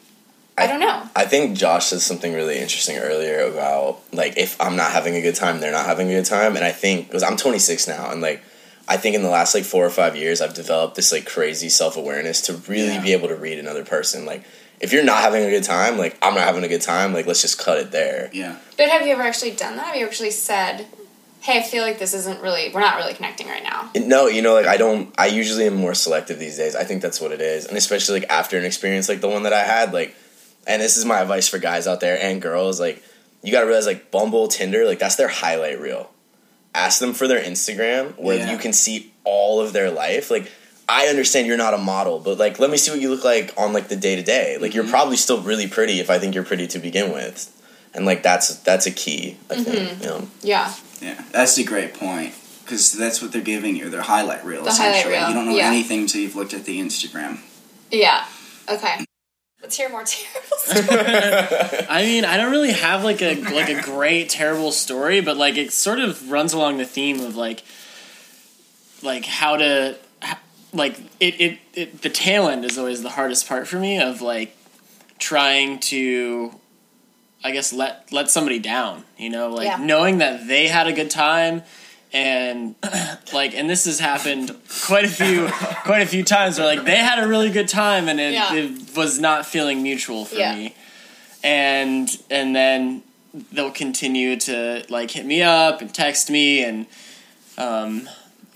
I 0.57 0.67
don't 0.67 0.79
know. 0.79 1.03
I 1.15 1.25
think 1.25 1.57
Josh 1.57 1.87
said 1.87 2.01
something 2.01 2.33
really 2.33 2.57
interesting 2.59 2.97
earlier 2.97 3.39
about 3.45 3.99
like 4.11 4.37
if 4.37 4.59
I'm 4.61 4.75
not 4.75 4.91
having 4.91 5.15
a 5.15 5.21
good 5.21 5.33
time, 5.35 5.59
they're 5.59 5.71
not 5.71 5.85
having 5.85 6.07
a 6.09 6.13
good 6.13 6.25
time, 6.25 6.55
and 6.55 6.63
I 6.63 6.71
think 6.71 7.07
because 7.07 7.23
I'm 7.23 7.37
26 7.37 7.87
now, 7.87 8.11
and 8.11 8.21
like 8.21 8.43
I 8.87 8.97
think 8.97 9.15
in 9.15 9.23
the 9.23 9.29
last 9.29 9.55
like 9.55 9.63
four 9.63 9.85
or 9.85 9.89
five 9.89 10.15
years, 10.15 10.41
I've 10.41 10.53
developed 10.53 10.95
this 10.95 11.11
like 11.11 11.25
crazy 11.25 11.69
self 11.69 11.95
awareness 11.97 12.41
to 12.41 12.53
really 12.67 12.93
Yeah. 12.95 13.01
be 13.01 13.13
able 13.13 13.29
to 13.29 13.35
read 13.35 13.57
another 13.59 13.83
person. 13.85 14.25
Like 14.25 14.43
if 14.81 14.91
you're 14.93 15.03
not 15.03 15.21
having 15.21 15.43
a 15.43 15.50
good 15.50 15.63
time, 15.63 15.97
like 15.97 16.17
I'm 16.21 16.33
not 16.35 16.43
having 16.43 16.63
a 16.63 16.67
good 16.67 16.81
time, 16.81 17.13
like 17.13 17.25
let's 17.27 17.41
just 17.41 17.57
cut 17.59 17.77
it 17.77 17.91
there. 17.91 18.29
Yeah. 18.33 18.57
But 18.77 18.89
have 18.89 19.05
you 19.05 19.13
ever 19.13 19.21
actually 19.21 19.51
done 19.51 19.75
that? 19.77 19.85
Have 19.88 19.95
you 19.95 20.05
actually 20.05 20.31
said, 20.31 20.88
"Hey, 21.41 21.59
I 21.59 21.63
feel 21.63 21.83
like 21.83 22.00
this 22.00 22.13
isn't 22.13 22.41
really. 22.41 22.71
We're 22.73 22.81
not 22.81 22.97
really 22.97 23.13
connecting 23.13 23.47
right 23.47 23.63
now." 23.63 23.91
No, 23.95 24.27
you 24.27 24.41
know, 24.41 24.53
like 24.53 24.65
I 24.67 24.77
don't. 24.77 25.13
I 25.17 25.27
usually 25.27 25.65
am 25.67 25.75
more 25.75 25.93
selective 25.93 26.39
these 26.39 26.57
days. 26.57 26.75
I 26.75 26.83
think 26.83 27.01
that's 27.01 27.21
what 27.21 27.31
it 27.31 27.41
is, 27.41 27.65
and 27.65 27.77
especially 27.77 28.19
like 28.19 28.29
after 28.29 28.57
an 28.57 28.65
experience 28.65 29.07
like 29.07 29.21
the 29.21 29.29
one 29.29 29.43
that 29.43 29.53
I 29.53 29.63
had, 29.63 29.94
like, 29.94 30.15
and 30.67 30.81
this 30.81 30.98
is 30.98 31.05
my 31.05 31.20
advice 31.22 31.48
for 31.48 31.59
guys 31.59 31.87
out 31.87 32.00
there 32.00 32.17
and 32.22 32.41
girls, 32.41 32.79
like, 32.79 33.03
you 33.44 33.51
gotta 33.51 33.67
realize 33.67 33.85
like 33.85 34.09
Bumble, 34.11 34.48
Tinder, 34.48 34.85
like 34.85 35.00
that's 35.00 35.15
their 35.15 35.27
highlight 35.27 35.79
reel. 35.79 36.11
Ask 36.74 37.00
them 37.00 37.13
for 37.13 37.27
their 37.27 37.41
Instagram 37.44 38.17
where 38.17 38.37
Yeah. 38.37 38.51
you 38.51 38.57
can 38.57 38.72
see 38.74 39.11
all 39.25 39.59
of 39.59 39.74
their 39.74 39.91
life. 39.91 40.31
Like, 40.31 40.50
I 40.89 41.07
understand 41.07 41.48
you're 41.48 41.57
not 41.57 41.74
a 41.74 41.77
model, 41.77 42.20
but 42.20 42.37
like, 42.37 42.59
let 42.59 42.70
me 42.70 42.77
see 42.77 42.91
what 42.91 43.00
you 43.00 43.09
look 43.09 43.24
like 43.24 43.53
on 43.57 43.74
like 43.74 43.87
the 43.87 43.96
day 43.96 44.15
to 44.15 44.24
day. 44.24 44.57
Like, 44.59 44.74
you're 44.74 44.83
mm-hmm. 44.83 44.91
probably 44.91 45.17
still 45.17 45.41
really 45.41 45.67
pretty 45.67 46.00
if 46.00 46.09
I 46.09 46.20
think 46.20 46.35
you're 46.35 46.44
pretty 46.44 46.67
to 46.67 46.79
begin 46.79 47.13
with, 47.13 47.50
and 47.94 48.05
like 48.05 48.24
that's 48.24 48.55
that's 48.57 48.85
a 48.85 48.91
key. 48.91 49.37
I 49.50 49.55
think. 49.55 49.67
Mm-hmm. 49.67 50.03
You 50.03 50.09
know. 50.09 50.27
Yeah. 50.41 50.74
Yeah, 51.01 51.20
that's 51.31 51.57
a 51.57 51.63
great 51.63 51.96
point 51.96 52.35
because 52.63 52.94
that's 52.94 53.22
what 53.22 53.31
they're 53.31 53.41
giving 53.41 53.75
you. 53.75 53.89
Their 53.89 54.01
highlight 54.01 54.46
reel. 54.46 54.63
The 54.63 54.72
highlight 54.72 55.00
essentially. 55.00 55.15
reel, 55.15 55.27
You 55.29 55.33
don't 55.33 55.46
know 55.48 55.55
yeah. 55.55 55.67
anything 55.67 56.01
until 56.01 56.22
you've 56.22 56.35
looked 56.35 56.53
at 56.53 56.65
the 56.65 56.79
Instagram. 56.79 57.39
Yeah. 57.89 58.25
Okay. 58.70 59.03
Let's 59.61 59.77
hear 59.77 59.89
more 59.89 60.03
terrible. 60.03 60.57
I 61.89 62.03
mean, 62.03 62.25
I 62.25 62.37
don't 62.37 62.51
really 62.51 62.72
have 62.72 63.03
like 63.03 63.22
a 63.22 63.35
like 63.35 63.70
a 63.70 63.81
great 63.81 64.29
terrible 64.29 64.72
story, 64.72 65.22
but 65.22 65.37
like 65.37 65.57
it 65.57 65.72
sort 65.72 66.00
of 66.00 66.31
runs 66.31 66.53
along 66.53 66.77
the 66.77 66.85
theme 66.85 67.20
of 67.20 67.35
like 67.35 67.63
like 69.03 69.25
how 69.25 69.57
to 69.57 69.89
h- 69.91 70.00
like 70.74 71.00
it, 71.20 71.40
it, 71.42 71.60
it 71.74 72.01
the 72.01 72.10
tail 72.10 72.48
end 72.48 72.64
is 72.66 72.77
always 72.77 73.01
the 73.03 73.10
hardest 73.10 73.48
part 73.48 73.68
for 73.68 73.77
me 73.77 74.00
of 74.01 74.22
like 74.22 74.55
trying 75.20 75.79
to 75.79 76.53
I 77.44 77.51
guess 77.51 77.74
let 77.74 78.12
let 78.12 78.29
somebody 78.29 78.60
down, 78.60 79.03
you 79.18 79.29
know, 79.29 79.50
like 79.50 79.66
Yeah. 79.68 79.77
knowing 79.77 80.20
that 80.20 80.48
they 80.48 80.68
had 80.68 80.88
a 80.88 80.94
good 80.94 81.10
time 81.10 81.64
and 82.14 82.75
like 83.34 83.53
and 83.55 83.70
this 83.70 83.86
has 83.86 84.00
happened 84.00 84.55
quite 84.86 85.05
a 85.05 85.10
few 85.10 85.48
quite 85.84 86.01
a 86.01 86.05
few 86.05 86.24
times 86.24 86.57
where 86.60 86.68
like 86.68 86.86
they 86.86 86.98
had 86.98 87.20
a 87.24 87.27
really 87.27 87.50
good 87.50 87.68
time 87.68 88.07
and 88.10 88.20
it, 88.20 88.34
Yeah. 88.34 88.53
it 88.53 88.96
was 88.96 89.20
not 89.20 89.46
feeling 89.46 89.81
mutual 89.84 90.25
for 90.25 90.36
Yeah. 90.36 90.55
me 90.55 90.75
and 91.44 92.10
and 92.29 92.55
then 92.55 93.01
they'll 93.51 93.72
continue 93.72 94.36
to 94.38 94.86
like 94.90 95.12
hit 95.12 95.25
me 95.25 95.42
up 95.42 95.81
and 95.81 95.94
text 95.94 96.29
me 96.29 96.64
and 96.64 96.86
um, 97.57 98.07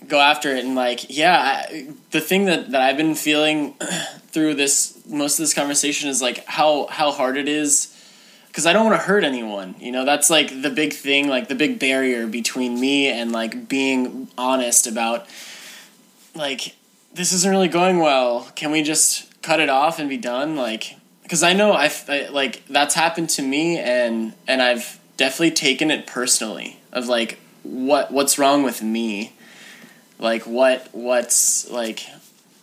go 0.08 0.20
after 0.20 0.54
it 0.54 0.64
and 0.64 0.74
like 0.74 1.16
yeah 1.16 1.66
I, 1.68 1.88
the 2.10 2.20
thing 2.20 2.46
that, 2.46 2.70
that 2.70 2.82
i've 2.82 2.96
been 2.96 3.14
feeling 3.14 3.74
through 4.28 4.54
this 4.54 5.00
most 5.06 5.38
of 5.38 5.42
this 5.42 5.54
conversation 5.54 6.08
is 6.08 6.20
like 6.22 6.44
how 6.46 6.86
how 6.88 7.10
hard 7.10 7.36
it 7.36 7.48
is 7.48 7.92
because 8.48 8.66
i 8.66 8.72
don't 8.72 8.86
want 8.86 9.00
to 9.00 9.06
hurt 9.06 9.24
anyone 9.24 9.74
you 9.78 9.92
know? 9.92 10.04
That's 10.04 10.30
like 10.30 10.62
the 10.62 10.70
big 10.70 10.92
thing 10.92 11.28
like 11.28 11.48
the 11.48 11.54
big 11.54 11.78
barrier 11.78 12.26
between 12.26 12.80
me 12.80 13.08
and 13.08 13.32
like 13.32 13.68
being 13.68 14.28
honest 14.36 14.86
about 14.86 15.26
like 16.34 16.74
this 17.14 17.32
isn't 17.32 17.50
really 17.50 17.68
going 17.68 17.98
well. 17.98 18.48
Can 18.56 18.70
we 18.70 18.82
just 18.82 19.40
cut 19.42 19.58
it 19.58 19.70
off 19.70 19.98
and 19.98 20.08
be 20.08 20.18
done? 20.18 20.54
Like 20.54 20.96
because 21.26 21.42
i 21.42 21.52
know 21.52 21.72
I've, 21.72 22.04
I 22.08 22.28
like 22.28 22.62
that's 22.68 22.94
happened 22.94 23.30
to 23.30 23.42
me 23.42 23.78
and 23.78 24.32
and 24.46 24.62
i've 24.62 25.00
definitely 25.16 25.50
taken 25.50 25.90
it 25.90 26.06
personally 26.06 26.78
of 26.92 27.08
like 27.08 27.40
what 27.64 28.12
what's 28.12 28.38
wrong 28.38 28.62
with 28.62 28.80
me 28.80 29.32
like 30.18 30.42
what 30.46 30.88
what's 30.92 31.68
like 31.70 32.00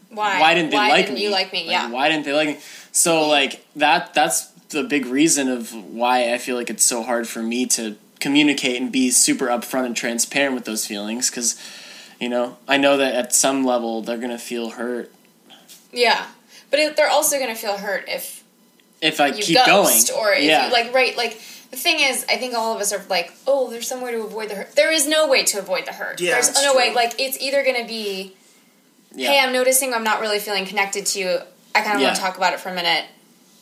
Why? 0.10 0.39
why 0.39 0.54
didn't 0.54 0.72
they 0.72 0.78
why 0.78 0.89
like 0.89 1.06
didn't 1.06 1.16
me 1.16 1.24
you 1.24 1.30
like 1.32 1.52
me? 1.54 1.63
Like, 1.68 1.72
yeah. 1.72 1.89
why 1.92 2.10
didn't 2.10 2.26
they 2.26 2.34
like 2.34 2.48
me 2.50 2.60
so 2.92 3.28
like 3.28 3.66
that 3.76 4.13
that's 4.13 4.48
the 4.70 4.84
big 4.84 5.06
reason 5.06 5.48
of 5.50 5.74
why 5.74 6.34
i 6.34 6.38
feel 6.38 6.56
like 6.56 6.70
it's 6.70 6.84
so 6.86 7.04
hard 7.04 7.28
for 7.28 7.44
me 7.44 7.66
to 7.68 7.96
communicate 8.20 8.82
and 8.82 8.92
be 8.92 9.12
super 9.12 9.48
upfront 9.48 9.86
and 9.86 9.96
transparent 9.96 10.56
with 10.56 10.66
those 10.66 10.86
feelings 10.88 11.30
because 11.30 11.62
you 12.20 12.30
know 12.30 12.58
i 12.68 12.78
know 12.78 12.98
that 12.98 13.13
at 13.13 13.34
some 13.36 13.66
level 13.66 14.02
they're 14.02 14.18
gonna 14.18 14.38
feel 14.38 14.72
hurt 14.72 15.12
Yeah. 15.92 16.26
But 16.72 16.80
it, 16.80 16.96
they're 16.96 17.10
also 17.10 17.38
gonna 17.38 17.54
feel 17.56 17.78
hurt 17.78 18.06
if 18.08 18.44
if 19.02 19.20
i 19.22 19.28
you 19.28 19.44
keep 19.44 19.58
ghost 19.66 20.10
going 20.10 20.20
or 20.20 20.34
if 20.34 20.44
yeah 20.44 20.66
you 20.68 20.74
like 20.74 20.92
right 20.94 21.16
like. 21.16 21.39
The 21.73 21.79
thing 21.79 21.97
is, 22.01 22.23
I 22.29 22.38
think 22.38 22.53
all 22.53 22.75
of 22.75 22.79
us 22.81 22.93
are 22.93 23.03
like, 23.09 23.33
oh, 23.47 23.71
there's 23.71 23.88
some 23.88 24.01
way 24.01 24.12
to 24.12 24.21
avoid 24.21 24.49
the 24.49 24.53
hurt. 24.55 24.75
There 24.75 24.91
is 24.91 25.07
no 25.07 25.27
way 25.27 25.43
to 25.45 25.57
avoid 25.57 25.88
the 25.88 25.91
hurt. 25.91 26.21
Yeah, 26.21 26.33
there's 26.33 26.53
no 26.62 26.75
way. 26.75 26.93
Like, 26.93 27.15
it's 27.19 27.41
either 27.41 27.63
going 27.63 27.81
to 27.81 27.88
be, 27.88 28.36
yeah. 29.12 29.29
hey, 29.31 29.39
I'm 29.39 29.51
noticing 29.51 29.91
I'm 29.91 30.03
not 30.03 30.21
really 30.21 30.38
feeling 30.38 30.65
connected 30.67 31.07
to 31.07 31.19
you. 31.19 31.39
I 31.73 31.81
kind 31.81 31.95
of 31.95 32.01
Yeah. 32.01 32.09
want 32.09 32.17
to 32.17 32.21
talk 32.21 32.38
about 32.38 32.53
it 32.53 32.59
for 32.59 32.69
a 32.69 32.75
minute 32.75 33.05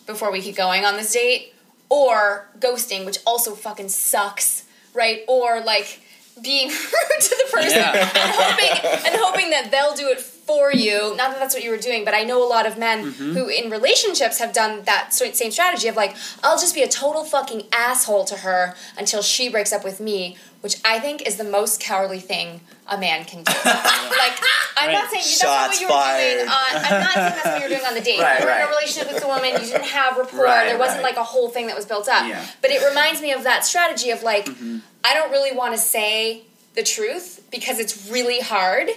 before 0.08 0.30
we 0.30 0.42
keep 0.42 0.58
going 0.58 0.84
on 0.84 0.98
this 0.98 1.14
date. 1.14 1.54
Or 1.88 2.50
ghosting, 2.60 3.06
which 3.06 3.20
also 3.26 3.56
fucking 3.56 3.88
sucks, 3.88 4.66
right? 4.94 5.22
Or 5.30 5.62
like 5.62 6.02
being 6.42 6.68
rude 6.70 7.22
to 7.22 7.30
the 7.30 7.50
person 7.54 7.80
and 7.80 8.10
hoping 8.14 9.06
and 9.06 9.16
hoping 9.22 9.50
that 9.52 9.70
they'll 9.72 9.96
do 9.96 10.10
it 10.10 10.20
for 10.46 10.72
you. 10.74 11.16
Not 11.16 11.32
that 11.32 11.40
that's 11.40 11.54
what 11.54 11.64
you 11.64 11.72
were 11.72 11.78
doing, 11.78 12.04
but 12.04 12.14
I 12.14 12.24
know 12.24 12.44
a 12.44 12.48
lot 12.48 12.66
of 12.66 12.78
men 12.78 13.12
who 13.12 13.48
in 13.48 13.70
relationships 13.70 14.40
have 14.40 14.54
done 14.54 14.84
that 14.84 15.14
same 15.14 15.52
strategy 15.52 15.88
of 15.88 15.96
like, 15.96 16.16
I'll 16.44 16.58
just 16.58 16.76
be 16.76 16.82
a 16.84 16.88
total 16.88 17.24
fucking 17.24 17.64
asshole 17.72 18.26
to 18.26 18.38
her 18.38 18.76
until 18.98 19.22
she 19.22 19.50
breaks 19.50 19.72
up 19.72 19.84
with 19.84 20.00
me, 20.00 20.38
which 20.62 20.78
I 20.84 21.00
think 21.00 21.26
is 21.28 21.38
the 21.38 21.44
most 21.44 21.80
cowardly 21.80 22.20
thing 22.20 22.62
a 22.88 22.98
man 22.98 23.24
can 23.26 23.44
do. 23.44 23.54
like, 23.66 24.34
I'm 24.78 24.92
not 24.92 25.10
saying 25.10 25.24
that's 25.24 25.44
not 25.44 25.70
what 25.70 25.80
you 25.80 25.88
were 25.88 25.94
fired. 25.94 26.34
doing 26.36 26.48
on. 26.48 26.56
I'm 26.76 27.02
not 27.02 27.14
saying 27.14 27.16
that's 27.16 27.46
what 27.46 27.58
you 27.58 27.64
were 27.64 27.76
doing 27.76 27.86
on 27.88 27.94
the 27.94 28.02
date. 28.02 28.20
Right, 28.22 28.40
you 28.40 28.46
were 28.46 28.52
in 28.52 28.62
a 28.62 28.68
relationship 28.68 29.14
with 29.14 29.24
a 29.24 29.28
woman. 29.28 29.52
You 29.54 29.60
didn't 29.60 29.84
have 29.84 30.18
rapport. 30.18 30.44
Right, 30.44 30.66
there 30.66 30.78
wasn't 30.78 31.04
right. 31.04 31.16
like 31.16 31.18
a 31.18 31.24
whole 31.24 31.50
thing 31.50 31.68
that 31.68 31.76
was 31.76 31.86
built 31.86 32.08
up. 32.10 32.28
Yeah. 32.28 32.46
But 32.62 32.72
it 32.72 32.84
reminds 32.88 33.22
me 33.22 33.32
of 33.32 33.44
that 33.44 33.66
strategy 33.66 34.10
of 34.12 34.24
like, 34.24 34.46
Mm-hmm. 34.46 34.80
I 35.04 35.14
don't 35.14 35.32
really 35.32 35.56
want 35.56 35.74
to 35.74 35.80
say 35.80 36.44
the 36.76 36.84
truth 36.84 37.44
because 37.52 37.80
it's 37.80 38.10
really 38.12 38.40
hard 38.40 38.90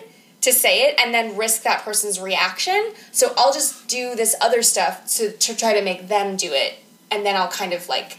to 0.45 0.53
say 0.53 0.83
it 0.83 0.99
and 1.01 1.13
then 1.13 1.37
risk 1.37 1.63
that 1.63 1.83
person's 1.85 2.21
reaction. 2.21 2.93
So 3.13 3.33
I'll 3.37 3.53
just 3.53 3.89
do 3.89 4.15
this 4.15 4.35
other 4.41 4.63
stuff 4.63 5.07
to, 5.17 5.33
to 5.33 5.57
try 5.57 5.75
to 5.75 5.83
make 5.83 6.09
them 6.09 6.37
do 6.37 6.53
it. 6.53 6.79
And 7.11 7.25
then 7.25 7.37
I'll 7.37 7.49
kind 7.49 7.73
of 7.73 7.89
like, 7.89 8.19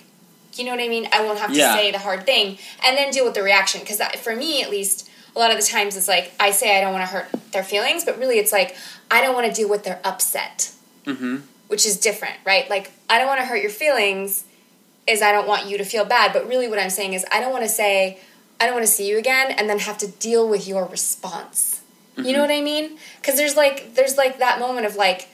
you 0.54 0.64
know 0.66 0.72
what 0.72 0.80
I 0.80 0.88
mean? 0.88 1.08
I 1.12 1.24
won't 1.24 1.40
have 1.40 1.52
to 1.52 1.58
Yeah. 1.58 1.76
say 1.76 1.92
the 1.92 2.00
hard 2.00 2.26
thing 2.26 2.58
and 2.84 2.98
then 2.98 3.12
deal 3.12 3.26
with 3.26 3.34
the 3.34 3.44
reaction. 3.44 3.82
Because 3.82 4.02
for 4.22 4.36
me, 4.36 4.62
at 4.64 4.70
least, 4.70 5.10
a 5.36 5.40
lot 5.40 5.52
of 5.52 5.58
the 5.58 5.64
times 5.66 5.98
it's 5.98 6.08
like, 6.08 6.32
I 6.40 6.52
say 6.52 6.78
I 6.78 6.82
don't 6.82 6.94
want 6.94 7.04
to 7.04 7.14
hurt 7.14 7.28
their 7.52 7.64
feelings, 7.64 8.06
but 8.06 8.18
really 8.18 8.40
it's 8.40 8.52
like, 8.54 8.76
I 9.12 9.22
don't 9.22 9.34
want 9.36 9.48
to 9.48 9.54
deal 9.54 9.70
with 9.70 9.84
their 9.84 10.00
upset. 10.04 10.72
Mm-hmm. 11.06 11.38
Which 11.68 11.86
is 11.86 11.98
different, 12.00 12.36
right? 12.46 12.70
Like, 12.70 12.92
I 13.10 13.18
don't 13.18 13.28
want 13.28 13.40
to 13.42 13.46
hurt 13.46 13.62
your 13.62 13.72
feelings 13.72 14.46
is 15.08 15.22
I 15.22 15.32
don't 15.32 15.48
want 15.48 15.68
you 15.68 15.78
to 15.78 15.84
feel 15.84 16.06
bad. 16.06 16.32
But 16.34 16.48
really, 16.48 16.68
what 16.68 16.80
I'm 16.80 16.90
saying 16.90 17.14
is, 17.14 17.26
I 17.32 17.40
don't 17.42 17.52
want 17.52 17.64
to 17.64 17.70
say, 17.70 18.20
I 18.60 18.66
don't 18.66 18.74
want 18.74 18.86
to 18.86 18.92
see 18.92 19.08
you 19.10 19.18
again, 19.18 19.52
and 19.52 19.70
then 19.70 19.80
have 19.80 19.98
to 20.00 20.08
deal 20.08 20.48
with 20.48 20.68
your 20.68 20.86
response. 20.86 21.75
You 22.17 22.23
know 22.23 22.30
mm-hmm. 22.32 22.39
what 22.41 22.51
I 22.51 22.62
mean? 22.62 22.97
Because 23.21 23.36
there's 23.38 23.56
like 23.56 23.95
there's 23.95 24.17
like 24.17 24.39
that 24.39 24.60
moment 24.60 24.86
of 24.86 24.95
like 24.95 25.28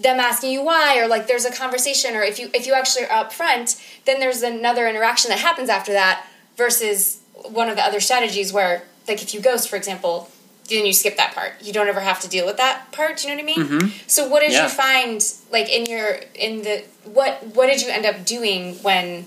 them 0.00 0.20
asking 0.20 0.52
you 0.52 0.64
why, 0.64 0.98
or 0.98 1.06
like 1.08 1.26
there's 1.26 1.44
a 1.44 1.52
conversation, 1.52 2.14
or 2.14 2.22
if 2.22 2.38
you 2.38 2.50
if 2.54 2.66
you 2.66 2.74
actually 2.74 3.06
are 3.06 3.24
upfront, 3.24 3.80
then 4.04 4.20
there's 4.20 4.42
another 4.42 4.86
interaction 4.88 5.30
that 5.30 5.38
happens 5.40 5.68
after 5.68 5.92
that. 5.92 6.26
Versus 6.56 7.20
one 7.34 7.70
of 7.70 7.76
the 7.76 7.82
other 7.82 7.98
strategies 7.98 8.52
where, 8.52 8.82
like, 9.08 9.22
if 9.22 9.32
you 9.32 9.40
ghost, 9.40 9.70
for 9.70 9.76
example, 9.76 10.30
then 10.68 10.84
you 10.84 10.92
skip 10.92 11.16
that 11.16 11.34
part. 11.34 11.54
You 11.62 11.72
don't 11.72 11.88
ever 11.88 12.00
have 12.00 12.20
to 12.20 12.28
deal 12.28 12.44
with 12.46 12.58
that 12.58 12.92
part. 12.92 13.16
Do 13.16 13.26
you 13.26 13.34
know 13.34 13.42
what 13.42 13.50
I 13.50 13.56
mean? 13.56 13.66
Mm-hmm. 13.66 13.88
So, 14.06 14.28
what 14.28 14.40
did 14.40 14.52
Yeah. 14.52 14.64
you 14.64 14.68
find 14.68 15.24
like 15.50 15.68
in 15.70 15.86
your 15.86 16.20
in 16.34 16.62
the 16.62 16.84
what 17.04 17.42
what 17.56 17.66
did 17.66 17.80
you 17.82 17.88
end 17.88 18.06
up 18.06 18.24
doing 18.24 18.76
when 18.76 19.26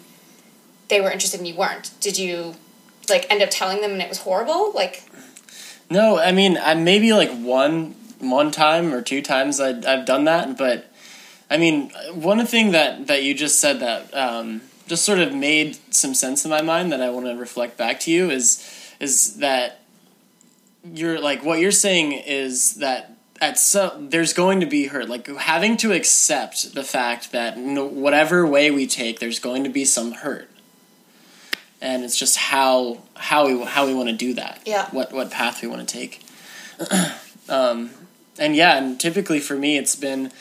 they 0.88 1.02
were 1.02 1.10
interested 1.12 1.40
and 1.40 1.48
you 1.48 1.56
weren't? 1.56 1.92
Did 2.00 2.18
you 2.18 2.56
like 3.10 3.26
end 3.30 3.42
up 3.42 3.50
telling 3.52 3.82
them 3.82 3.92
and 3.92 4.02
it 4.02 4.10
was 4.10 4.20
horrible? 4.20 4.72
Like, 4.74 5.04
No, 5.90 6.18
I 6.18 6.32
mean, 6.32 6.58
I 6.58 6.74
maybe 6.74 7.14
like 7.14 7.32
one 7.32 7.96
one 8.20 8.52
time 8.52 8.94
or 8.94 9.02
two 9.02 9.22
times 9.22 9.60
I, 9.60 9.70
I've 9.70 10.06
done 10.06 10.24
that, 10.26 10.58
but 10.58 10.92
I 11.50 11.58
mean, 11.58 11.92
one 12.14 12.44
thing 12.46 12.72
that 12.72 13.08
that 13.08 13.24
you 13.24 13.34
just 13.34 13.60
said 13.60 13.80
that 13.80 14.14
um, 14.16 14.62
just 14.88 15.06
sort 15.06 15.20
of 15.20 15.34
made 15.34 15.78
some 15.94 16.14
sense 16.14 16.44
in 16.44 16.52
my 16.52 16.62
mind 16.62 16.92
that 16.92 17.02
I 17.02 17.10
want 17.10 17.26
to 17.28 17.36
reflect 17.36 17.78
back 17.78 18.00
to 18.02 18.12
you 18.12 18.30
is 18.30 18.64
is 19.00 19.38
that 19.38 19.82
you're 20.84 21.20
like 21.20 21.44
what 21.44 21.60
you're 21.60 21.72
saying 21.72 22.14
is 22.14 22.76
that 22.76 23.12
at 23.42 23.60
some 23.60 24.10
there's 24.10 24.34
going 24.34 24.60
to 24.62 24.66
be 24.66 24.88
hurt. 24.88 25.08
Like 25.08 25.28
having 25.28 25.78
to 25.78 25.92
accept 25.92 26.74
the 26.74 26.84
fact 26.84 27.32
that 27.32 27.58
no, 27.58 27.86
whatever 27.86 28.46
way 28.46 28.72
we 28.72 28.88
take 28.88 29.20
there's 29.20 29.40
going 29.40 29.64
to 29.64 29.70
be 29.70 29.86
some 29.86 30.14
hurt 30.14 30.50
and 31.82 32.04
it's 32.04 32.18
just 32.18 32.38
how 32.38 33.00
how 33.16 33.46
we 33.48 33.64
how 33.66 33.86
we 33.86 33.94
want 33.94 34.10
to 34.10 34.16
do 34.16 34.34
that 34.34 34.62
Yeah. 34.66 34.88
what 34.92 35.12
what 35.12 35.32
path 35.32 35.62
we 35.62 35.68
want 35.68 35.88
to 35.88 35.94
take 35.94 36.22
um 37.50 37.92
and 38.38 38.56
yeah 38.56 38.78
and 38.78 39.00
typically 39.00 39.40
for 39.40 39.56
me 39.56 39.78
it's 39.78 39.96
been 39.96 40.32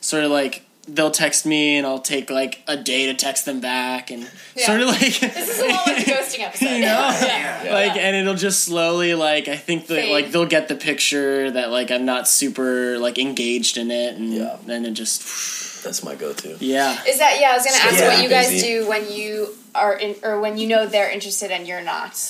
sort 0.00 0.24
of 0.24 0.30
like 0.30 0.64
they'll 0.86 1.10
text 1.10 1.46
me 1.46 1.76
and 1.78 1.86
I'll 1.86 1.98
take 2.00 2.28
like 2.30 2.60
a 2.66 2.76
day 2.76 3.06
to 3.06 3.14
text 3.14 3.44
them 3.46 3.60
back 3.60 4.10
and 4.10 4.28
Yeah. 4.54 4.66
sort 4.66 4.80
of 4.82 4.88
like 4.88 5.00
this 5.18 5.48
is 5.48 5.60
a 5.60 5.66
lot 5.68 5.86
like 5.86 6.06
a 6.06 6.10
ghosting 6.10 6.40
episode. 6.46 6.66
You 6.66 6.80
know? 6.80 6.86
yeah. 7.22 7.68
like 7.72 7.96
and 7.96 8.14
it'll 8.16 8.34
just 8.34 8.64
slowly 8.64 9.14
like 9.14 9.48
i 9.48 9.56
think 9.56 9.86
that 9.86 9.94
Fade. 9.94 10.12
like 10.12 10.30
they'll 10.30 10.44
get 10.46 10.68
the 10.68 10.74
picture 10.74 11.50
that 11.50 11.70
like 11.70 11.90
i'm 11.90 12.04
not 12.04 12.28
super 12.28 12.98
like 12.98 13.18
engaged 13.18 13.76
in 13.78 13.90
it 13.90 14.16
and 14.16 14.32
Yeah. 14.34 14.56
then 14.66 14.84
it 14.84 14.90
just 14.92 15.82
That's 15.84 16.04
my 16.04 16.14
go-to. 16.16 16.56
yeah 16.60 17.02
Is 17.08 17.18
that 17.18 17.38
yeah? 17.40 17.50
I 17.52 17.56
was 17.56 17.64
gonna 17.64 17.78
ask 17.78 17.98
Yeah. 18.00 18.08
what 18.08 18.22
you 18.22 18.28
guys 18.28 18.50
Busy. 18.50 18.66
do 18.66 18.86
when 18.88 19.10
you 19.10 19.54
are 19.74 19.94
in, 19.98 20.16
or 20.22 20.38
when 20.40 20.58
you 20.58 20.66
know 20.68 20.86
they're 20.86 21.10
interested 21.10 21.50
and 21.50 21.66
you're 21.66 21.82
not. 21.82 22.20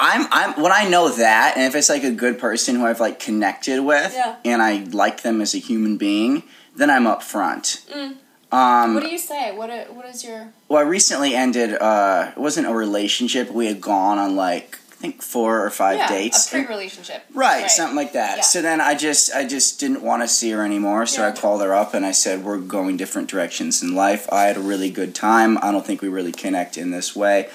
I'm 0.00 0.26
I'm 0.32 0.60
when 0.60 0.72
I 0.72 0.88
know 0.88 1.08
that, 1.10 1.54
and 1.56 1.64
if 1.64 1.74
it's 1.76 1.88
like 1.88 2.02
a 2.02 2.10
good 2.10 2.38
person 2.40 2.74
who 2.76 2.86
I've 2.86 2.98
like 2.98 3.20
connected 3.20 3.80
with, 3.84 4.12
Yeah. 4.14 4.36
and 4.44 4.60
I 4.62 4.84
like 4.90 5.22
them 5.22 5.40
as 5.40 5.54
a 5.54 5.58
human 5.58 5.96
being, 5.96 6.42
then 6.76 6.90
I'm 6.90 7.06
up 7.06 7.22
front. 7.22 7.82
Mm. 7.92 8.16
Um, 8.52 8.94
What 8.94 9.02
do 9.02 9.08
you 9.08 9.18
say? 9.18 9.56
What 9.56 9.70
what 9.94 10.04
is 10.06 10.24
your 10.24 10.52
well, 10.68 10.80
I 10.80 10.82
recently 10.82 11.34
ended. 11.34 11.74
Uh, 11.74 12.32
it 12.36 12.40
wasn't 12.40 12.66
a 12.66 12.74
relationship. 12.74 13.50
We 13.50 13.66
had 13.66 13.80
gone 13.80 14.18
on 14.18 14.36
like 14.36 14.78
I 14.90 14.94
think 14.96 15.22
four 15.22 15.64
or 15.64 15.70
five 15.70 15.96
yeah 15.96 16.08
dates. 16.08 16.48
a 16.48 16.50
pre-relationship? 16.50 17.24
Right, 17.34 17.70
something 17.70 17.96
like 17.96 18.12
that. 18.12 18.36
Yeah. 18.36 18.42
So 18.42 18.60
then 18.60 18.80
I 18.80 18.94
just 18.94 19.34
I 19.34 19.46
just 19.46 19.80
didn't 19.80 20.02
want 20.02 20.22
to 20.22 20.28
see 20.28 20.50
her 20.50 20.64
anymore. 20.64 21.06
So 21.06 21.26
I 21.26 21.32
called 21.32 21.62
her 21.62 21.74
up 21.74 21.94
and 21.94 22.04
I 22.04 22.12
said 22.12 22.44
we're 22.44 22.58
going 22.58 22.98
different 22.98 23.28
directions 23.30 23.82
in 23.82 23.94
life. 23.94 24.30
I 24.30 24.42
had 24.44 24.58
a 24.58 24.60
really 24.60 24.90
good 24.90 25.14
time. 25.14 25.56
I 25.62 25.72
don't 25.72 25.86
think 25.86 26.02
we 26.02 26.08
really 26.08 26.32
connect 26.32 26.76
in 26.76 26.90
this 26.90 27.16
way. 27.16 27.48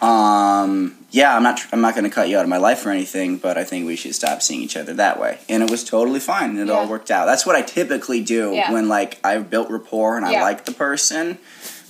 Um, 0.00 0.96
yeah, 1.10 1.34
I'm 1.36 1.42
not 1.42 1.56
tr- 1.58 1.68
I'm 1.72 1.80
not 1.80 1.94
going 1.94 2.04
to 2.04 2.10
cut 2.10 2.28
you 2.28 2.36
out 2.38 2.44
of 2.44 2.48
my 2.48 2.56
life 2.58 2.84
or 2.86 2.90
anything, 2.90 3.38
but 3.38 3.58
I 3.58 3.64
think 3.64 3.86
we 3.86 3.96
should 3.96 4.14
stop 4.14 4.42
seeing 4.42 4.60
each 4.62 4.76
other 4.76 4.94
that 4.94 5.18
way. 5.20 5.38
And 5.48 5.62
it 5.62 5.70
was 5.70 5.82
totally 5.84 6.20
fine. 6.20 6.56
It 6.58 6.70
all 6.70 6.88
worked 6.88 7.10
out. 7.10 7.26
That's 7.26 7.44
what 7.44 7.56
I 7.56 7.62
typically 7.62 8.22
do 8.22 8.52
Yeah. 8.52 8.72
when 8.72 8.88
like 8.88 9.18
I've 9.24 9.50
built 9.50 9.70
rapport 9.70 10.16
and 10.16 10.24
I 10.24 10.32
Yeah. 10.32 10.42
like 10.42 10.64
the 10.64 10.72
person. 10.72 11.38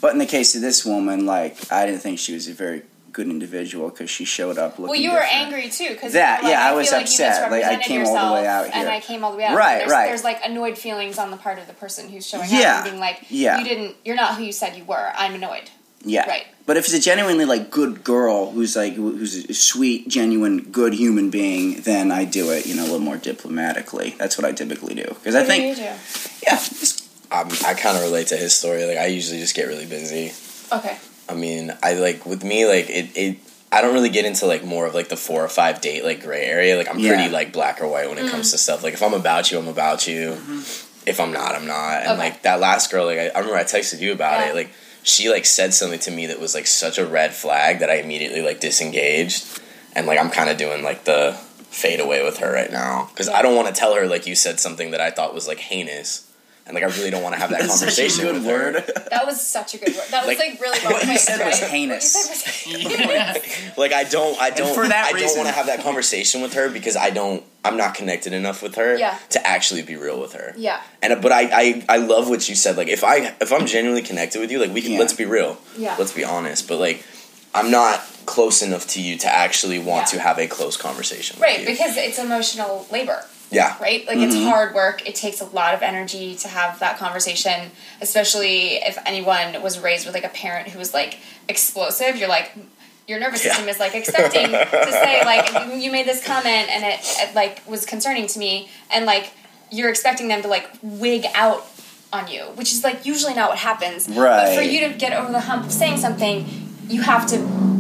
But 0.01 0.13
in 0.13 0.19
the 0.19 0.27
case 0.27 0.55
of 0.55 0.63
this 0.63 0.85
woman, 0.85 1.27
like 1.27 1.71
I 1.71 1.85
didn't 1.87 2.01
think 2.01 2.19
she 2.19 2.33
was 2.33 2.49
a 2.49 2.53
very 2.55 2.83
good 3.13 3.27
individual 3.27 3.91
because 3.91 4.09
she 4.09 4.25
showed 4.25 4.57
up 4.57 4.79
looking. 4.79 4.91
Well, 4.93 5.01
you 5.01 5.11
were 5.11 5.19
angry 5.19 5.69
too 5.69 5.89
because 5.91 6.13
That- 6.13 6.45
yeah, 6.45 6.65
I 6.65 6.73
was 6.75 6.93
upset. 6.93 7.51
Like, 7.51 7.65
I 7.65 7.77
came 7.83 8.07
all 8.07 8.29
the 8.29 8.33
way 8.41 8.47
out 8.47 8.67
here, 8.67 8.73
and. 8.75 8.89
I 8.89 9.01
came 9.01 9.25
all 9.25 9.33
the 9.33 9.39
way 9.39 9.45
out. 9.45 9.57
Right, 9.57 9.79
there's, 9.81 9.91
right. 9.91 10.07
There's 10.07 10.25
like 10.25 10.41
annoyed 10.45 10.79
feelings 10.79 11.19
on 11.19 11.31
the 11.33 11.37
part 11.37 11.59
of 11.59 11.67
the 11.67 11.73
person 11.75 12.09
who's 12.09 12.25
showing 12.27 12.45
up 12.45 12.51
Yeah, 12.53 12.77
and 12.77 12.85
being 12.85 13.01
like, 13.01 13.27
yeah. 13.29 13.59
you 13.59 13.65
didn't, 13.65 13.97
you're 14.05 14.15
not 14.17 14.37
who 14.37 14.45
you 14.45 14.53
said 14.53 14.77
you 14.77 14.85
were. 14.85 15.13
I'm 15.17 15.35
annoyed. 15.35 15.71
Yeah. 16.05 16.27
Right. 16.29 16.47
But 16.67 16.77
if 16.77 16.85
it's 16.85 16.95
a 16.95 17.01
genuinely 17.01 17.45
like 17.45 17.71
good 17.71 18.05
girl 18.05 18.51
who's 18.53 18.77
like 18.77 18.95
who's 18.95 19.45
a 19.51 19.55
sweet, 19.55 20.09
genuine, 20.09 20.61
good 20.71 20.95
human 20.95 21.31
being, 21.31 21.81
then 21.83 22.13
I 22.13 22.25
do 22.25 22.51
it, 22.51 22.67
you 22.67 22.75
know, 22.77 22.83
a 22.83 22.85
little 22.87 23.01
more 23.01 23.17
diplomatically. 23.17 24.15
That's 24.19 24.39
what 24.39 24.45
I 24.45 24.53
typically 24.53 24.95
do 24.95 25.03
because 25.05 25.35
I 25.35 25.41
What 25.41 25.47
do 25.47 25.53
think, 25.53 25.69
you 25.69 25.75
do? 25.77 25.91
yeah, 26.47 26.57
just- 26.57 27.07
Um, 27.33 27.49
I 27.65 27.75
kind 27.75 27.97
of 27.97 28.03
relate 28.03 28.27
to 28.29 28.37
his 28.37 28.55
story. 28.55 28.85
Like 28.85 28.99
I 28.99 29.07
usually 29.07 29.39
just 29.41 29.55
get 29.55 29.69
really 29.69 29.87
busy. 29.87 30.33
Okay. 30.73 30.97
I 31.29 31.35
mean, 31.35 31.73
I 31.83 31.95
like 31.95 32.25
with 32.27 32.43
me 32.45 32.67
like 32.67 32.89
it. 32.91 33.11
it 33.17 33.37
I 33.73 33.83
don't 33.83 33.95
really 33.95 34.09
get 34.11 34.25
into 34.25 34.47
like 34.47 34.65
more 34.65 34.87
of 34.87 34.95
like 34.95 35.09
the 35.11 35.17
four 35.17 35.45
or 35.45 35.49
five 35.49 35.81
date 35.81 36.05
like 36.05 36.23
gray 36.25 36.45
area. 36.45 36.77
Like 36.77 36.89
I'm 36.89 36.99
Yeah. 36.99 37.15
pretty 37.15 37.31
like 37.31 37.53
black 37.53 37.81
or 37.81 37.87
white 37.89 38.09
when 38.09 38.19
it 38.19 38.25
Mm. 38.27 38.31
comes 38.31 38.51
to 38.51 38.59
stuff. 38.59 38.83
Like 38.83 38.95
if 38.95 39.03
I'm 39.03 39.15
about 39.15 39.51
you, 39.53 39.59
I'm 39.59 39.69
about 39.69 40.09
you. 40.09 40.33
If 41.07 41.19
I'm 41.21 41.33
not, 41.33 41.55
I'm 41.55 41.67
not. 41.69 42.03
And 42.03 42.09
Okay. 42.13 42.19
like 42.19 42.43
that 42.43 42.59
last 42.59 42.91
girl, 42.91 43.07
like 43.07 43.19
I, 43.19 43.29
I 43.29 43.39
remember 43.39 43.57
I 43.57 43.65
texted 43.65 44.01
you 44.01 44.13
about 44.13 44.41
Yeah. 44.41 44.51
it. 44.51 44.55
Like 44.57 44.71
she 45.03 45.31
like 45.31 45.47
said 45.47 45.75
something 45.75 46.01
to 46.01 46.11
me 46.11 46.27
that 46.27 46.41
was 46.41 46.55
like 46.55 46.67
such 46.67 46.99
a 46.99 47.07
red 47.07 47.33
flag 47.33 47.79
that 47.81 47.91
I 47.91 47.97
immediately 47.97 48.43
like 48.43 48.61
disengaged. 48.61 49.61
And 49.95 50.07
like 50.07 50.19
I'm 50.19 50.31
kind 50.31 50.51
of 50.51 50.57
doing 50.57 50.83
like 50.83 51.05
the 51.05 51.33
fade 51.71 52.01
away 52.01 52.25
with 52.25 52.39
her 52.39 52.53
right 52.53 52.71
now 52.71 53.09
because 53.13 53.29
I 53.29 53.43
don't 53.43 53.57
want 53.57 53.69
to 53.69 53.75
tell 53.75 53.95
her 53.95 54.07
like 54.07 54.27
you 54.27 54.35
said 54.35 54.61
something 54.61 54.91
that 54.91 55.01
I 55.01 55.11
thought 55.11 55.35
was 55.35 55.49
like 55.49 55.59
heinous. 55.59 56.30
And 56.71 56.75
like 56.81 56.85
I 56.85 56.97
really 56.97 57.11
don't 57.11 57.25
want 57.25 57.35
to 57.35 57.41
have 57.41 57.51
that 57.55 57.61
that's 57.63 57.81
such 57.81 57.99
a 57.99 58.03
conversation 58.07 58.25
good 58.27 58.35
with 58.37 58.47
word. 58.47 58.75
her. 58.77 59.09
That 59.11 59.27
was 59.27 59.41
such 59.41 59.75
a 59.75 59.79
good 59.79 59.89
word. 59.89 60.05
That 60.11 60.25
was 60.25 60.39
Like, 60.39 60.51
like, 60.51 60.61
really 60.61 60.79
well 60.85 60.93
what 60.93 61.05
you 61.07 61.19
said 61.19 61.45
was 61.45 61.61
right? 61.61 61.71
heinous. 61.71 62.15
What 62.15 62.29
you 62.79 62.89
said 62.89 63.07
was 63.35 63.43
heinous. 63.43 63.77
like 63.77 63.93
I 63.93 64.05
don't 64.05 64.41
I 64.41 64.51
don't 64.51 64.73
for 64.73 64.87
that 64.87 65.13
I 65.13 65.19
don't 65.19 65.37
want 65.37 65.49
to 65.49 65.53
have 65.55 65.67
that 65.67 65.83
conversation 65.83 66.43
with 66.43 66.55
her 66.55 66.71
because 66.71 66.97
I 66.97 67.11
don't 67.11 67.43
I'm 67.65 67.77
not 67.77 67.95
connected 67.95 68.33
enough 68.33 68.63
with 68.63 68.77
her 68.77 68.97
Yeah. 68.97 69.19
to 69.31 69.45
actually 69.45 69.83
be 69.83 69.97
real 69.97 70.21
with 70.21 70.35
her. 70.35 70.55
yeah. 70.57 70.81
And 71.03 71.21
but 71.21 71.33
I, 71.33 71.49
I 71.53 71.85
I 71.89 71.97
love 71.97 72.29
what 72.29 72.49
you 72.49 72.55
said 72.55 72.77
like 72.77 72.87
if 72.89 73.03
I 73.03 73.35
if 73.41 73.53
I'm 73.53 73.67
genuinely 73.67 74.03
connected 74.03 74.39
with 74.41 74.53
you 74.53 74.61
like 74.61 74.73
we 74.73 74.81
can 74.81 74.93
Yeah. 74.93 74.99
let's 75.01 75.13
be 75.15 75.25
real. 75.25 75.59
Yeah. 75.77 75.97
Let's 75.99 76.13
be 76.13 76.23
honest, 76.23 76.69
but 76.69 76.79
like 76.79 77.05
I'm 77.53 77.73
not 77.73 78.01
close 78.27 78.63
enough 78.63 78.87
to 78.91 79.03
you 79.03 79.19
to 79.19 79.27
actually 79.29 79.81
want 79.81 80.03
Yeah. 80.13 80.19
to 80.19 80.21
have 80.21 80.39
a 80.39 80.47
close 80.47 80.77
conversation 80.77 81.35
with 81.37 81.43
Right, 81.43 81.61
you. 81.61 81.67
because 81.67 81.97
it's 81.97 82.17
emotional 82.21 82.87
labor. 82.93 83.25
Yeah. 83.51 83.77
right? 83.81 84.07
Like 84.07 84.17
Mm-hmm. 84.19 84.25
it's 84.31 84.45
hard 84.45 84.75
work. 84.75 85.07
It 85.09 85.15
takes 85.15 85.41
a 85.41 85.45
lot 85.47 85.75
of 85.75 85.83
energy 85.83 86.35
to 86.37 86.49
have 86.49 86.79
that 86.81 86.99
conversation, 86.99 87.71
especially 88.01 88.77
if 88.77 88.97
anyone 89.07 89.61
was 89.63 89.79
raised 89.79 90.07
with 90.07 90.15
like 90.15 90.25
a 90.25 90.29
parent 90.31 90.69
who 90.69 90.79
was 90.79 90.93
like 90.95 91.19
explosive. 91.49 92.17
You're 92.17 92.29
like 92.29 92.53
your 93.09 93.19
nervous 93.19 93.45
Yeah. 93.45 93.51
system 93.53 93.69
is 93.69 93.79
like 93.81 93.95
expecting 93.95 94.47
to 94.51 94.93
say 94.93 95.25
like 95.25 95.73
you 95.83 95.91
made 95.91 96.07
this 96.07 96.25
comment 96.25 96.69
and 96.71 96.85
it, 96.85 97.01
it 97.03 97.35
like 97.35 97.61
was 97.67 97.85
concerning 97.85 98.27
to 98.29 98.39
me 98.39 98.69
and 98.93 99.05
like 99.05 99.33
you're 99.71 99.89
expecting 99.91 100.29
them 100.29 100.43
to 100.43 100.49
like 100.49 100.69
wig 100.83 101.25
out 101.35 101.67
on 102.13 102.27
you, 102.29 102.43
which 102.57 102.73
is 102.73 102.83
like 102.85 103.07
usually 103.07 103.35
not 103.35 103.51
what 103.51 103.59
happens. 103.59 104.09
Right. 104.09 104.47
But 104.47 104.57
for 104.57 104.63
you 104.63 104.89
to 104.89 104.95
get 104.97 105.13
over 105.13 105.31
the 105.31 105.41
hump 105.41 105.67
of 105.67 105.73
saying 105.73 105.99
something, 105.99 106.47
you 106.89 107.03
have 107.03 107.27
to 107.29 107.37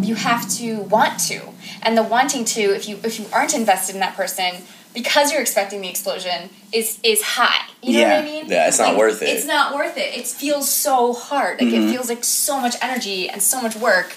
you 0.06 0.14
have 0.14 0.48
to 0.58 0.80
want 0.82 1.18
to. 1.28 1.40
And 1.82 1.96
the 1.98 2.02
wanting 2.02 2.44
to, 2.46 2.60
if 2.60 2.88
you 2.88 2.98
if 3.04 3.18
you 3.18 3.26
aren't 3.32 3.54
invested 3.54 3.94
in 3.96 4.00
that 4.00 4.14
person, 4.16 4.62
because 4.94 5.30
you're 5.32 5.40
expecting 5.40 5.80
the 5.80 5.88
explosion 5.88 6.50
is 6.72 6.98
is 7.02 7.22
high. 7.22 7.66
You 7.82 8.00
know 8.02 8.08
what 8.16 8.18
I 8.18 8.24
mean? 8.24 8.46
Yeah, 8.48 8.68
it's 8.68 8.78
not 8.78 8.88
Like, 8.88 8.98
worth 8.98 9.22
it. 9.22 9.28
It's 9.28 9.46
not 9.46 9.74
worth 9.74 9.96
it. 9.96 10.16
It 10.18 10.26
feels 10.26 10.70
so 10.70 11.12
hard. 11.14 11.60
Like 11.60 11.70
Mm-hmm. 11.72 11.88
it 11.88 11.92
feels 11.92 12.08
like 12.08 12.24
so 12.24 12.60
much 12.60 12.76
energy 12.82 13.28
and 13.28 13.42
so 13.42 13.60
much 13.62 13.76
work. 13.76 14.14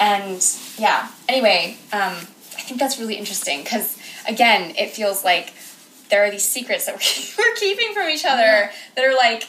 And 0.00 0.44
yeah. 0.78 1.08
Anyway, 1.28 1.78
um, 1.92 2.12
I 2.12 2.62
think 2.66 2.78
that's 2.80 2.98
really 2.98 3.14
interesting 3.16 3.62
because 3.62 3.98
again, 4.28 4.74
it 4.76 4.90
feels 4.90 5.24
like 5.24 5.52
there 6.10 6.24
are 6.24 6.30
these 6.30 6.44
secrets 6.44 6.86
that 6.86 6.94
we're, 6.94 7.44
we're 7.50 7.54
keeping 7.56 7.94
from 7.94 8.08
each 8.08 8.24
other 8.24 8.70
that 8.96 9.04
are 9.04 9.14
like 9.16 9.44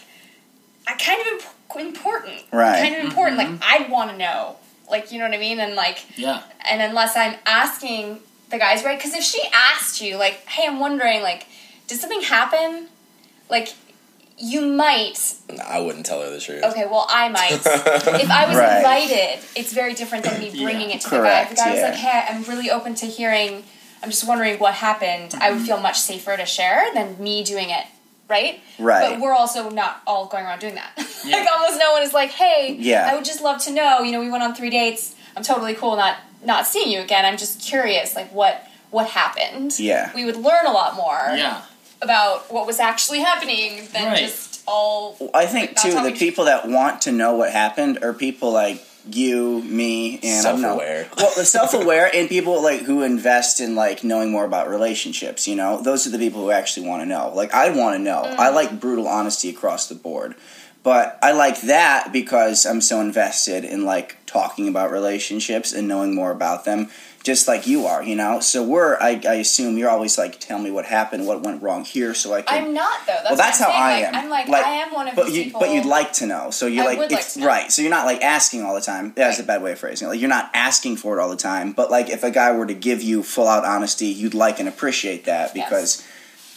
uh, 0.87 0.95
kind 0.97 1.19
of 1.21 1.27
imp- 1.27 1.87
important. 1.87 2.41
Right. 2.51 2.81
Kind 2.81 2.95
of 2.95 3.03
important. 3.05 3.37
Like 3.37 3.49
I'd 3.61 3.89
want 3.89 4.11
to 4.11 4.17
know. 4.17 4.55
Like 4.89 5.11
you 5.11 5.19
know 5.19 5.25
what 5.25 5.33
I 5.35 5.39
mean? 5.39 5.59
And 5.59 5.75
like 5.75 6.05
Yeah. 6.17 6.43
and 6.69 6.81
unless 6.81 7.17
I'm 7.17 7.35
asking 7.45 8.19
the 8.49 8.57
guys 8.57 8.83
right, 8.83 8.97
because 8.97 9.13
if 9.13 9.23
she 9.23 9.41
asked 9.53 10.01
you 10.01 10.17
like, 10.17 10.45
"Hey, 10.47 10.67
I'm 10.67 10.79
wondering, 10.79 11.21
like, 11.21 11.47
did 11.87 11.99
something 11.99 12.21
happen?" 12.21 12.87
Like, 13.49 13.73
you 14.37 14.61
might. 14.61 15.17
I 15.65 15.79
wouldn't 15.79 16.05
tell 16.05 16.21
her 16.21 16.29
the 16.29 16.39
truth. 16.39 16.63
Okay, 16.63 16.85
well, 16.85 17.05
I 17.09 17.29
might. 17.29 17.51
if 17.65 18.29
I 18.29 18.47
was 18.47 18.57
Right. 18.57 18.77
invited, 18.77 19.39
it's 19.55 19.71
very 19.73 19.93
different 19.93 20.25
than 20.25 20.39
me 20.39 20.49
bringing 20.63 20.89
it 20.91 21.01
to 21.01 21.09
the 21.09 21.17
guy. 21.17 21.41
If 21.43 21.49
the 21.49 21.55
Correct, 21.55 21.57
guy 21.57 21.71
was 21.71 21.79
yeah. 21.79 21.89
like, 21.89 21.95
"Hey, 21.95 22.23
I'm 22.33 22.43
really 22.43 22.69
open 22.69 22.95
to 22.95 23.05
hearing. 23.05 23.63
I'm 24.03 24.09
just 24.09 24.27
wondering 24.27 24.59
what 24.59 24.73
happened," 24.75 25.33
I 25.35 25.49
Mm-hmm. 25.49 25.57
would 25.57 25.65
feel 25.67 25.77
much 25.79 25.99
safer 25.99 26.35
to 26.37 26.45
share 26.45 26.85
than 26.93 27.21
me 27.21 27.43
doing 27.43 27.69
it. 27.69 27.85
Right? 28.27 28.59
Right. 28.79 29.11
But 29.11 29.19
we're 29.21 29.33
also 29.35 29.69
not 29.69 30.01
all 30.07 30.25
going 30.25 30.45
around 30.45 30.59
doing 30.59 30.73
that. 30.75 30.91
like 30.97 31.47
almost 31.51 31.77
no 31.79 31.93
one 31.93 32.01
is 32.03 32.11
like, 32.13 32.31
"Hey, 32.31 32.75
Yeah. 32.79 33.07
I 33.09 33.15
would 33.15 33.23
just 33.25 33.41
love 33.41 33.61
to 33.65 33.71
know. 33.71 34.01
You 34.01 34.11
know, 34.11 34.19
we 34.19 34.29
went 34.29 34.43
on 34.43 34.53
three 34.55 34.71
dates. 34.71 35.13
I'm 35.37 35.43
totally 35.43 35.75
cool 35.75 35.95
not 35.95 36.17
not 36.45 36.67
seeing 36.67 36.91
you 36.91 36.99
again. 37.01 37.25
I'm 37.25 37.37
just 37.37 37.61
curious, 37.61 38.15
like 38.15 38.31
what 38.33 38.67
what 38.91 39.07
happened. 39.09 39.77
Yeah. 39.79 40.11
we 40.15 40.23
would 40.25 40.37
learn 40.37 40.65
a 40.65 40.71
lot 40.71 40.95
more 40.95 41.35
Yeah. 41.35 41.61
about 42.01 42.51
what 42.51 42.65
was 42.65 42.79
actually 42.79 43.19
happening 43.19 43.87
than 43.91 44.05
Right. 44.07 44.17
just 44.19 44.61
all. 44.67 45.17
I 45.33 45.45
think 45.45 45.75
Not 45.75 45.81
too 45.83 45.89
the 45.91 45.95
talking- 45.97 46.17
people 46.17 46.45
that 46.45 46.67
want 46.67 47.01
to 47.01 47.11
know 47.11 47.33
what 47.33 47.51
happened 47.51 47.99
are 48.01 48.13
people 48.13 48.51
like 48.51 48.85
you, 49.07 49.61
me, 49.63 50.19
and 50.23 50.47
I 50.47 50.51
don't. 50.51 50.61
Self-aware. 50.61 51.07
Well, 51.17 51.31
the 51.35 51.45
self-aware 51.45 52.09
and 52.15 52.27
people 52.29 52.61
like 52.63 52.81
who 52.81 53.03
invest 53.03 53.59
in 53.59 53.75
like 53.75 54.03
knowing 54.03 54.31
more 54.31 54.45
about 54.45 54.69
relationships. 54.69 55.47
You 55.47 55.55
know, 55.55 55.81
those 55.81 56.07
are 56.07 56.09
the 56.09 56.17
people 56.17 56.41
who 56.41 56.51
actually 56.51 56.87
want 56.87 57.01
to 57.03 57.05
know. 57.05 57.31
Like 57.35 57.53
I 57.53 57.69
want 57.69 57.97
to 57.97 58.01
know. 58.01 58.23
I 58.23 58.49
mm. 58.49 58.55
like 58.55 58.79
brutal 58.79 59.07
honesty 59.07 59.49
across 59.49 59.87
the 59.87 59.95
board, 59.95 60.35
but 60.85 61.17
I 61.23 61.31
like 61.31 61.61
that 61.61 62.13
because 62.13 62.63
I'm 62.63 62.79
so 62.79 63.01
invested 63.01 63.65
in 63.65 63.85
like 63.85 64.17
talking 64.27 64.67
about 64.69 64.91
relationships 64.91 65.73
and 65.73 65.87
knowing 65.87 66.13
more 66.13 66.31
about 66.31 66.63
them. 66.63 66.89
Just 67.23 67.47
like 67.47 67.65
you 67.65 67.87
are, 67.87 68.03
you 68.03 68.15
know. 68.15 68.39
So 68.39 68.61
we're, 68.63 68.97
I, 68.99 69.19
I 69.27 69.33
assume 69.35 69.79
you're 69.79 69.89
always 69.89 70.15
like, 70.15 70.39
tell 70.39 70.59
me 70.59 70.69
what 70.69 70.85
happened, 70.85 71.25
what 71.25 71.41
went 71.41 71.63
wrong 71.63 71.83
here, 71.83 72.13
so 72.13 72.35
I 72.35 72.43
can 72.43 72.65
I'm 72.65 72.73
not 72.75 72.99
though. 73.07 73.13
That's 73.13 73.29
well, 73.29 73.35
that's 73.35 73.59
how 73.59 73.71
I'm 73.71 74.13
I'm 74.13 74.29
Like, 74.29 74.45
I'm 74.45 74.51
like, 74.51 74.63
I 74.63 74.69
am 74.75 74.93
one 74.93 75.07
of 75.07 75.15
but 75.15 75.25
these 75.25 75.37
you, 75.37 75.43
people. 75.45 75.61
But 75.61 75.73
you'd 75.73 75.87
like 75.87 76.13
to 76.13 76.27
know, 76.27 76.51
so 76.51 76.67
you're 76.67 76.83
I 76.83 76.93
like, 76.93 77.11
like 77.11 77.25
right? 77.37 77.71
So 77.71 77.81
you're 77.81 77.89
not 77.89 78.05
like 78.05 78.21
asking 78.21 78.61
all 78.61 78.75
the 78.75 78.81
time. 78.81 79.11
That's 79.15 79.39
Right. 79.39 79.43
a 79.43 79.47
bad 79.47 79.63
way 79.63 79.71
of 79.71 79.79
phrasing 79.79 80.07
it. 80.07 80.11
Like 80.11 80.19
you're 80.19 80.29
not 80.29 80.51
asking 80.53 80.97
for 80.97 81.17
it 81.17 81.21
all 81.21 81.29
the 81.31 81.35
time. 81.35 81.71
But 81.71 81.89
like 81.89 82.11
if 82.11 82.23
a 82.23 82.29
guy 82.29 82.51
were 82.51 82.67
to 82.67 82.75
give 82.75 83.01
you 83.01 83.23
full 83.23 83.47
out 83.47 83.65
honesty, 83.65 84.05
you'd 84.05 84.35
like 84.35 84.59
and 84.59 84.69
appreciate 84.69 85.25
that 85.25 85.55
Yes. 85.55 86.05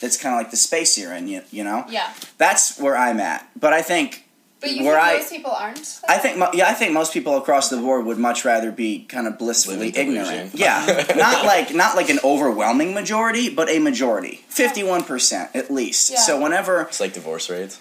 Because 0.01 0.13
that's 0.13 0.23
kind 0.23 0.35
of 0.35 0.41
like 0.41 0.51
the 0.51 0.57
space 0.57 0.97
you're 0.99 1.13
in. 1.13 1.29
You, 1.29 1.43
you 1.51 1.65
know, 1.65 1.85
Yeah, 1.89 2.13
that's 2.39 2.79
where 2.79 2.97
I'm 2.97 3.21
at. 3.21 3.49
But 3.59 3.73
I 3.73 3.83
think 3.83 4.25
but 4.61 4.73
you 4.73 4.85
where 4.85 4.95
think 5.01 5.07
I. 5.07 5.17
most 5.19 5.31
people 5.31 5.51
aren't. 5.53 6.01
I 6.09 6.19
think, 6.19 6.37
mo- 6.37 6.51
yeah, 6.53 6.69
I 6.69 6.75
think 6.75 6.93
most 6.93 7.13
people 7.13 7.37
across 7.37 7.71
the 7.71 7.77
board 7.77 8.05
would 8.07 8.19
much 8.19 8.45
rather 8.45 8.73
be 8.73 9.05
kind 9.05 9.27
of 9.29 9.39
blissfully 9.39 9.97
ignorant. 9.97 10.53
Yeah, 10.55 10.85
not 11.17 11.45
like 11.45 11.73
not 11.75 11.95
like 11.97 12.09
an 12.11 12.19
overwhelming 12.25 12.93
majority, 12.95 13.51
but 13.55 13.69
a 13.69 13.79
majority, 13.79 14.41
fifty-one 14.49 15.05
percent 15.05 15.51
at 15.55 15.71
least. 15.71 16.11
Yeah. 16.11 16.19
So 16.19 16.41
whenever 16.41 16.83
It's 16.83 16.99
like 17.01 17.13
divorce 17.13 17.49
rates. 17.51 17.79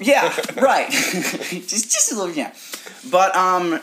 yeah, 0.00 0.34
right. 0.56 0.90
just 0.90 1.90
just 1.90 2.12
a 2.12 2.14
little 2.16 2.34
yeah. 2.34 2.54
But 3.10 3.36
um 3.36 3.80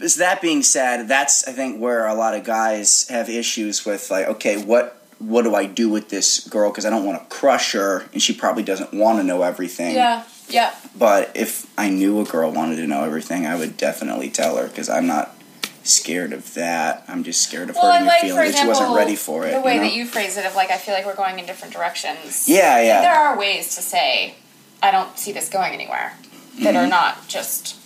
is 0.00 0.14
that 0.16 0.40
being 0.40 0.62
said, 0.62 1.08
that's 1.08 1.46
I 1.48 1.52
think 1.52 1.80
where 1.80 2.06
a 2.06 2.14
lot 2.14 2.34
of 2.34 2.44
guys 2.44 3.06
have 3.08 3.28
issues 3.28 3.84
with 3.84 4.10
like 4.10 4.26
okay, 4.28 4.62
what 4.62 4.99
what 5.20 5.42
do 5.42 5.54
I 5.54 5.66
do 5.66 5.88
with 5.88 6.08
this 6.08 6.48
girl 6.48 6.70
because 6.70 6.84
I 6.84 6.90
don't 6.90 7.04
want 7.04 7.20
to 7.22 7.26
crush 7.34 7.72
her 7.72 8.06
and 8.12 8.20
she 8.20 8.32
probably 8.34 8.62
doesn't 8.62 8.92
want 8.92 9.18
to 9.18 9.22
know 9.22 9.42
everything. 9.42 9.94
Yeah, 9.94 10.24
yeah. 10.48 10.74
But 10.98 11.30
if 11.36 11.66
I 11.78 11.90
knew 11.90 12.20
a 12.20 12.24
girl 12.24 12.50
wanted 12.50 12.76
to 12.76 12.86
know 12.86 13.04
everything, 13.04 13.46
I 13.46 13.54
would 13.56 13.76
definitely 13.76 14.30
tell 14.30 14.56
her 14.56 14.66
because 14.66 14.88
I'm 14.88 15.06
not 15.06 15.36
scared 15.84 16.32
of 16.32 16.54
that. 16.54 17.04
I'm 17.08 17.22
just 17.22 17.42
scared 17.42 17.70
of 17.70 17.76
Well, 17.76 17.92
hurting 17.92 18.04
her 18.04 18.06
like, 18.08 18.20
for 18.20 18.26
feelings 18.26 18.36
that 18.36 18.44
she 18.44 18.50
example, 18.68 18.80
wasn't 18.80 18.96
ready 18.96 19.16
for 19.16 19.46
it. 19.46 19.52
the 19.52 19.60
way 19.60 19.74
you 19.74 19.80
know? 19.80 19.86
that 19.88 19.94
you 19.94 20.06
phrase 20.06 20.36
it 20.36 20.44
of 20.46 20.54
like, 20.54 20.70
I 20.70 20.76
feel 20.78 20.94
like 20.94 21.06
we're 21.06 21.14
going 21.16 21.38
in 21.38 21.46
different 21.46 21.72
directions. 21.74 22.48
Yeah, 22.48 22.80
yeah. 22.82 23.00
there 23.02 23.14
are 23.14 23.38
ways 23.38 23.74
to 23.76 23.82
say, 23.82 24.34
I 24.82 24.90
don't 24.90 25.18
see 25.18 25.32
this 25.32 25.48
going 25.48 25.72
anywhere, 25.72 26.14
that 26.62 26.74
Mm-hmm. 26.74 26.76
are 26.76 26.86
not 26.86 27.28
just, 27.28 27.76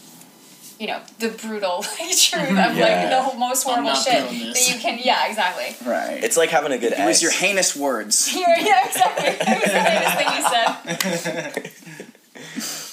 you 0.78 0.86
know, 0.86 1.00
the 1.18 1.28
brutal 1.28 1.78
like, 2.00 2.16
truth 2.16 2.42
mm-hmm. 2.42 2.58
of 2.70 2.76
Yeah. 2.76 2.84
like 2.84 3.10
the 3.10 3.22
whole, 3.22 3.38
most 3.38 3.66
I'm 3.66 3.74
horrible 3.74 3.92
not 3.92 4.04
shit 4.04 4.28
doing 4.28 4.52
that 4.52 4.68
you 4.74 4.80
can. 4.80 4.98
Yeah, 5.02 5.28
exactly. 5.28 5.88
Right. 5.88 6.22
It's 6.22 6.36
like 6.36 6.50
having 6.50 6.72
a 6.72 6.78
good 6.78 6.92
it 6.92 6.98
ex. 6.98 7.06
was 7.08 7.22
your 7.22 7.32
heinous 7.32 7.76
words. 7.76 8.32
You're- 8.34 8.46
yeah, 8.58 8.86
exactly. 8.86 9.30
That 9.44 9.62
was 9.62 9.72
the 9.72 11.30
latest 11.30 11.72
thing 11.72 11.72
you 11.72 11.72
said. 11.74 11.94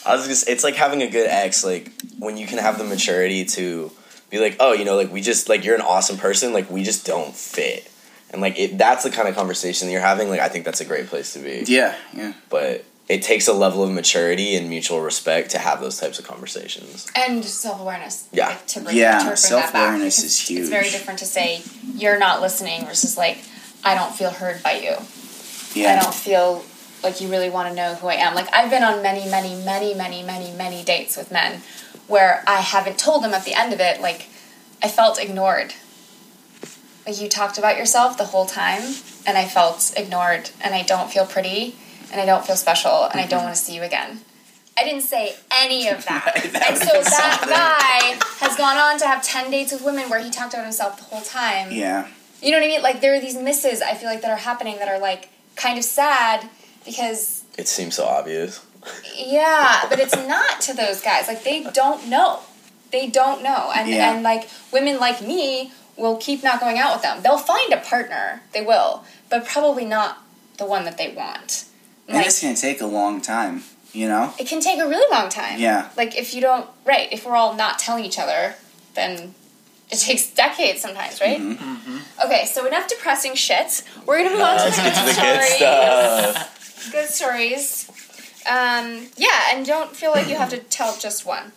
I 0.05 0.15
was 0.15 0.27
just 0.27 0.49
it's 0.49 0.63
like 0.63 0.75
having 0.75 1.01
a 1.01 1.09
good 1.09 1.27
ex, 1.27 1.63
like 1.63 1.91
when 2.19 2.37
you 2.37 2.47
can 2.47 2.57
have 2.57 2.77
the 2.77 2.83
maturity 2.83 3.45
to 3.45 3.91
be 4.29 4.39
like, 4.39 4.57
oh, 4.59 4.73
you 4.73 4.85
know, 4.85 4.95
like 4.95 5.11
we 5.11 5.21
just 5.21 5.49
like 5.49 5.63
you're 5.63 5.75
an 5.75 5.81
awesome 5.81 6.17
person, 6.17 6.53
like 6.53 6.69
we 6.71 6.83
just 6.83 7.05
don't 7.05 7.35
fit. 7.35 7.87
And 8.31 8.41
like 8.41 8.57
it 8.57 8.77
that's 8.77 9.03
the 9.03 9.11
kind 9.11 9.27
of 9.27 9.35
conversation 9.35 9.87
that 9.87 9.91
you're 9.91 10.01
having, 10.01 10.29
like 10.29 10.39
I 10.39 10.47
think 10.49 10.65
that's 10.65 10.81
a 10.81 10.85
great 10.85 11.07
place 11.07 11.33
to 11.33 11.39
be. 11.39 11.63
Yeah, 11.67 11.95
yeah. 12.13 12.33
But 12.49 12.85
it 13.11 13.21
takes 13.21 13.45
a 13.49 13.53
level 13.53 13.83
of 13.83 13.91
maturity 13.91 14.55
and 14.55 14.69
mutual 14.69 15.01
respect 15.01 15.51
to 15.51 15.57
have 15.57 15.81
those 15.81 15.99
types 15.99 16.17
of 16.17 16.25
conversations. 16.25 17.07
And 17.13 17.43
self 17.43 17.81
awareness. 17.81 18.29
Yeah. 18.31 18.47
Like, 18.47 18.67
to 18.67 18.79
bring, 18.79 18.95
Yeah, 18.95 19.19
to 19.19 19.25
bring 19.25 19.35
self-awareness 19.35 20.15
because 20.21 20.49
is 20.49 20.57
It's 20.57 20.69
very 20.69 20.89
different 20.89 21.19
to 21.19 21.25
say, 21.25 21.61
you're 21.95 22.17
not 22.17 22.39
listening 22.39 22.85
versus 22.85 23.17
like, 23.17 23.39
I 23.83 23.95
don't 23.95 24.15
feel 24.15 24.29
heard 24.29 24.63
by 24.63 24.75
you. 24.75 24.95
Yeah. 25.73 25.95
I 25.95 26.01
don't 26.01 26.13
feel 26.15 26.63
like 27.03 27.19
you 27.19 27.27
really 27.27 27.49
want 27.49 27.67
to 27.67 27.75
know 27.75 27.95
who 27.95 28.07
I 28.07 28.13
am. 28.13 28.33
Like 28.33 28.47
I've 28.53 28.69
been 28.69 28.83
on 28.83 29.01
many, 29.01 29.29
many, 29.29 29.61
many, 29.65 29.93
many, 29.93 30.23
many, 30.23 30.53
many 30.53 30.81
dates 30.81 31.17
with 31.17 31.33
men 31.33 31.61
where 32.07 32.45
I 32.47 32.61
haven't 32.61 32.97
told 32.97 33.25
them 33.25 33.33
at 33.33 33.43
the 33.43 33.53
end 33.53 33.73
of 33.73 33.81
it, 33.81 33.99
like 33.99 34.29
I 34.81 34.87
felt 34.87 35.19
ignored. 35.19 35.73
Like 37.05 37.19
you 37.19 37.27
talked 37.27 37.57
about 37.57 37.75
yourself 37.75 38.17
the 38.17 38.25
whole 38.25 38.45
time 38.45 38.83
and 39.27 39.37
I 39.37 39.45
felt 39.45 39.91
ignored 39.97 40.51
and 40.63 40.73
I 40.73 40.83
don't 40.83 41.11
feel 41.11 41.25
pretty 41.25 41.75
and 42.11 42.19
I 42.21 42.25
don't 42.25 42.45
feel 42.45 42.55
special 42.55 43.03
and 43.05 43.19
I 43.19 43.27
don't 43.27 43.43
want 43.43 43.55
to 43.55 43.61
see 43.61 43.75
you 43.75 43.83
again. 43.83 44.19
I 44.77 44.83
didn't 44.83 45.01
say 45.01 45.35
any 45.51 45.87
of 45.89 46.03
that. 46.09 46.33
That 46.53 46.69
and 46.69 46.77
so 46.77 47.01
that 47.01 47.39
something. 47.39 47.49
guy 47.49 48.45
has 48.45 48.57
gone 48.57 48.77
on 48.77 48.97
to 48.99 49.05
have 49.07 49.21
10 49.23 49.51
dates 49.51 49.71
with 49.71 49.83
women 49.83 50.09
where 50.09 50.23
he 50.23 50.29
talked 50.29 50.53
about 50.53 50.63
himself 50.63 50.97
the 50.97 51.03
whole 51.03 51.21
time. 51.21 51.71
Yeah. 51.71 52.07
You 52.41 52.51
know 52.51 52.57
what 52.57 52.65
I 52.65 52.67
mean? 52.69 52.81
Like 52.81 53.01
there 53.01 53.13
are 53.15 53.19
these 53.19 53.37
misses 53.37 53.81
I 53.81 53.93
feel 53.95 54.09
like 54.09 54.21
that 54.21 54.31
are 54.31 54.37
happening 54.37 54.77
that 54.79 54.87
are 54.87 54.99
like 54.99 55.29
kind 55.55 55.77
of 55.77 55.83
sad 55.83 56.49
because 56.85 57.43
It 57.57 57.67
seems 57.67 57.95
so 57.95 58.05
obvious. 58.05 58.65
yeah, 59.15 59.83
but 59.89 59.99
it's 59.99 60.15
not 60.15 60.61
to 60.61 60.73
those 60.73 61.01
guys. 61.01 61.27
Like 61.27 61.43
they 61.43 61.63
don't 61.63 62.07
know. 62.09 62.39
They 62.91 63.07
don't 63.07 63.43
know. 63.43 63.71
And 63.75 63.89
Yeah. 63.89 64.13
and 64.13 64.23
like 64.23 64.49
women 64.73 64.99
like 64.99 65.21
me 65.21 65.71
will 65.97 66.15
keep 66.17 66.43
not 66.43 66.59
going 66.59 66.79
out 66.79 66.93
with 66.95 67.03
them. 67.03 67.21
They'll 67.21 67.37
find 67.37 67.71
a 67.73 67.77
partner. 67.77 68.41
They 68.53 68.61
will, 68.61 69.03
but 69.29 69.45
probably 69.45 69.85
not 69.85 70.17
the 70.57 70.65
one 70.65 70.85
that 70.85 70.97
they 70.97 71.13
want. 71.13 71.65
And 72.11 72.17
Like 72.17 72.27
it's 72.27 72.41
gonna 72.41 72.55
take 72.55 72.81
a 72.81 72.85
long 72.85 73.21
time, 73.21 73.63
you 73.93 74.07
know? 74.07 74.33
it 74.39 74.47
can 74.47 74.59
take 74.61 74.79
a 74.79 74.87
really 74.87 75.09
long 75.11 75.29
time. 75.29 75.59
Yeah. 75.59 75.89
Like 75.97 76.15
if 76.17 76.33
you 76.33 76.41
don't 76.41 76.67
right, 76.85 77.07
if 77.11 77.25
we're 77.25 77.35
all 77.35 77.53
not 77.55 77.79
telling 77.79 78.03
each 78.05 78.19
other, 78.19 78.55
then 78.95 79.33
it 79.89 79.97
takes 80.07 80.27
decades 80.33 80.81
sometimes, 80.81 81.19
right? 81.21 81.39
Mm-hmm. 81.39 81.97
Okay, 82.25 82.45
so 82.45 82.65
enough 82.65 82.87
depressing 82.87 83.35
shit. 83.35 83.83
We're 84.05 84.17
gonna 84.19 84.31
move 84.31 84.41
on 84.41 84.57
to 84.59 84.65
the 84.65 84.71
good 84.71 84.93
The 84.93 85.03
good 85.05 85.43
stories. 85.43 85.55
stuff. 85.57 86.91
Good 86.91 87.09
stories. 87.09 87.91
Um, 88.49 89.07
yeah, 89.17 89.53
and 89.53 89.65
don't 89.65 89.95
feel 89.95 90.11
like 90.11 90.27
you 90.27 90.35
have 90.35 90.49
to 90.49 90.57
tell 90.57 90.97
just 90.97 91.25
one. 91.25 91.51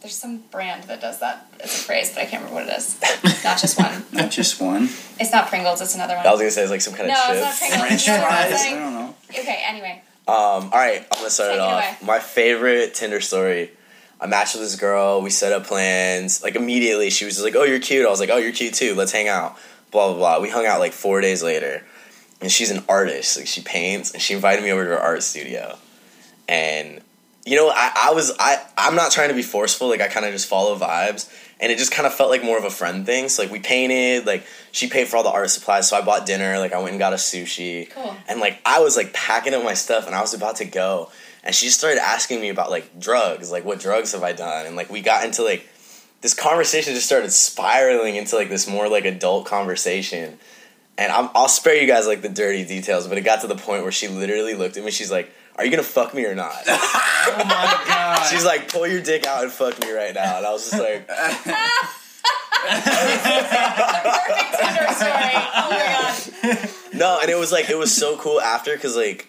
There's 0.00 0.14
some 0.14 0.38
brand 0.50 0.84
that 0.84 1.00
does 1.00 1.20
that 1.20 1.46
as 1.60 1.74
a 1.74 1.84
phrase, 1.84 2.12
but 2.14 2.22
I 2.22 2.26
can't 2.26 2.42
remember 2.42 2.62
what 2.62 2.72
it 2.72 2.78
is. 2.78 2.98
Not 3.44 3.58
just 3.60 3.78
one. 3.78 4.04
Not 4.12 4.30
just 4.30 4.60
one. 4.60 4.84
It's 5.18 5.30
not 5.30 5.48
Pringles. 5.48 5.82
It's 5.82 5.94
another 5.94 6.16
one. 6.16 6.26
I 6.26 6.30
was 6.30 6.40
gonna 6.40 6.50
say 6.50 6.62
it's 6.62 6.70
like 6.70 6.80
some 6.80 6.94
kind 6.94 7.08
no, 7.08 7.14
of 7.14 7.36
it's 7.36 7.42
not. 7.42 7.58
Pringles. 7.58 7.86
French 7.88 8.06
You 8.06 8.12
know 8.14 8.18
I'm 8.24 8.50
fries. 8.50 8.60
I 8.60 8.70
don't 8.70 8.94
know. 8.94 9.14
Okay. 9.30 9.62
Anyway. 9.66 10.02
Um, 10.26 10.36
all 10.36 10.70
right, 10.70 11.06
I'm 11.10 11.18
gonna 11.18 11.28
start 11.30 11.50
Take 11.50 11.56
it 11.56 11.58
it 11.58 11.62
off. 11.62 11.72
away. 11.84 11.96
My 12.06 12.18
favorite 12.18 12.94
Tinder 12.94 13.20
story. 13.20 13.70
I 14.20 14.26
matched 14.26 14.54
with 14.54 14.62
this 14.62 14.76
girl. 14.76 15.20
We 15.22 15.30
set 15.30 15.52
up 15.52 15.66
plans. 15.66 16.42
Like 16.42 16.54
immediately, 16.56 17.10
she 17.10 17.24
was 17.26 17.34
just 17.34 17.44
like, 17.44 17.56
"Oh, 17.56 17.64
you're 17.64 17.80
cute." 17.80 18.06
I 18.06 18.10
was 18.10 18.20
like, 18.20 18.30
"Oh, 18.30 18.36
you're 18.36 18.52
cute 18.52 18.74
too. 18.74 18.94
Let's 18.94 19.12
hang 19.12 19.28
out." 19.28 19.56
Blah 19.90 20.08
blah 20.08 20.16
blah. 20.16 20.40
We 20.40 20.48
hung 20.48 20.66
out 20.66 20.78
like 20.80 20.92
four 20.92 21.20
days 21.20 21.42
later, 21.42 21.84
and 22.40 22.50
she's 22.50 22.70
an 22.70 22.84
artist. 22.88 23.36
Like 23.36 23.46
she 23.46 23.60
paints, 23.60 24.12
and 24.12 24.22
she 24.22 24.34
invited 24.34 24.62
me 24.62 24.70
over 24.70 24.84
to 24.84 24.90
her 24.90 24.98
art 24.98 25.22
studio. 25.22 25.76
And 26.48 27.00
you 27.50 27.56
know, 27.56 27.68
I, 27.68 27.90
I 28.10 28.14
was 28.14 28.30
I 28.38 28.62
I'm 28.78 28.94
not 28.94 29.10
trying 29.10 29.30
to 29.30 29.34
be 29.34 29.42
forceful. 29.42 29.88
Like 29.88 30.00
I 30.00 30.06
kind 30.06 30.24
of 30.24 30.30
just 30.30 30.46
follow 30.48 30.78
vibes, 30.78 31.28
and 31.58 31.72
it 31.72 31.78
just 31.78 31.90
kind 31.90 32.06
of 32.06 32.14
felt 32.14 32.30
like 32.30 32.44
more 32.44 32.56
of 32.56 32.62
a 32.64 32.70
friend 32.70 33.04
thing. 33.04 33.28
So 33.28 33.42
like 33.42 33.50
we 33.50 33.58
painted, 33.58 34.24
like 34.24 34.44
she 34.70 34.88
paid 34.88 35.08
for 35.08 35.16
all 35.16 35.24
the 35.24 35.30
art 35.30 35.50
supplies, 35.50 35.88
so 35.88 35.96
I 35.96 36.02
bought 36.02 36.26
dinner. 36.26 36.58
Like 36.60 36.72
I 36.72 36.78
went 36.78 36.90
and 36.90 37.00
got 37.00 37.12
a 37.12 37.16
sushi, 37.16 37.90
Cool. 37.90 38.16
and 38.28 38.38
like 38.38 38.60
I 38.64 38.78
was 38.78 38.96
like 38.96 39.12
packing 39.12 39.52
up 39.52 39.64
my 39.64 39.74
stuff, 39.74 40.06
and 40.06 40.14
I 40.14 40.20
was 40.20 40.32
about 40.32 40.56
to 40.56 40.64
go, 40.64 41.10
and 41.42 41.52
she 41.52 41.66
just 41.66 41.78
started 41.78 41.98
asking 42.00 42.40
me 42.40 42.50
about 42.50 42.70
like 42.70 43.00
drugs, 43.00 43.50
like 43.50 43.64
what 43.64 43.80
drugs 43.80 44.12
have 44.12 44.22
I 44.22 44.32
done, 44.32 44.66
and 44.66 44.76
like 44.76 44.88
we 44.88 45.00
got 45.00 45.24
into 45.24 45.42
like 45.42 45.66
this 46.20 46.34
conversation 46.34 46.94
just 46.94 47.06
started 47.06 47.32
spiraling 47.32 48.14
into 48.14 48.36
like 48.36 48.48
this 48.48 48.68
more 48.68 48.88
like 48.88 49.06
adult 49.06 49.46
conversation. 49.46 50.38
And 50.98 51.10
I'm, 51.10 51.30
I'll 51.34 51.48
spare 51.48 51.80
you 51.80 51.86
guys 51.86 52.06
like 52.06 52.20
the 52.20 52.28
dirty 52.28 52.64
details, 52.64 53.08
but 53.08 53.16
it 53.18 53.22
got 53.22 53.40
to 53.40 53.46
the 53.46 53.56
point 53.56 53.82
where 53.82 53.90
she 53.92 54.06
literally 54.08 54.54
looked 54.54 54.76
at 54.76 54.84
me. 54.84 54.90
She's 54.90 55.10
like, 55.10 55.32
"Are 55.56 55.64
you 55.64 55.70
gonna 55.70 55.82
fuck 55.82 56.14
me 56.14 56.24
or 56.24 56.34
not?" 56.34 56.62
Oh 57.22 57.36
my 57.44 57.82
god. 57.86 58.24
She's 58.30 58.44
like, 58.46 58.72
"Pull 58.72 58.86
your 58.86 59.02
dick 59.02 59.26
out 59.26 59.42
and 59.42 59.52
fuck 59.52 59.78
me 59.80 59.90
right 59.92 60.14
now." 60.14 60.38
And 60.38 60.46
I 60.46 60.50
was 60.52 60.68
just 60.70 60.80
like, 60.82 61.06
Perfect 61.08 61.56
Tinder 64.58 64.92
story. 64.94 65.32
Oh 65.54 65.68
my 65.70 65.84
god. 66.42 66.68
"No," 66.94 67.18
and 67.20 67.30
it 67.30 67.36
was 67.38 67.52
like 67.52 67.68
it 67.70 67.76
was 67.78 67.94
so 67.94 68.16
cool 68.16 68.40
after 68.40 68.74
because 68.74 68.96
like 68.96 69.28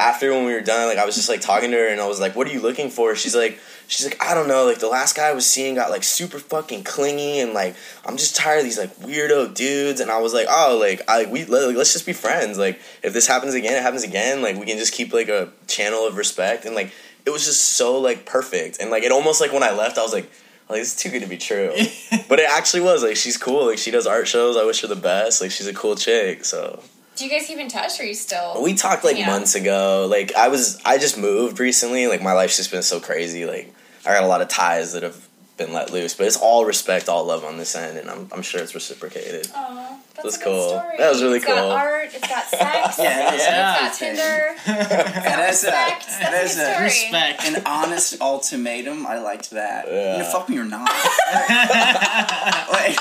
after 0.00 0.32
when 0.32 0.46
we 0.46 0.54
were 0.54 0.62
done, 0.62 0.88
like 0.88 0.96
I 0.96 1.04
was 1.04 1.14
just 1.14 1.28
like 1.28 1.42
talking 1.42 1.70
to 1.70 1.76
her 1.76 1.88
and 1.88 2.00
I 2.00 2.08
was 2.08 2.18
like, 2.18 2.34
"What 2.34 2.46
are 2.46 2.52
you 2.52 2.60
looking 2.60 2.88
for?" 2.88 3.14
She's 3.14 3.36
like, 3.36 3.60
"She's 3.86 4.06
like, 4.06 4.16
I 4.24 4.32
don't 4.32 4.48
know. 4.48 4.64
Like 4.64 4.78
the 4.78 4.88
last 4.88 5.14
guy 5.14 5.28
I 5.28 5.32
was 5.32 5.46
seeing 5.46 5.74
got 5.74 5.90
like 5.90 6.02
super 6.02 6.38
fucking 6.38 6.84
clingy 6.84 7.38
and 7.38 7.52
like 7.52 7.76
I'm 8.06 8.16
just 8.16 8.34
tired 8.34 8.60
of 8.60 8.64
these 8.64 8.78
like 8.78 8.96
weirdo 8.96 9.54
dudes." 9.54 10.00
And 10.00 10.10
I 10.10 10.18
was 10.18 10.32
like, 10.32 10.46
"Oh, 10.48 10.78
like 10.80 11.02
I 11.06 11.26
we 11.26 11.44
like, 11.44 11.76
let's 11.76 11.92
just 11.92 12.06
be 12.06 12.14
friends. 12.14 12.56
Like 12.58 12.80
if 13.02 13.12
this 13.12 13.26
happens 13.26 13.52
again, 13.52 13.74
it 13.74 13.82
happens 13.82 14.02
again. 14.02 14.40
Like 14.40 14.56
we 14.56 14.64
can 14.64 14.78
just 14.78 14.94
keep 14.94 15.12
like 15.12 15.28
a 15.28 15.50
channel 15.66 16.06
of 16.06 16.16
respect." 16.16 16.64
And 16.64 16.74
like 16.74 16.92
it 17.26 17.30
was 17.30 17.44
just 17.44 17.60
so 17.60 18.00
like 18.00 18.24
perfect 18.24 18.80
and 18.80 18.90
like 18.90 19.02
it 19.02 19.12
almost 19.12 19.40
like 19.40 19.52
when 19.52 19.62
I 19.62 19.72
left, 19.72 19.98
I 19.98 20.02
was 20.02 20.12
like. 20.12 20.30
Like 20.68 20.82
this 20.82 20.94
is 20.94 21.02
too 21.02 21.10
good 21.10 21.22
to 21.22 21.28
be 21.28 21.36
true, 21.36 21.72
but 22.28 22.38
it 22.38 22.48
actually 22.48 22.82
was. 22.82 23.02
Like 23.02 23.16
she's 23.16 23.36
cool. 23.36 23.66
Like 23.66 23.78
she 23.78 23.90
does 23.90 24.06
art 24.06 24.28
shows. 24.28 24.56
I 24.56 24.64
wish 24.64 24.82
her 24.82 24.86
the 24.86 24.94
best. 24.94 25.40
Like 25.40 25.50
she's 25.50 25.66
a 25.66 25.74
cool 25.74 25.96
chick. 25.96 26.44
So 26.44 26.80
Do 27.20 27.26
you 27.26 27.30
guys 27.30 27.46
keep 27.46 27.58
in 27.58 27.68
touch 27.68 28.00
or 28.00 28.02
are 28.02 28.06
you 28.06 28.14
still 28.14 28.62
we 28.62 28.72
talked 28.72 29.04
like 29.04 29.18
Yeah. 29.18 29.26
months 29.26 29.54
ago. 29.54 30.06
Like 30.10 30.34
I 30.34 30.48
was, 30.48 30.80
I 30.86 30.96
just 30.96 31.18
moved 31.18 31.60
recently. 31.60 32.06
Like 32.06 32.22
my 32.22 32.32
life's 32.32 32.56
just 32.56 32.70
been 32.70 32.82
so 32.82 32.98
crazy. 32.98 33.44
Like 33.44 33.74
I 34.06 34.14
got 34.14 34.22
a 34.22 34.26
lot 34.26 34.40
of 34.40 34.48
ties 34.48 34.94
that 34.94 35.02
have 35.02 35.28
been 35.58 35.74
let 35.74 35.90
loose, 35.90 36.14
but 36.14 36.26
it's 36.26 36.38
all 36.38 36.64
respect, 36.64 37.10
all 37.10 37.22
love 37.26 37.44
on 37.44 37.58
this 37.58 37.74
end, 37.76 37.98
and 37.98 38.08
I'm, 38.08 38.26
I'm 38.32 38.40
sure 38.40 38.62
it's 38.62 38.74
reciprocated. 38.74 39.46
Aw, 39.54 39.98
that's, 40.14 40.22
That's 40.22 40.36
a 40.36 40.38
good 40.38 40.44
cool. 40.46 40.68
story. 40.70 40.96
That 40.96 41.10
was 41.10 41.22
really 41.22 41.40
cool. 41.40 41.52
It's 41.52 41.60
got 41.60 41.86
art, 41.86 42.08
it's 42.14 42.26
got 42.28 42.44
sex, 42.46 42.98
Yeah, 42.98 43.34
it's 43.34 43.44
yeah. 43.44 43.78
got 43.80 43.92
Tinder, 43.92 44.54
That's 44.64 45.62
a, 45.64 45.66
respect. 45.66 46.06
That's 46.06 46.16
a 46.16 46.20
that's 46.20 46.54
good 46.56 46.62
a 46.62 46.72
story. 46.72 46.84
Respect. 46.84 47.44
an 47.46 47.62
honest 47.66 48.18
ultimatum. 48.22 49.06
I 49.06 49.18
liked 49.18 49.50
that. 49.50 49.86
Yeah. 49.86 50.16
You 50.16 50.22
gonna 50.22 50.32
fuck 50.32 50.48
me 50.48 50.56
or 50.56 50.64
not? 50.64 50.88
like, 52.72 52.96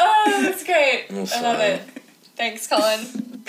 Oh, 0.00 0.40
that's 0.42 0.64
great. 0.64 1.06
I 1.10 1.40
love 1.42 1.60
it. 1.60 1.82
Thanks, 2.36 2.66
Cullen. 2.66 3.00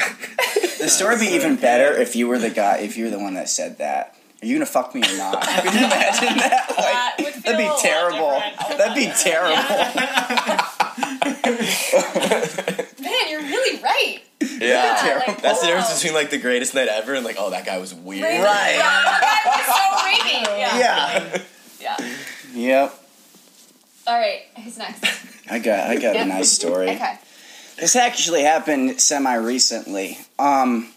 the 0.79 0.89
story 0.89 1.15
would 1.15 1.21
be 1.21 1.27
even 1.33 1.55
better 1.55 1.93
if 1.99 2.15
you 2.15 2.27
were 2.27 2.39
the 2.39 2.49
guy, 2.49 2.77
if 2.79 2.97
you 2.97 3.05
were 3.05 3.09
the 3.11 3.19
one 3.19 3.35
that 3.35 3.49
said 3.49 3.77
that. 3.77 4.15
Are 4.41 4.45
you 4.47 4.55
gonna 4.55 4.65
fuck 4.65 4.95
me 4.95 5.01
or 5.01 5.17
not? 5.17 5.41
Can 5.47 5.65
you 5.73 5.85
imagine 5.85 6.37
that? 6.39 6.65
Like, 6.69 6.77
That 6.77 7.15
would 7.19 7.33
feel 7.35 7.41
that'd 7.43 7.57
be 7.57 7.63
a 7.63 7.67
lot 7.67 7.79
terrible. 7.79 8.41
That'd 8.77 8.95
be 8.95 9.11
terrible. 9.15 9.61
Man, 13.01 13.29
you're 13.29 13.41
really 13.41 13.83
right. 13.83 14.19
Yeah, 14.59 14.97
terrible. 14.99 15.33
like, 15.33 15.41
that's 15.43 15.61
the 15.61 15.67
difference 15.67 15.93
between 16.01 16.15
like 16.15 16.31
the 16.31 16.39
greatest 16.39 16.73
night 16.73 16.87
ever 16.87 17.13
and 17.13 17.23
like, 17.23 17.35
oh, 17.37 17.51
that 17.51 17.65
guy 17.65 17.77
was 17.77 17.93
weird. 17.93 18.23
Rapey. 18.25 18.43
Right. 18.43 18.75
Yeah, 18.77 19.03
that 19.03 19.41
guy 19.45 19.51
was 19.57 19.65
so 19.77 19.83
rapey. 20.07 20.59
Yeah. 20.59 20.79
Yeah. 21.79 21.97
Yeah. 21.99 22.15
Yep. 22.53 23.05
All 24.07 24.17
right. 24.19 24.41
Who's 24.63 24.77
next? 24.79 25.05
I 25.49 25.59
got 25.59 25.89
I 25.89 25.95
got 25.97 26.15
a 26.15 26.25
nice 26.25 26.51
story. 26.51 26.89
Okay. 26.95 27.17
This 27.79 27.95
actually 27.95 28.43
happened 28.43 29.01
semi 29.01 29.33
recently. 29.35 30.19
Um, 30.37 30.89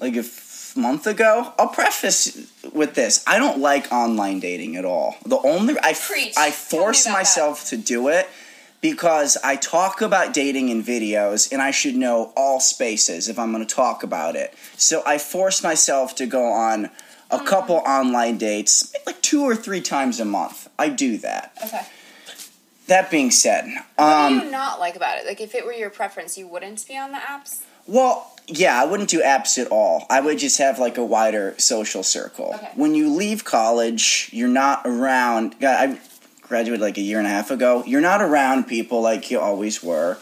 like 0.00 0.16
a 0.16 0.20
f- 0.20 0.74
month 0.76 1.06
ago. 1.06 1.52
I'll 1.58 1.68
preface 1.68 2.36
with 2.74 2.94
this: 2.94 3.24
I 3.26 3.38
don't 3.38 3.58
like 3.58 3.90
online 3.90 4.40
dating 4.40 4.76
at 4.76 4.84
all. 4.84 5.16
The 5.24 5.38
only 5.38 5.78
I 5.78 5.90
f- 5.90 6.08
Preach. 6.08 6.34
I 6.36 6.50
force 6.50 7.08
myself 7.08 7.66
to 7.70 7.76
do 7.78 8.08
it 8.08 8.28
because 8.82 9.38
I 9.42 9.56
talk 9.56 10.02
about 10.02 10.34
dating 10.34 10.68
in 10.68 10.82
videos, 10.82 11.50
and 11.50 11.62
I 11.62 11.70
should 11.70 11.96
know 11.96 12.32
all 12.36 12.60
spaces 12.60 13.28
if 13.30 13.38
I'm 13.38 13.52
going 13.52 13.66
to 13.66 13.74
talk 13.74 14.02
about 14.02 14.36
it. 14.36 14.52
So 14.76 15.02
I 15.06 15.16
force 15.18 15.62
myself 15.62 16.14
to 16.16 16.26
go 16.26 16.44
on 16.44 16.90
a 17.30 17.38
Mm. 17.38 17.46
couple 17.46 17.76
online 17.78 18.36
dates, 18.38 18.94
like 19.06 19.20
two 19.22 19.42
or 19.42 19.56
three 19.56 19.80
times 19.80 20.20
a 20.20 20.24
month. 20.24 20.68
I 20.78 20.90
do 20.90 21.16
that. 21.18 21.52
Okay. 21.64 21.80
That 22.86 23.10
being 23.10 23.30
said, 23.30 23.64
What 23.96 24.06
um, 24.06 24.38
do 24.38 24.44
you 24.46 24.50
not 24.50 24.78
like 24.78 24.96
about 24.96 25.18
it? 25.18 25.26
Like, 25.26 25.40
if 25.40 25.54
it 25.54 25.64
were 25.64 25.72
your 25.72 25.90
preference, 25.90 26.38
you 26.38 26.46
wouldn't 26.46 26.86
be 26.86 26.96
on 26.96 27.12
the 27.12 27.18
apps? 27.18 27.62
Well, 27.86 28.32
yeah, 28.48 28.80
I 28.80 28.84
wouldn't 28.84 29.08
do 29.08 29.20
apps 29.22 29.58
at 29.58 29.68
all. 29.68 30.06
I 30.10 30.20
would 30.20 30.38
just 30.38 30.58
have 30.58 30.78
like 30.78 30.98
a 30.98 31.04
wider 31.04 31.54
social 31.58 32.02
circle. 32.02 32.52
Okay. 32.54 32.70
When 32.74 32.94
you 32.94 33.12
leave 33.12 33.44
college, 33.44 34.30
you're 34.32 34.48
not 34.48 34.82
around. 34.84 35.56
I 35.62 35.98
graduated 36.42 36.80
like 36.80 36.98
a 36.98 37.00
year 37.00 37.18
and 37.18 37.26
a 37.26 37.30
half 37.30 37.50
ago. 37.50 37.82
You're 37.86 38.00
not 38.00 38.22
around 38.22 38.64
people 38.64 39.02
like 39.02 39.30
you 39.30 39.40
always 39.40 39.82
were. 39.82 40.18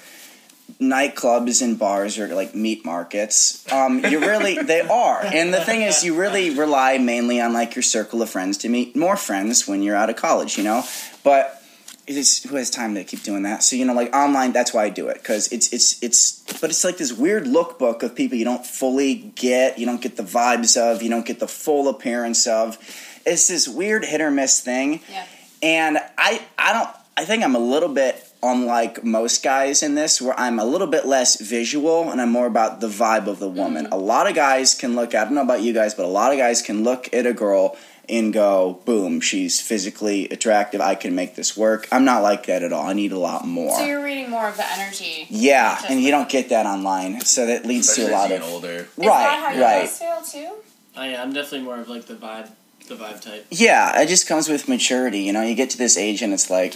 Nightclubs 0.81 1.62
and 1.62 1.79
bars 1.79 2.18
are 2.18 2.35
like 2.35 2.55
meat 2.55 2.85
markets. 2.85 3.70
Um, 3.70 4.05
you 4.05 4.20
really, 4.20 4.57
they 4.62 4.81
are. 4.81 5.20
And 5.22 5.53
the 5.53 5.61
thing 5.61 5.83
is, 5.83 6.03
you 6.03 6.18
really 6.18 6.50
rely 6.50 6.98
mainly 6.98 7.40
on 7.40 7.53
like 7.53 7.74
your 7.74 7.83
circle 7.83 8.22
of 8.22 8.31
friends 8.31 8.59
to 8.59 8.68
meet 8.68 8.96
more 8.96 9.16
friends 9.16 9.68
when 9.68 9.83
you're 9.83 9.96
out 9.96 10.11
of 10.11 10.16
college, 10.16 10.57
you 10.57 10.64
know? 10.64 10.83
But 11.22 11.62
it's 12.07 12.43
who 12.45 12.57
has 12.57 12.71
time 12.71 12.95
to 12.95 13.05
keep 13.05 13.23
doing 13.23 13.43
that? 13.45 13.62
So 13.62 13.77
you 13.77 13.85
know 13.85 13.95
like 13.95 14.14
online 14.14 14.53
that's 14.53 14.73
why 14.75 14.85
i 14.85 14.88
do 14.90 15.09
it 15.09 15.14
because 15.14 15.51
it's 15.53 15.73
it's 15.73 16.03
it's 16.03 16.43
but 16.61 16.71
it's 16.71 16.85
like 16.85 16.99
this 16.99 17.12
weird 17.12 17.45
lookbook 17.45 18.03
of 18.03 18.14
people 18.14 18.37
you 18.37 18.45
don't 18.45 18.67
fully 18.67 19.14
get 19.14 19.79
you 19.79 19.87
don't 19.87 20.01
get 20.03 20.17
the 20.17 20.23
vibes 20.23 20.77
of 20.77 21.03
you 21.03 21.11
don't 21.11 21.27
get 21.27 21.40
the 21.40 21.49
full 21.49 21.88
appearance 21.88 22.47
of. 22.47 22.79
It's 23.27 23.49
this 23.49 23.67
weird 23.67 24.05
hit 24.05 24.21
or 24.21 24.31
miss 24.31 24.61
thing. 24.61 25.01
Yeah. 25.11 25.27
and 25.62 25.99
i 26.19 26.43
i 26.59 26.73
don't 26.73 26.90
i 27.17 27.25
think 27.25 27.43
i'm 27.43 27.55
a 27.55 27.59
little 27.75 27.88
bit 27.88 28.29
unlike 28.43 29.03
most 29.03 29.43
guys 29.43 29.83
in 29.83 29.95
this 29.95 30.21
where 30.21 30.38
i'm 30.38 30.59
a 30.59 30.64
little 30.64 30.87
bit 30.87 31.07
less 31.07 31.40
visual 31.40 32.11
and 32.11 32.21
i'm 32.21 32.31
more 32.31 32.47
about 32.47 32.81
the 32.81 32.88
vibe 32.88 33.27
of 33.27 33.38
the 33.38 33.49
woman. 33.49 33.85
Mm-hmm. 33.85 33.95
A 33.95 33.97
lot 33.97 34.29
of 34.29 34.35
guys 34.35 34.75
can 34.75 34.95
look 34.95 35.14
i 35.14 35.25
don't 35.25 35.35
know 35.35 35.43
about 35.43 35.62
you 35.62 35.73
guys 35.73 35.95
but 35.95 36.05
a 36.05 36.09
lot 36.09 36.33
of 36.33 36.38
guys 36.38 36.61
can 36.61 36.85
look 36.85 37.12
at 37.14 37.25
a 37.25 37.33
girl 37.33 37.77
and 38.09 38.33
go 38.33 38.81
boom 38.85 39.21
she's 39.21 39.61
physically 39.61 40.29
attractive 40.29 40.81
i 40.81 40.95
can 40.95 41.14
make 41.14 41.35
this 41.37 41.57
work 41.57 41.87
i'm 41.93 42.05
not 42.05 42.23
like 42.23 42.47
that 42.47 42.62
at 42.62 42.73
all 42.73 42.87
i 42.87 42.93
need 42.93 43.12
a 43.12 43.19
lot 43.19 43.47
more 43.47 43.77
So 43.79 43.85
you're 43.85 44.03
reading 44.05 44.31
more 44.31 44.49
of 44.49 44.57
the 44.57 44.67
energy. 44.73 45.27
yeah 45.31 45.81
and 45.88 46.01
you 46.01 46.11
don't 46.11 46.29
get 46.29 46.49
that 46.51 46.67
online 46.67 47.21
so 47.23 47.47
that 47.47 47.64
leads 47.67 47.88
Especially 47.88 48.11
to 48.11 48.14
a 48.14 48.19
lot 48.19 48.31
as 48.31 48.31
of 48.31 48.37
you 48.37 48.47
get 48.47 48.53
older. 48.55 48.69
Is 48.69 48.88
that 48.97 49.38
how 49.40 49.47
right 49.47 49.57
you 49.57 49.62
right 49.62 49.81
guys 49.87 49.99
feel 49.99 50.23
too? 50.43 50.55
Oh 50.97 51.03
yeah, 51.05 51.23
I'm 51.23 51.33
definitely 51.33 51.62
more 51.62 51.79
of 51.81 51.88
like 51.88 52.07
the 52.07 52.14
vibe, 52.14 52.51
the 52.88 52.95
vibe 52.95 53.21
type. 53.21 53.47
yeah 53.51 54.01
it 54.01 54.07
just 54.09 54.27
comes 54.29 54.49
with 54.49 54.69
maturity 54.69 55.21
you 55.21 55.33
know 55.33 55.43
you 55.43 55.55
get 55.55 55.71
to 55.71 55.79
this 55.79 55.97
age 55.97 56.23
and 56.23 56.33
it's 56.33 56.51
like 56.51 56.75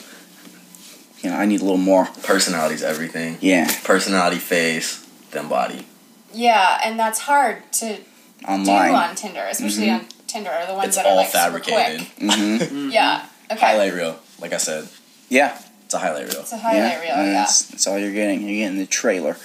you 1.22 1.30
know 1.30 1.36
i 1.36 1.44
need 1.46 1.60
a 1.60 1.64
little 1.64 1.76
more 1.78 2.06
Personality's 2.22 2.82
everything. 2.82 3.38
yeah 3.40 3.70
Personality, 3.84 4.36
face, 4.38 5.06
then 5.30 5.48
body. 5.48 5.86
Yeah, 6.32 6.80
and 6.84 6.98
that's 6.98 7.20
hard 7.20 7.62
to 7.74 7.98
online 8.46 8.90
do 8.90 8.94
on 8.96 9.14
Tinder, 9.14 9.46
especially 9.50 9.86
mm-hmm. 9.86 10.04
on 10.04 10.06
Tinder, 10.28 10.50
or 10.50 10.66
the 10.66 10.74
ones 10.74 10.88
It's 10.88 10.96
that 10.96 11.06
all 11.06 11.12
are 11.12 11.16
like 11.16 11.28
fabricated. 11.28 12.00
super 12.06 12.30
quick. 12.30 12.68
hmm 12.70 12.90
Yeah. 12.92 13.26
Okay. 13.50 13.60
Highlight 13.60 13.94
reel, 13.94 14.18
like 14.40 14.52
I 14.52 14.58
said, 14.58 14.88
yeah 15.28 15.58
it's 15.88 15.94
a 15.94 15.98
highlight 16.00 16.30
reel. 16.30 16.42
It's 16.42 16.52
a 16.52 16.58
highlight 16.58 16.82
yeah, 16.82 17.00
reel. 17.00 17.24
Yeah. 17.26 17.32
That's, 17.32 17.62
that's 17.68 17.86
all 17.86 17.98
you're 17.98 18.12
getting 18.12 18.42
you're 18.42 18.62
getting 18.66 18.76
the 18.76 18.84
trailer 18.84 19.38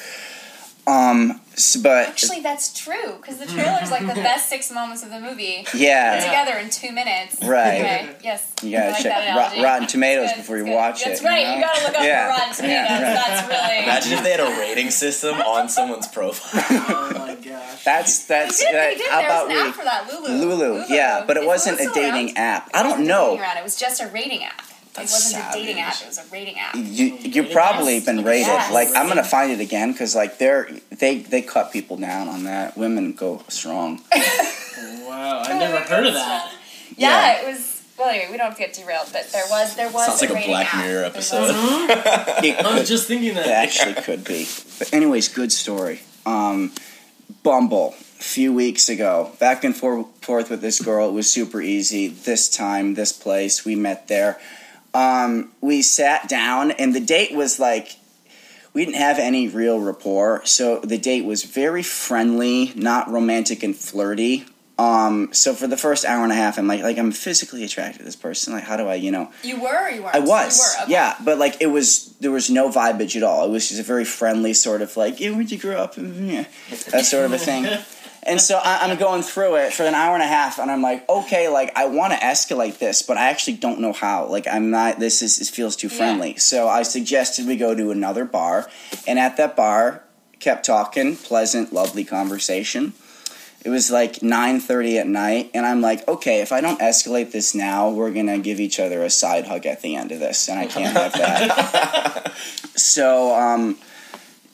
um 0.87 1.39
but 1.83 2.07
Actually, 2.09 2.41
that's 2.41 2.73
true 2.73 3.13
because 3.17 3.37
the 3.37 3.45
trailer's 3.45 3.91
like 3.91 4.01
the 4.01 4.15
best 4.15 4.49
six 4.49 4.71
moments 4.71 5.03
of 5.03 5.11
the 5.11 5.19
movie 5.19 5.63
yeah 5.75 6.19
together 6.19 6.57
in 6.59 6.69
two 6.71 6.91
minutes. 6.91 7.37
Right. 7.43 7.79
Okay. 7.79 8.15
Yes. 8.23 8.51
You 8.63 8.71
gotta 8.71 8.91
like 8.91 9.03
check 9.03 9.13
that 9.13 9.37
Rot- 9.37 9.63
Rotten 9.63 9.87
Tomatoes 9.87 10.29
good, 10.31 10.37
before 10.37 10.57
you 10.57 10.65
good. 10.65 10.73
watch 10.73 11.03
That's 11.03 11.21
it. 11.21 11.23
That's 11.23 11.25
right. 11.25 11.43
know? 11.47 11.55
You 11.55 11.61
gotta 11.61 11.83
look 11.85 11.95
up 11.95 12.03
Yeah, 12.03 12.25
for 12.33 12.39
Rotten 12.39 12.55
Tomatoes. 12.55 12.89
yeah, 12.89 13.03
right. 13.03 13.27
That's 13.27 13.47
really. 13.47 13.83
Imagine 13.83 14.11
if 14.13 14.23
they 14.23 14.31
had 14.31 14.39
a 14.39 14.59
rating 14.59 14.89
system 14.91 15.35
on 15.41 15.69
someone's 15.69 16.07
profile. 16.07 16.63
Oh 17.13 17.19
my 17.19 17.35
gosh. 17.35 17.83
That's 17.83 18.25
They 18.25 18.33
that's 18.35 18.59
did. 18.59 18.73
that, 18.73 18.89
They 18.89 18.95
did. 18.97 19.11
how 19.11 19.19
There's 19.19 19.31
about 19.31 19.49
an 19.51 19.55
we 19.55 19.69
app 19.69 19.75
for 19.75 19.83
that. 19.83 20.09
Lulu. 20.11 20.55
Lulu, 20.55 20.83
yeah, 20.89 21.23
but 21.27 21.37
it 21.37 21.45
wasn't 21.45 21.77
Lulu 21.79 21.91
a 21.91 21.93
dating 21.93 22.25
around? 22.29 22.37
app. 22.37 22.69
I 22.73 22.81
don't 22.83 23.05
know. 23.05 23.35
It 23.39 23.63
was 23.63 23.75
just 23.75 24.01
a 24.01 24.07
rating 24.07 24.43
app. 24.43 24.61
That's 24.93 25.11
it 25.11 25.35
wasn't 25.35 25.43
a 25.43 25.53
dating 25.53 25.79
app. 25.81 25.95
It 26.01 26.07
was 26.07 26.17
a 26.19 26.25
rating 26.31 26.59
app. 26.59 26.75
You 26.75 27.17
you've 27.19 27.51
probably 27.51 27.99
been 27.99 28.23
rated. 28.23 28.47
Yes. 28.47 28.71
Like 28.71 28.89
I'm 28.95 29.07
gonna 29.07 29.23
find 29.23 29.51
it 29.51 29.59
again 29.59 29.91
because 29.91 30.15
like 30.15 30.37
they're 30.37 30.69
they 30.91 31.19
they 31.19 31.41
cut 31.41 31.71
people 31.71 31.97
down 31.97 32.27
on 32.27 32.43
that. 32.43 32.77
Women 32.77 33.13
go 33.13 33.43
strong. 33.49 34.01
Wow, 35.05 35.41
I've 35.45 35.59
never 35.59 35.77
heard 35.79 36.05
of 36.07 36.13
that. 36.13 36.51
Yeah, 36.97 37.09
Yeah. 37.37 37.41
it 37.41 37.47
was. 37.53 37.81
Well, 37.97 38.09
anyway, 38.09 38.27
we 38.31 38.37
don't 38.37 38.47
have 38.47 38.55
to 38.57 38.63
get 38.63 38.73
derailed, 38.73 39.09
but 39.13 39.29
there 39.31 39.43
was 39.49 39.75
there 39.75 39.89
was 39.91 40.05
Sounds 40.07 40.21
like 40.21 40.43
a 40.43 40.47
Black 40.47 40.73
app. 40.73 40.83
Mirror 40.85 41.03
episode. 41.05 41.41
was- 41.41 42.43
It, 42.43 42.57
I 42.65 42.79
was 42.79 42.87
just 42.89 43.07
thinking 43.07 43.35
that. 43.35 43.45
it 43.45 43.51
actually 43.51 43.93
could 43.93 44.23
be. 44.23 44.47
But 44.79 44.91
anyways, 44.93 45.27
good 45.29 45.51
story. 45.51 46.01
Um, 46.25 46.71
Bumble. 47.43 47.95
A 48.19 48.23
few 48.23 48.53
weeks 48.53 48.89
ago. 48.89 49.31
Back 49.39 49.63
and 49.63 49.75
forth 49.75 50.49
with 50.49 50.61
this 50.61 50.81
girl. 50.81 51.09
It 51.09 51.13
was 51.13 51.31
super 51.31 51.61
easy. 51.61 52.07
This 52.07 52.49
time, 52.49 52.95
this 52.95 53.11
place, 53.13 53.63
we 53.65 53.75
met 53.75 54.07
there. 54.07 54.39
Um, 54.93 55.51
we 55.61 55.81
sat 55.81 56.29
down, 56.29 56.71
and 56.71 56.93
the 56.95 56.99
date 56.99 57.33
was 57.35 57.59
like 57.59 57.97
we 58.73 58.85
didn't 58.85 58.97
have 58.97 59.19
any 59.19 59.47
real 59.47 59.79
rapport, 59.79 60.45
so 60.45 60.79
the 60.79 60.97
date 60.97 61.25
was 61.25 61.43
very 61.43 61.83
friendly, 61.83 62.73
not 62.75 63.09
romantic 63.09 63.63
and 63.63 63.75
flirty. 63.75 64.45
Um, 64.79 65.31
so 65.31 65.53
for 65.53 65.67
the 65.67 65.77
first 65.77 66.03
hour 66.03 66.23
and 66.23 66.31
a 66.31 66.35
half, 66.35 66.57
I'm 66.57 66.67
like, 66.67 66.81
like 66.81 66.97
I'm 66.97 67.11
physically 67.11 67.63
attracted 67.63 67.99
to 67.99 68.03
this 68.05 68.15
person. 68.15 68.53
Like, 68.53 68.63
how 68.63 68.75
do 68.75 68.87
I, 68.87 68.95
you 68.95 69.11
know? 69.11 69.31
You 69.43 69.61
were 69.61 69.85
or 69.85 69.89
you 69.89 70.01
weren't? 70.01 70.15
I 70.15 70.19
was, 70.19 70.57
You 70.57 70.63
were, 70.63 70.83
okay. 70.85 70.91
yeah, 70.91 71.15
but 71.23 71.37
like 71.37 71.61
it 71.61 71.67
was, 71.67 72.15
there 72.19 72.31
was 72.31 72.49
no 72.49 72.69
vibage 72.71 73.15
at 73.15 73.21
all. 73.21 73.45
It 73.45 73.51
was 73.51 73.69
just 73.69 73.79
a 73.79 73.83
very 73.83 74.03
friendly 74.03 74.53
sort 74.55 74.81
of 74.81 74.97
like, 74.97 75.19
yeah, 75.19 75.29
where'd 75.29 75.51
you 75.51 75.59
grow 75.59 75.77
up? 75.77 75.95
Yeah, 75.97 76.45
that 76.89 77.05
sort 77.05 77.25
of 77.25 77.33
a 77.33 77.37
thing. 77.37 77.65
And 78.25 78.39
so 78.39 78.57
I, 78.57 78.79
I'm 78.81 78.97
going 78.97 79.21
through 79.21 79.55
it 79.55 79.73
for 79.73 79.83
an 79.83 79.93
hour 79.93 80.13
and 80.13 80.23
a 80.23 80.27
half, 80.27 80.59
and 80.59 80.71
I'm 80.71 80.81
like, 80.81 81.07
okay, 81.09 81.49
like 81.49 81.75
I 81.75 81.85
want 81.85 82.13
to 82.13 82.19
escalate 82.19 82.77
this, 82.77 83.01
but 83.01 83.17
I 83.17 83.29
actually 83.29 83.57
don't 83.57 83.79
know 83.79 83.93
how. 83.93 84.27
Like 84.27 84.47
I'm 84.47 84.71
not. 84.71 84.99
This 84.99 85.21
is 85.21 85.49
feels 85.49 85.75
too 85.75 85.89
friendly. 85.89 86.37
So 86.37 86.67
I 86.67 86.83
suggested 86.83 87.45
we 87.45 87.57
go 87.57 87.75
to 87.75 87.91
another 87.91 88.25
bar, 88.25 88.69
and 89.07 89.19
at 89.19 89.37
that 89.37 89.55
bar, 89.55 90.03
kept 90.39 90.65
talking, 90.65 91.15
pleasant, 91.15 91.73
lovely 91.73 92.03
conversation. 92.03 92.93
It 93.65 93.69
was 93.69 93.89
like 93.89 94.15
9:30 94.15 94.99
at 94.99 95.07
night 95.07 95.51
and 95.53 95.65
I'm 95.65 95.79
like, 95.79 96.05
"Okay, 96.07 96.41
if 96.41 96.51
I 96.51 96.59
don't 96.59 96.79
escalate 96.81 97.31
this 97.31 97.55
now, 97.55 97.89
we're 97.89 98.11
going 98.11 98.27
to 98.27 98.37
give 98.37 98.59
each 98.59 98.77
other 98.77 99.03
a 99.03 99.09
side 99.09 99.47
hug 99.47 99.65
at 99.65 99.81
the 99.81 99.95
end 99.95 100.11
of 100.11 100.19
this 100.19 100.49
and 100.49 100.59
I 100.59 100.65
can't 100.65 100.95
have 100.95 101.13
that." 101.13 102.33
so, 102.75 103.33
um 103.33 103.77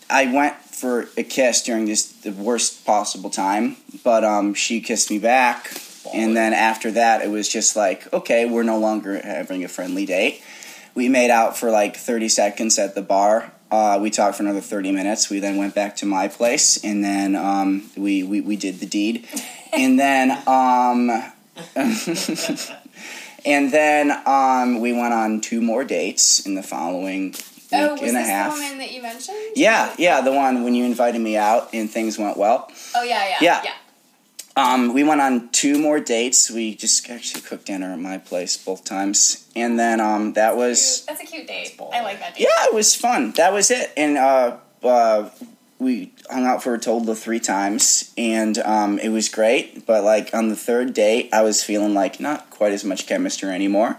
I 0.10 0.32
went 0.32 0.56
for 0.80 1.10
a 1.18 1.24
kiss 1.24 1.64
during 1.64 1.86
this 1.86 2.06
the 2.06 2.32
worst 2.32 2.86
possible 2.86 3.30
time, 3.30 3.78
but 4.04 4.24
um 4.24 4.54
she 4.54 4.82
kissed 4.82 5.10
me 5.12 5.20
back 5.20 5.72
and 6.14 6.36
then 6.36 6.54
after 6.54 6.92
that 6.92 7.22
it 7.22 7.30
was 7.30 7.50
just 7.50 7.76
like, 7.76 8.12
"Okay, 8.14 8.46
we're 8.46 8.64
no 8.64 8.80
longer 8.80 9.20
having 9.22 9.64
a 9.64 9.68
friendly 9.68 10.06
date." 10.06 10.42
We 10.96 11.08
made 11.08 11.30
out 11.30 11.58
for 11.58 11.70
like 11.70 11.96
30 11.96 12.30
seconds 12.30 12.80
at 12.80 12.96
the 12.96 13.02
bar. 13.02 13.52
Uh, 13.72 14.00
we 14.02 14.10
talked 14.10 14.38
for 14.38 14.44
another 14.44 14.62
30 14.62 14.92
minutes. 14.92 15.30
We 15.30 15.40
then 15.40 15.58
went 15.58 15.76
back 15.76 15.96
to 15.98 16.06
my 16.06 16.28
place, 16.28 16.84
and 16.84 17.04
then 17.04 17.36
um, 17.36 17.90
we, 17.96 18.24
we, 18.24 18.42
we 18.42 18.56
did 18.56 18.80
the 18.80 18.88
deed. 18.88 19.28
And 19.72 20.00
then, 20.00 20.32
um, 20.48 21.10
and 23.46 23.72
then 23.72 24.12
um, 24.26 24.82
we 24.82 24.92
went 24.92 25.14
on 25.14 25.42
two 25.42 25.62
more 25.62 25.84
dates 25.84 26.46
in 26.46 26.56
the 26.56 26.64
following 26.64 27.36
week 27.72 27.82
Oh, 27.82 27.94
was 27.94 28.02
and 28.02 28.18
a 28.18 28.22
half. 28.22 28.54
the 28.56 28.62
woman 28.62 28.78
that 28.80 28.92
you 28.92 29.02
mentioned? 29.02 29.38
Yeah, 29.56 29.94
yeah, 29.98 30.22
the 30.22 30.32
one 30.32 30.64
when 30.64 30.76
you 30.76 30.86
invited 30.86 31.20
me 31.22 31.38
out 31.38 31.70
and 31.74 31.90
things 31.90 32.18
went 32.18 32.38
well. 32.38 32.72
Oh 32.96 33.04
yeah, 33.04 33.28
yeah, 33.30 33.38
Yeah. 33.42 33.62
yeah. 33.66 33.74
Um, 34.56 34.94
we 34.94 35.04
went 35.06 35.22
on 35.22 35.50
two 35.50 35.78
more 35.80 36.02
dates. 36.02 36.50
We 36.52 36.76
just 36.76 37.10
actually 37.10 37.42
cooked 37.42 37.68
dinner 37.68 37.94
at 37.94 38.00
my 38.00 38.18
place 38.18 38.58
both 38.58 38.84
times, 38.84 39.48
and 39.56 39.80
then 39.80 40.02
um, 40.02 40.34
that 40.34 40.58
was 40.58 41.04
Cute. 41.08 41.18
That's 41.20 41.30
a 41.30 41.34
cute 41.34 41.48
date. 41.48 41.80
I 41.94 42.02
like 42.02 42.20
that 42.20 42.36
date. 42.36 42.42
yeah, 42.44 42.66
it 42.66 42.74
was 42.74 42.94
fun. 42.94 43.32
That 43.38 43.54
was 43.54 43.72
it, 43.72 43.92
and 43.96 44.18
uh, 44.18 44.58
uh, 44.84 45.30
we 45.78 46.12
hung 46.30 46.46
out 46.46 46.62
for 46.62 46.74
a 46.74 46.80
total 46.80 47.10
of 47.10 47.20
three 47.20 47.40
times, 47.40 48.12
and 48.18 48.58
um, 48.58 49.00
it 49.00 49.10
was 49.10 49.30
great. 49.30 49.86
But 49.86 50.04
like 50.04 50.34
on 50.34 50.50
the 50.50 50.58
third 50.58 50.94
date, 50.94 51.30
I 51.32 51.42
was 51.42 51.64
feeling 51.64 51.94
like 51.94 52.20
not 52.20 52.50
quite 52.50 52.74
as 52.74 52.84
much 52.84 53.08
chemistry 53.08 53.50
anymore, 53.52 53.98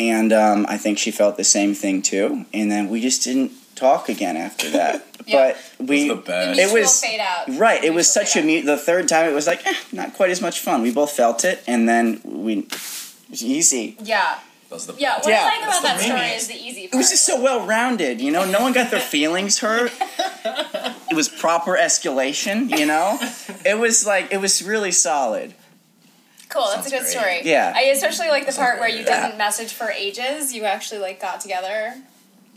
and 0.00 0.32
um, 0.32 0.64
I 0.68 0.76
think 0.78 0.98
she 0.98 1.10
felt 1.10 1.36
the 1.36 1.44
same 1.44 1.74
thing 1.74 2.00
too. 2.02 2.46
And 2.54 2.70
then 2.72 2.88
we 2.88 3.00
just 3.00 3.22
didn't 3.22 3.52
talk 3.76 4.08
again 4.08 4.36
after 4.36 4.70
that. 4.70 5.06
Yeah. 5.26 5.52
But 5.78 5.88
we 5.88 6.08
It 6.08 6.08
was 6.08 6.16
the 6.16 6.22
best. 6.32 6.58
It 6.58 6.72
was 6.72 7.00
fade 7.04 7.20
out. 7.20 7.44
right. 7.58 7.84
It 7.84 7.92
was 7.94 8.12
such 8.12 8.34
a 8.36 8.40
fade 8.42 8.60
out. 8.60 8.64
mu- 8.64 8.72
the 8.72 8.78
third 8.78 9.06
time 9.06 9.30
it 9.30 9.34
was 9.34 9.46
like 9.46 9.64
eh, 9.66 9.74
not 9.92 10.14
quite 10.14 10.30
as 10.30 10.40
much 10.40 10.58
fun. 10.60 10.82
We 10.82 10.90
both 10.92 11.12
felt 11.12 11.44
it, 11.44 11.62
and 11.68 11.86
then 11.88 12.20
we 12.24 12.52
it 12.60 13.30
was 13.30 13.44
easy. 13.44 13.96
Yeah. 14.02 14.38
The 14.70 14.94
Yeah, 14.98 15.18
what 15.18 15.28
Yeah, 15.28 15.42
I 15.42 15.44
like 15.44 15.62
about 15.68 15.82
that 15.82 15.82
that's 15.82 15.98
the 15.98 16.04
story 16.06 16.20
main- 16.20 16.36
is 16.36 16.48
the 16.48 16.54
easy 16.54 16.82
part. 16.88 16.94
It 16.94 16.96
was 16.96 17.10
just 17.10 17.26
so 17.26 17.40
well 17.40 17.64
rounded, 17.66 18.20
you 18.20 18.32
know. 18.32 18.44
No 18.50 18.60
one 18.62 18.72
got 18.72 18.90
their 18.90 18.98
feelings 19.16 19.58
hurt. 19.58 19.92
It 21.10 21.14
was 21.14 21.28
proper 21.28 21.76
escalation, 21.76 22.76
you 22.76 22.86
know. 22.86 23.18
It 23.64 23.78
was 23.78 24.06
like 24.06 24.32
it 24.32 24.40
was 24.40 24.62
really 24.62 24.90
solid. 24.92 25.54
Cool. 26.50 26.66
That's 26.74 26.86
a 26.86 26.90
good 26.90 27.00
great. 27.00 27.10
story. 27.10 27.40
Yeah. 27.44 27.72
I 27.74 27.82
especially 27.84 28.28
like 28.28 28.46
the 28.46 28.52
part 28.52 28.78
where 28.80 28.88
you 28.88 29.04
Yeah. 29.04 29.26
didn't 29.26 29.38
message 29.38 29.72
for 29.72 29.90
ages. 29.90 30.52
You 30.52 30.64
actually 30.64 31.00
like 31.00 31.20
got 31.20 31.40
together. 31.40 31.94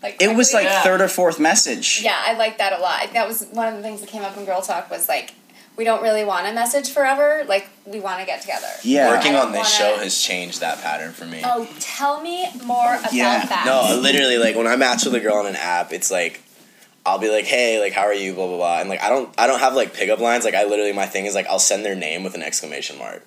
Like 0.02 0.22
It 0.22 0.36
was 0.36 0.54
like. 0.54 0.66
Yeah. 0.66 0.82
third 0.84 1.00
or 1.02 1.08
fourth 1.08 1.40
message. 1.40 2.02
Yeah, 2.04 2.18
I 2.26 2.34
like 2.34 2.58
that 2.58 2.74
a 2.74 2.82
lot. 2.82 3.14
That 3.14 3.28
was 3.28 3.46
one 3.52 3.70
of 3.70 3.76
the 3.78 3.82
things 3.82 4.02
that 4.02 4.10
came 4.10 4.24
up 4.24 4.36
in 4.36 4.44
Girl 4.46 4.62
Talk 4.62 4.90
was 4.92 5.08
like 5.08 5.34
we 5.76 5.84
don't 5.86 6.04
really 6.04 6.24
want 6.24 6.46
to 6.46 6.54
message 6.54 6.92
forever. 6.92 7.44
Like 7.48 7.68
we 7.86 8.00
want 8.00 8.20
to 8.20 8.26
get 8.26 8.42
together. 8.42 8.68
Yeah. 8.84 9.10
Working 9.10 9.36
on 9.36 9.52
this 9.54 9.80
wanna- 9.80 9.96
show 9.96 10.04
has 10.04 10.20
changed 10.22 10.60
that 10.60 10.82
pattern 10.84 11.14
for 11.14 11.26
me. 11.26 11.42
Oh, 11.44 11.68
tell 11.80 12.22
me 12.22 12.48
more 12.66 12.96
about 12.96 13.14
Yeah. 13.14 13.46
that. 13.46 13.64
No, 13.66 13.96
literally, 14.00 14.38
like 14.38 14.56
when 14.56 14.68
I 14.68 14.76
match 14.76 15.06
with 15.06 15.16
a 15.16 15.20
girl 15.20 15.38
on 15.38 15.46
an 15.48 15.56
app, 15.56 15.92
it's 15.94 16.12
like 16.12 16.42
I'll 17.06 17.18
be 17.20 17.30
like, 17.30 17.46
"Hey, 17.46 17.82
like, 17.82 17.92
how 17.92 18.04
are 18.04 18.14
you?" 18.14 18.34
Blah 18.34 18.48
blah 18.48 18.58
blah, 18.58 18.80
and 18.80 18.88
like 18.90 19.02
I 19.04 19.10
don't, 19.10 19.34
I 19.38 19.46
don't 19.48 19.60
have 19.60 19.74
like 19.74 19.94
pickup 19.94 20.20
lines. 20.20 20.46
Like 20.46 20.54
I 20.54 20.64
literally, 20.66 20.94
my 20.94 21.06
thing 21.06 21.26
is 21.26 21.34
like 21.36 21.48
I'll 21.48 21.60
send 21.60 21.84
their 21.84 21.96
name 21.96 22.24
with 22.24 22.34
an 22.36 22.44
exclamation 22.44 22.98
mark 22.98 23.26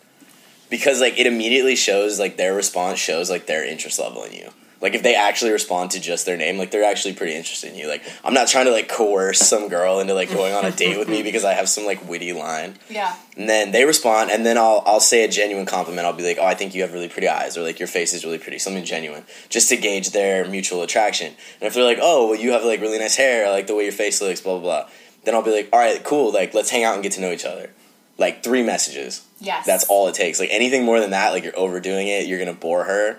because 0.71 1.01
like 1.01 1.19
it 1.19 1.27
immediately 1.27 1.77
shows 1.77 2.19
like 2.19 2.37
their 2.37 2.55
response 2.55 2.99
shows 2.99 3.31
like 3.31 3.47
their 3.47 3.65
interest 3.65 3.99
level 3.99 4.23
in 4.25 4.33
you. 4.33 4.51
Like 4.81 4.95
if 4.95 5.03
they 5.03 5.15
actually 5.15 5.53
respond 5.53 5.91
to 5.93 6.01
just 6.01 6.27
their 6.27 6.37
name, 6.37 6.59
like 6.59 6.71
they're 6.71 6.85
actually 6.85 7.15
pretty 7.15 7.35
interested 7.35 7.73
in 7.73 7.79
you. 7.79 7.89
Like 7.89 8.05
I'm 8.23 8.35
not 8.35 8.49
trying 8.49 8.67
to 8.67 8.73
like 8.73 8.89
coerce 8.89 9.39
some 9.39 9.69
girl 9.69 10.01
into 10.01 10.13
like 10.13 10.29
going 10.29 10.53
on 10.53 10.67
a 10.67 10.71
date 10.71 10.99
with 10.99 11.09
me 11.09 11.23
because 11.25 11.45
I 11.45 11.55
have 11.55 11.69
some 11.69 11.87
like 11.87 12.07
witty 12.07 12.33
line. 12.33 12.75
Yeah. 12.91 13.17
And 13.37 13.49
then 13.49 13.73
they 13.73 13.85
respond, 13.85 14.31
and 14.31 14.45
then 14.45 14.59
I'll 14.59 14.83
I'll 14.87 15.01
say 15.01 15.25
a 15.25 15.29
genuine 15.29 15.67
compliment. 15.67 16.07
I'll 16.07 16.13
be 16.13 16.25
like, 16.25 16.39
"Oh, 16.39 16.45
I 16.45 16.55
think 16.55 16.75
you 16.75 16.83
have 16.83 16.93
really 16.93 17.09
pretty 17.09 17.29
eyes," 17.29 17.57
or 17.57 17.63
like, 17.63 17.79
"Your 17.79 17.89
face 17.89 18.13
is 18.13 18.25
really 18.25 18.39
pretty," 18.39 18.59
something 18.59 18.85
genuine, 18.85 19.25
just 19.49 19.69
to 19.71 19.77
gauge 19.77 20.11
their 20.11 20.47
mutual 20.47 20.83
attraction. 20.83 21.29
And 21.61 21.67
if 21.67 21.75
they're 21.75 21.85
like, 21.85 21.99
"Oh, 22.01 22.29
well, 22.29 22.39
you 22.39 22.53
have 22.53 22.65
like 22.65 22.81
really 22.81 22.99
nice 22.99 23.17
hair," 23.17 23.47
I 23.47 23.51
like 23.51 23.67
the 23.67 23.75
way 23.75 23.85
your 23.85 23.93
face 23.93 24.21
looks, 24.21 24.41
blah 24.41 24.59
blah 24.59 24.63
blah, 24.63 24.91
then 25.25 25.35
I'll 25.35 25.43
be 25.43 25.53
like, 25.53 25.69
"All 25.73 25.79
right, 25.79 26.03
cool. 26.05 26.33
Like, 26.33 26.55
let's 26.55 26.71
hang 26.71 26.85
out 26.85 26.95
and 26.95 27.03
get 27.03 27.13
to 27.13 27.21
know 27.21 27.33
each 27.33 27.45
other." 27.45 27.71
Like 28.19 28.43
three 28.43 28.63
messages. 28.63 29.25
Yes. 29.41 29.67
That's 29.67 29.85
all 29.89 30.09
it 30.09 30.15
takes. 30.15 30.41
Like 30.41 30.49
anything 30.51 30.85
more 30.85 31.01
than 31.01 31.11
that, 31.11 31.31
like 31.31 31.45
you're 31.45 31.59
overdoing 31.59 32.09
it. 32.09 32.27
You're 32.27 32.39
gonna 32.39 32.53
bore 32.55 32.85
her. 32.85 33.19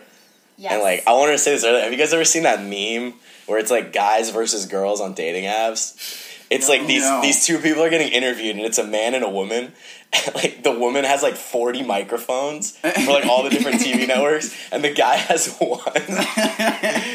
Yes. 0.57 0.73
And 0.73 0.81
like, 0.81 1.03
I 1.05 1.13
wanted 1.13 1.33
to 1.33 1.37
say 1.37 1.51
this 1.51 1.63
earlier. 1.63 1.83
Have 1.83 1.91
you 1.91 1.97
guys 1.99 2.13
ever 2.13 2.25
seen 2.25 2.43
that 2.43 2.61
meme 2.61 3.13
where 3.45 3.59
it's 3.59 3.69
like 3.69 3.93
guys 3.93 4.31
versus 4.31 4.65
girls 4.65 4.99
on 5.01 5.13
dating 5.13 5.43
apps? 5.43 5.93
It's 6.49 6.69
like 6.69 6.87
these 6.87 7.03
No. 7.03 7.21
these 7.21 7.45
two 7.45 7.57
people 7.59 7.83
are 7.83 7.89
getting 7.89 8.11
interviewed, 8.11 8.55
and 8.55 8.65
it's 8.65 8.77
a 8.77 8.85
man 8.87 9.13
and 9.15 9.23
a 9.23 9.29
woman. 9.29 9.73
And, 10.13 10.35
like 10.35 10.63
the 10.63 10.71
woman 10.71 11.03
has 11.03 11.21
like 11.21 11.35
forty 11.35 11.83
microphones 11.83 12.77
for 12.77 13.11
like 13.11 13.25
all 13.25 13.43
the 13.43 13.49
different 13.49 13.81
TV 13.81 14.07
networks, 14.13 14.55
and 14.71 14.81
the 14.83 14.93
guy 14.93 15.15
has 15.17 15.55
one. 15.57 15.81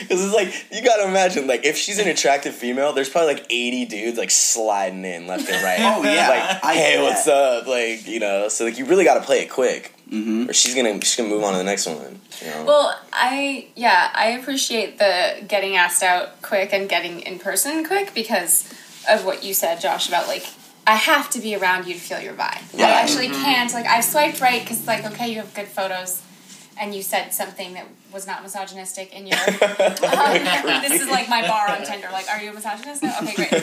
Because 0.02 0.24
it's 0.26 0.34
like 0.34 0.52
you 0.70 0.82
gotta 0.84 1.08
imagine, 1.08 1.46
like 1.46 1.64
if 1.64 1.76
she's 1.76 1.98
an 1.98 2.08
attractive 2.08 2.54
female, 2.54 2.92
there's 2.92 3.08
probably 3.08 3.34
like 3.34 3.46
eighty 3.50 3.84
dudes 3.86 4.18
like 4.18 4.30
sliding 4.30 5.04
in 5.04 5.26
left 5.26 5.48
and 5.48 5.62
right. 5.62 5.78
Oh, 5.80 6.02
yeah. 6.02 6.28
like 6.28 6.64
I 6.64 6.74
hey, 6.74 6.92
get 6.96 7.02
what's 7.02 7.26
up? 7.28 7.66
Like 7.66 8.06
you 8.06 8.20
know, 8.20 8.48
so 8.48 8.64
like 8.64 8.76
you 8.78 8.84
really 8.84 9.04
gotta 9.04 9.22
play 9.22 9.40
it 9.40 9.50
quick, 9.50 9.94
Mm-hmm. 10.10 10.50
or 10.50 10.52
she's 10.52 10.74
gonna 10.74 11.00
she's 11.00 11.16
gonna 11.16 11.30
move 11.30 11.42
on 11.42 11.52
to 11.52 11.58
the 11.58 11.64
next 11.64 11.86
one. 11.86 12.20
You 12.42 12.48
know? 12.48 12.64
Well, 12.66 13.00
I 13.12 13.68
yeah, 13.74 14.10
I 14.14 14.30
appreciate 14.32 14.98
the 14.98 15.42
getting 15.48 15.76
asked 15.76 16.02
out 16.02 16.42
quick 16.42 16.74
and 16.74 16.86
getting 16.88 17.20
in 17.20 17.38
person 17.38 17.82
quick 17.86 18.12
because 18.12 18.68
of 19.08 19.24
what 19.24 19.42
you 19.44 19.54
said, 19.54 19.80
Josh, 19.80 20.08
about 20.08 20.26
like 20.28 20.44
I 20.86 20.96
have 20.96 21.30
to 21.30 21.40
be 21.40 21.54
around 21.54 21.86
you 21.86 21.94
to 21.94 22.00
feel 22.00 22.20
your 22.20 22.34
vibe. 22.34 22.74
I 22.74 22.78
Yeah. 22.78 22.86
actually 22.88 23.28
can't. 23.28 23.72
Like 23.72 23.86
I've 23.86 24.04
swiped 24.04 24.40
right 24.40 24.60
because 24.62 24.86
like 24.86 25.04
okay, 25.04 25.28
you 25.30 25.36
have 25.36 25.54
good 25.54 25.68
photos, 25.68 26.20
and 26.78 26.94
you 26.94 27.02
said 27.02 27.32
something 27.32 27.74
that 27.74 27.86
was 28.12 28.26
not 28.26 28.42
misogynistic 28.42 29.12
in 29.14 29.26
your. 29.26 29.38
Um, 30.62 30.82
this 30.82 31.00
is 31.02 31.08
like 31.08 31.28
my 31.28 31.46
bar 31.46 31.68
on 31.70 31.84
Tinder. 31.84 32.08
Like, 32.12 32.28
are 32.28 32.40
you 32.42 32.50
a 32.50 32.54
misogynist? 32.54 33.02
No. 33.02 33.12
Okay, 33.22 33.34
great. 33.34 33.52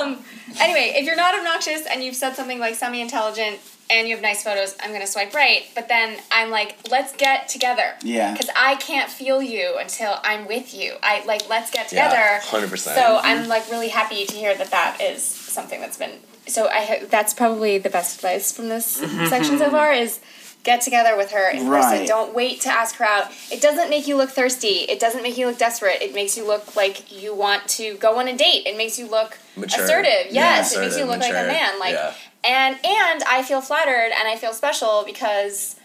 um, 0.00 0.24
anyway, 0.60 0.92
if 0.96 1.04
you're 1.04 1.16
not 1.16 1.34
obnoxious 1.36 1.86
and 1.86 2.02
you've 2.02 2.16
said 2.16 2.34
something 2.34 2.58
like 2.58 2.74
semi-intelligent 2.74 3.58
and 3.90 4.08
you 4.08 4.14
have 4.14 4.22
nice 4.22 4.42
photos, 4.42 4.74
I'm 4.82 4.92
gonna 4.92 5.06
swipe 5.06 5.34
right. 5.34 5.64
But 5.74 5.88
then 5.88 6.18
I'm 6.30 6.50
like, 6.50 6.76
let's 6.90 7.14
get 7.16 7.48
together. 7.48 7.94
Yeah. 8.02 8.32
Because 8.32 8.50
I 8.56 8.76
can't 8.76 9.10
feel 9.10 9.42
you 9.42 9.76
until 9.78 10.16
I'm 10.22 10.46
with 10.46 10.74
you. 10.74 10.94
I 11.02 11.24
like, 11.24 11.48
let's 11.48 11.70
get 11.70 11.92
Yeah, 11.92 12.08
together. 12.08 12.66
100%. 12.66 12.78
So 12.78 13.20
I'm 13.22 13.48
like 13.48 13.70
really 13.70 13.88
happy 13.88 14.24
to 14.26 14.34
hear 14.34 14.54
that 14.56 14.70
that 14.70 15.00
is 15.00 15.22
something 15.22 15.80
that's 15.80 15.96
been. 15.98 16.18
So 16.46 16.68
I 16.68 17.04
that's 17.08 17.34
probably 17.34 17.78
the 17.78 17.90
best 17.90 18.16
advice 18.16 18.52
from 18.52 18.68
this 18.68 19.00
mm-hmm. 19.00 19.26
section 19.26 19.58
so 19.58 19.70
far 19.70 19.92
is 19.92 20.20
get 20.62 20.82
together 20.82 21.16
with 21.16 21.30
her 21.30 21.50
in 21.50 21.58
person. 21.66 21.70
Right. 21.70 22.08
Don't 22.08 22.34
wait 22.34 22.60
to 22.62 22.68
ask 22.70 22.96
her 22.96 23.04
out. 23.04 23.30
It 23.50 23.60
doesn't 23.62 23.88
make 23.88 24.06
you 24.06 24.16
look 24.16 24.30
thirsty. 24.30 24.84
It 24.88 25.00
doesn't 25.00 25.22
make 25.22 25.38
you 25.38 25.46
look 25.46 25.58
desperate. 25.58 26.02
It 26.02 26.14
makes 26.14 26.36
you 26.36 26.46
look 26.46 26.76
like 26.76 27.10
you 27.10 27.34
want 27.34 27.66
to 27.70 27.96
go 27.96 28.18
on 28.18 28.28
a 28.28 28.36
date. 28.36 28.66
It 28.66 28.76
makes 28.76 28.98
you 28.98 29.08
look 29.08 29.38
Mature. 29.56 29.84
assertive. 29.84 30.26
Yeah, 30.32 30.56
Yes, 30.56 30.74
it 30.74 30.80
makes 30.80 30.96
you 30.96 31.04
assertive, 31.04 31.08
look 31.08 31.20
like 31.20 31.44
a 31.44 31.46
man. 31.46 31.78
Like 31.78 31.94
Yeah. 31.94 32.14
And 32.42 32.76
and 32.84 33.22
I 33.24 33.42
feel 33.42 33.60
flattered 33.60 34.12
and 34.18 34.26
I 34.28 34.36
feel 34.36 34.52
special 34.52 35.02
because 35.04 35.76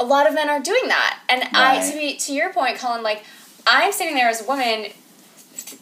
a 0.00 0.04
lot 0.04 0.26
of 0.26 0.34
men 0.34 0.48
are 0.48 0.60
doing 0.60 0.88
that. 0.88 1.18
And 1.28 1.42
I 1.52 1.90
to 1.90 1.96
be 1.96 2.16
to 2.16 2.32
your 2.32 2.52
point, 2.52 2.78
Cullen, 2.78 3.02
like 3.02 3.24
I'm 3.66 3.92
sitting 3.92 4.14
there 4.14 4.28
as 4.28 4.40
a 4.42 4.44
woman 4.44 4.86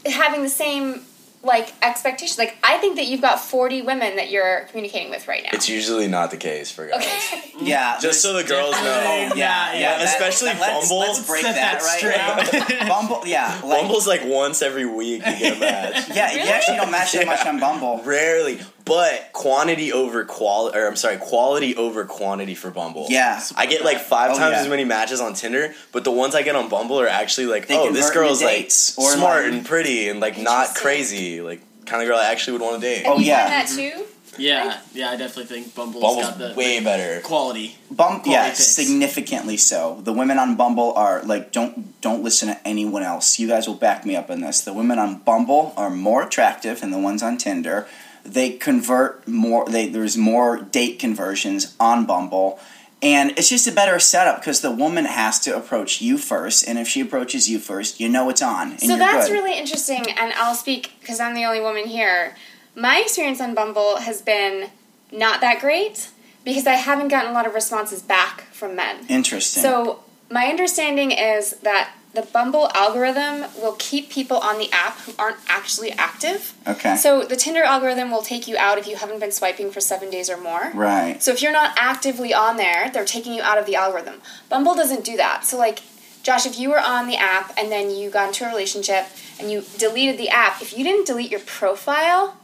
having 0.04 0.42
the 0.42 0.48
same 0.48 1.02
like 1.42 1.72
expectations. 1.80 2.38
Like 2.38 2.56
I 2.64 2.78
think 2.78 2.96
that 2.96 3.06
you've 3.06 3.20
got 3.20 3.38
forty 3.38 3.82
women 3.82 4.16
that 4.16 4.30
you're 4.30 4.62
communicating 4.70 5.10
with 5.10 5.28
right 5.28 5.44
now. 5.44 5.50
It's 5.52 5.68
usually 5.68 6.08
not 6.08 6.32
the 6.32 6.36
case 6.38 6.70
for 6.72 6.88
guys. 6.88 7.02
okay. 7.04 7.52
Yeah. 7.60 7.98
Just 8.00 8.20
so 8.20 8.34
the 8.34 8.42
girls 8.44 8.72
know. 8.72 9.02
Oh, 9.32 9.34
yeah, 9.36 9.72
yeah, 9.78 9.98
that- 9.98 10.02
especially 10.04 10.48
let's- 10.58 10.88
Bumble. 10.88 10.98
Let's 11.06 11.26
break 11.26 11.42
that, 11.44 11.54
that 11.54 11.82
right 11.82 12.62
straight. 12.66 12.80
now. 12.80 12.88
Bumble, 12.88 13.22
yeah, 13.26 13.60
like, 13.64 13.80
Bumble's 13.80 14.06
like 14.06 14.22
once 14.24 14.60
every 14.60 14.84
week 14.86 15.24
you 15.24 15.38
get 15.38 15.56
a 15.56 15.60
match. 15.60 16.08
yeah. 16.14 16.32
You 16.32 16.40
actually 16.50 16.76
don't 16.78 16.90
match 16.90 17.12
that 17.12 17.26
much 17.26 17.46
on 17.46 17.58
Bumble. 17.60 18.02
Rarely, 18.04 18.58
but 18.86 19.30
quantity 19.34 19.92
over 19.92 20.24
quality, 20.24 20.78
or 20.78 20.86
I'm 20.86 20.96
sorry, 20.96 21.18
quality 21.18 21.76
over 21.76 22.04
quantity 22.06 22.54
for 22.54 22.70
Bumble. 22.70 23.06
Yeah. 23.10 23.42
I 23.56 23.66
get 23.66 23.84
like 23.84 23.98
five 24.00 24.30
Oh, 24.30 24.38
times 24.38 24.54
yeah. 24.54 24.62
as 24.62 24.68
many 24.68 24.84
matches 24.84 25.20
on 25.20 25.34
Tinder, 25.34 25.74
but 25.92 26.04
the 26.04 26.12
ones 26.12 26.34
I 26.34 26.42
get 26.42 26.56
on 26.56 26.68
Bumble 26.70 26.98
are 27.00 27.08
actually 27.08 27.46
like, 27.48 27.66
They 27.66 27.76
oh, 27.76 27.92
this 27.92 28.10
girl's 28.10 28.42
like 28.42 28.66
or, 28.66 28.70
smart 28.70 29.44
like- 29.44 29.52
and 29.52 29.66
pretty 29.66 30.08
and 30.08 30.20
like 30.20 30.38
not 30.38 30.74
crazy, 30.74 31.42
like 31.42 31.60
kind 31.84 32.02
of 32.02 32.08
girl 32.08 32.16
I 32.18 32.30
actually 32.30 32.54
would 32.54 32.62
want 32.62 32.80
to 32.80 32.88
date. 32.88 33.02
Oh, 33.06 33.12
and 33.16 33.20
Oh, 33.22 33.26
yeah. 33.26 33.48
that 33.48 33.68
too. 33.68 34.04
Yeah, 34.38 34.80
yeah, 34.92 35.10
I 35.12 35.16
definitely 35.16 35.46
think 35.46 35.74
Bumble's, 35.74 36.02
Bumble's 36.02 36.26
got 36.26 36.38
the, 36.38 36.52
way 36.54 36.78
the 36.78 36.84
better. 36.84 37.20
quality. 37.22 37.74
Bum, 37.90 38.20
yeah, 38.26 38.48
picks. 38.48 38.66
significantly 38.66 39.56
so. 39.56 39.98
The 40.04 40.12
women 40.12 40.38
on 40.38 40.56
Bumble 40.56 40.92
are 40.94 41.22
like, 41.22 41.52
don't 41.52 41.98
don't 42.02 42.22
listen 42.22 42.48
to 42.48 42.68
anyone 42.68 43.02
else. 43.02 43.38
You 43.38 43.48
guys 43.48 43.66
will 43.66 43.76
back 43.76 44.04
me 44.04 44.14
up 44.14 44.28
on 44.30 44.42
this. 44.42 44.60
The 44.60 44.74
women 44.74 44.98
on 44.98 45.20
Bumble 45.20 45.72
are 45.76 45.88
more 45.88 46.22
attractive 46.24 46.82
than 46.82 46.90
the 46.90 46.98
ones 46.98 47.22
on 47.22 47.38
Tinder. 47.38 47.88
They 48.26 48.50
convert 48.50 49.26
more. 49.28 49.66
They 49.68 49.88
there's 49.88 50.16
more 50.16 50.58
date 50.58 50.98
conversions 50.98 51.74
on 51.78 52.06
Bumble, 52.06 52.58
and 53.02 53.30
it's 53.38 53.48
just 53.48 53.66
a 53.66 53.72
better 53.72 53.98
setup 53.98 54.40
because 54.40 54.60
the 54.60 54.70
woman 54.72 55.04
has 55.04 55.38
to 55.40 55.56
approach 55.56 56.00
you 56.00 56.18
first, 56.18 56.66
and 56.66 56.78
if 56.78 56.88
she 56.88 57.00
approaches 57.00 57.48
you 57.48 57.58
first, 57.58 58.00
you 58.00 58.08
know 58.08 58.28
it's 58.30 58.42
on. 58.42 58.72
And 58.72 58.80
So 58.80 58.96
that's 58.96 59.28
good. 59.28 59.32
really 59.34 59.58
interesting, 59.58 60.04
and 60.18 60.32
I'll 60.34 60.54
speak 60.54 60.92
because 61.00 61.20
I'm 61.20 61.34
the 61.34 61.44
only 61.44 61.60
woman 61.60 61.86
here. 61.86 62.36
My 62.74 62.98
experience 63.00 63.40
on 63.40 63.54
Bumble 63.54 63.96
has 63.98 64.20
been 64.22 64.70
not 65.12 65.40
that 65.40 65.60
great 65.60 66.10
because 66.44 66.66
I 66.66 66.74
haven't 66.74 67.08
gotten 67.08 67.30
a 67.30 67.34
lot 67.34 67.46
of 67.46 67.54
responses 67.54 68.02
back 68.02 68.42
from 68.52 68.76
men. 68.76 69.06
interesting. 69.08 69.62
So 69.62 70.02
my 70.30 70.46
understanding 70.46 71.10
is 71.12 71.52
that 71.62 71.92
the 72.16 72.22
Bumble 72.22 72.68
algorithm 72.74 73.44
will 73.60 73.76
keep 73.78 74.08
people 74.10 74.38
on 74.38 74.58
the 74.58 74.68
app 74.72 74.98
who 75.00 75.12
aren't 75.18 75.36
actually 75.48 75.92
active. 75.92 76.54
okay, 76.66 76.96
So 76.96 77.22
the 77.24 77.36
Tinder 77.36 77.62
algorithm 77.62 78.10
will 78.10 78.22
take 78.22 78.48
you 78.48 78.56
out 78.56 78.78
if 78.78 78.86
you 78.88 78.96
haven't 78.96 79.20
been 79.20 79.30
swiping 79.32 79.70
for 79.70 79.80
seven 79.80 80.08
days 80.10 80.28
or 80.30 80.38
more. 80.38 80.70
right. 80.74 81.22
So 81.22 81.30
if 81.30 81.42
you're 81.42 81.52
not 81.52 81.74
actively 81.76 82.32
on 82.32 82.56
there, 82.56 82.90
they're 82.90 83.04
taking 83.04 83.34
you 83.34 83.42
out 83.42 83.58
of 83.58 83.66
the 83.66 83.76
algorithm. 83.76 84.20
Bumble 84.48 84.74
doesn't 84.74 85.04
do 85.04 85.16
that. 85.18 85.44
So 85.44 85.58
like 85.58 85.80
Josh, 86.22 86.44
if 86.46 86.58
you 86.58 86.70
were 86.70 86.80
on 86.80 87.06
the 87.06 87.16
app 87.16 87.52
and 87.56 87.70
then 87.70 87.90
you 87.94 88.10
got 88.10 88.28
into 88.28 88.44
a 88.44 88.48
relationship 88.48 89.04
and 89.38 89.50
you 89.52 89.62
deleted 89.78 90.18
the 90.18 90.28
app, 90.30 90.60
if 90.62 90.76
you 90.76 90.82
didn't 90.82 91.06
delete 91.06 91.30
your 91.30 91.40
profile, 91.40 92.36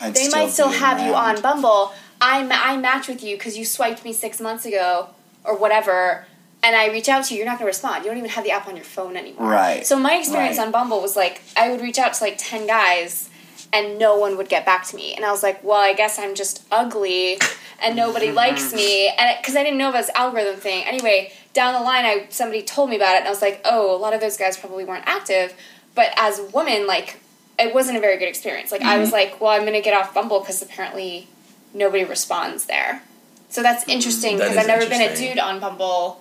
I'd 0.00 0.14
they 0.14 0.28
might 0.28 0.50
still 0.50 0.68
have 0.68 1.00
you 1.00 1.14
on 1.14 1.40
Bumble. 1.40 1.92
I 2.20 2.42
ma- 2.44 2.60
I 2.62 2.76
match 2.76 3.08
with 3.08 3.24
you 3.24 3.36
because 3.36 3.56
you 3.58 3.64
swiped 3.64 4.04
me 4.04 4.12
six 4.12 4.40
months 4.40 4.64
ago 4.66 5.08
or 5.44 5.56
whatever, 5.56 6.26
and 6.64 6.74
I 6.74 6.88
reach 6.88 7.08
out 7.08 7.26
to 7.26 7.34
you. 7.34 7.38
You're 7.38 7.46
not 7.46 7.58
going 7.58 7.66
to 7.66 7.74
respond. 7.76 8.04
You 8.04 8.10
don't 8.10 8.18
even 8.18 8.30
have 8.30 8.42
the 8.42 8.50
app 8.50 8.66
on 8.66 8.74
your 8.74 8.84
phone 8.84 9.16
anymore. 9.16 9.50
Right. 9.50 9.86
So 9.86 9.98
my 9.98 10.14
experience 10.14 10.58
Right. 10.58 10.66
on 10.66 10.72
Bumble 10.72 11.00
was 11.00 11.14
like 11.14 11.42
I 11.56 11.70
would 11.70 11.80
reach 11.80 11.98
out 11.98 12.14
to 12.14 12.24
like 12.24 12.36
ten 12.38 12.66
guys. 12.66 13.28
And 13.72 13.98
no 13.98 14.16
one 14.16 14.36
would 14.36 14.48
get 14.48 14.64
back 14.64 14.86
to 14.88 14.94
me, 14.94 15.14
and 15.16 15.24
I 15.24 15.32
was 15.32 15.42
like, 15.42 15.64
"Well, 15.64 15.80
I 15.80 15.94
guess 15.94 16.16
I'm 16.16 16.36
just 16.36 16.62
ugly, 16.70 17.40
and 17.82 17.96
nobody 17.96 18.30
likes 18.30 18.72
me." 18.72 19.08
And 19.18 19.36
because 19.40 19.56
I 19.56 19.64
didn't 19.64 19.78
know 19.78 19.88
about 19.88 20.06
this 20.06 20.14
algorithm 20.14 20.60
thing. 20.60 20.84
Anyway, 20.84 21.32
down 21.54 21.74
the 21.74 21.80
line, 21.80 22.04
I 22.04 22.26
somebody 22.30 22.62
told 22.62 22.88
me 22.90 22.94
about 22.94 23.14
it, 23.16 23.20
and 23.20 23.26
I 23.26 23.30
was 23.30 23.42
like, 23.42 23.60
"Oh, 23.64 23.92
a 23.92 23.98
lot 23.98 24.12
of 24.14 24.20
those 24.20 24.36
guys 24.36 24.56
probably 24.56 24.84
weren't 24.84 25.02
active." 25.06 25.54
But 25.96 26.12
as 26.16 26.38
a 26.38 26.44
woman, 26.44 26.86
like, 26.86 27.18
it 27.58 27.74
wasn't 27.74 27.96
a 27.98 28.00
very 28.00 28.16
good 28.16 28.28
experience. 28.28 28.70
Like, 28.70 28.82
I 28.82 28.98
was 28.98 29.10
like, 29.10 29.40
"Well, 29.40 29.50
I'm 29.50 29.64
gonna 29.64 29.80
get 29.80 29.94
off 29.94 30.14
Bumble 30.14 30.38
because 30.38 30.62
apparently 30.62 31.26
nobody 31.72 32.04
responds 32.04 32.66
there." 32.66 33.02
So 33.48 33.60
that's 33.60 33.82
interesting 33.88 34.36
because 34.36 34.56
I've 34.56 34.68
never 34.68 34.86
been 34.88 35.02
a 35.02 35.16
dude 35.16 35.40
on 35.40 35.58
Bumble 35.58 36.20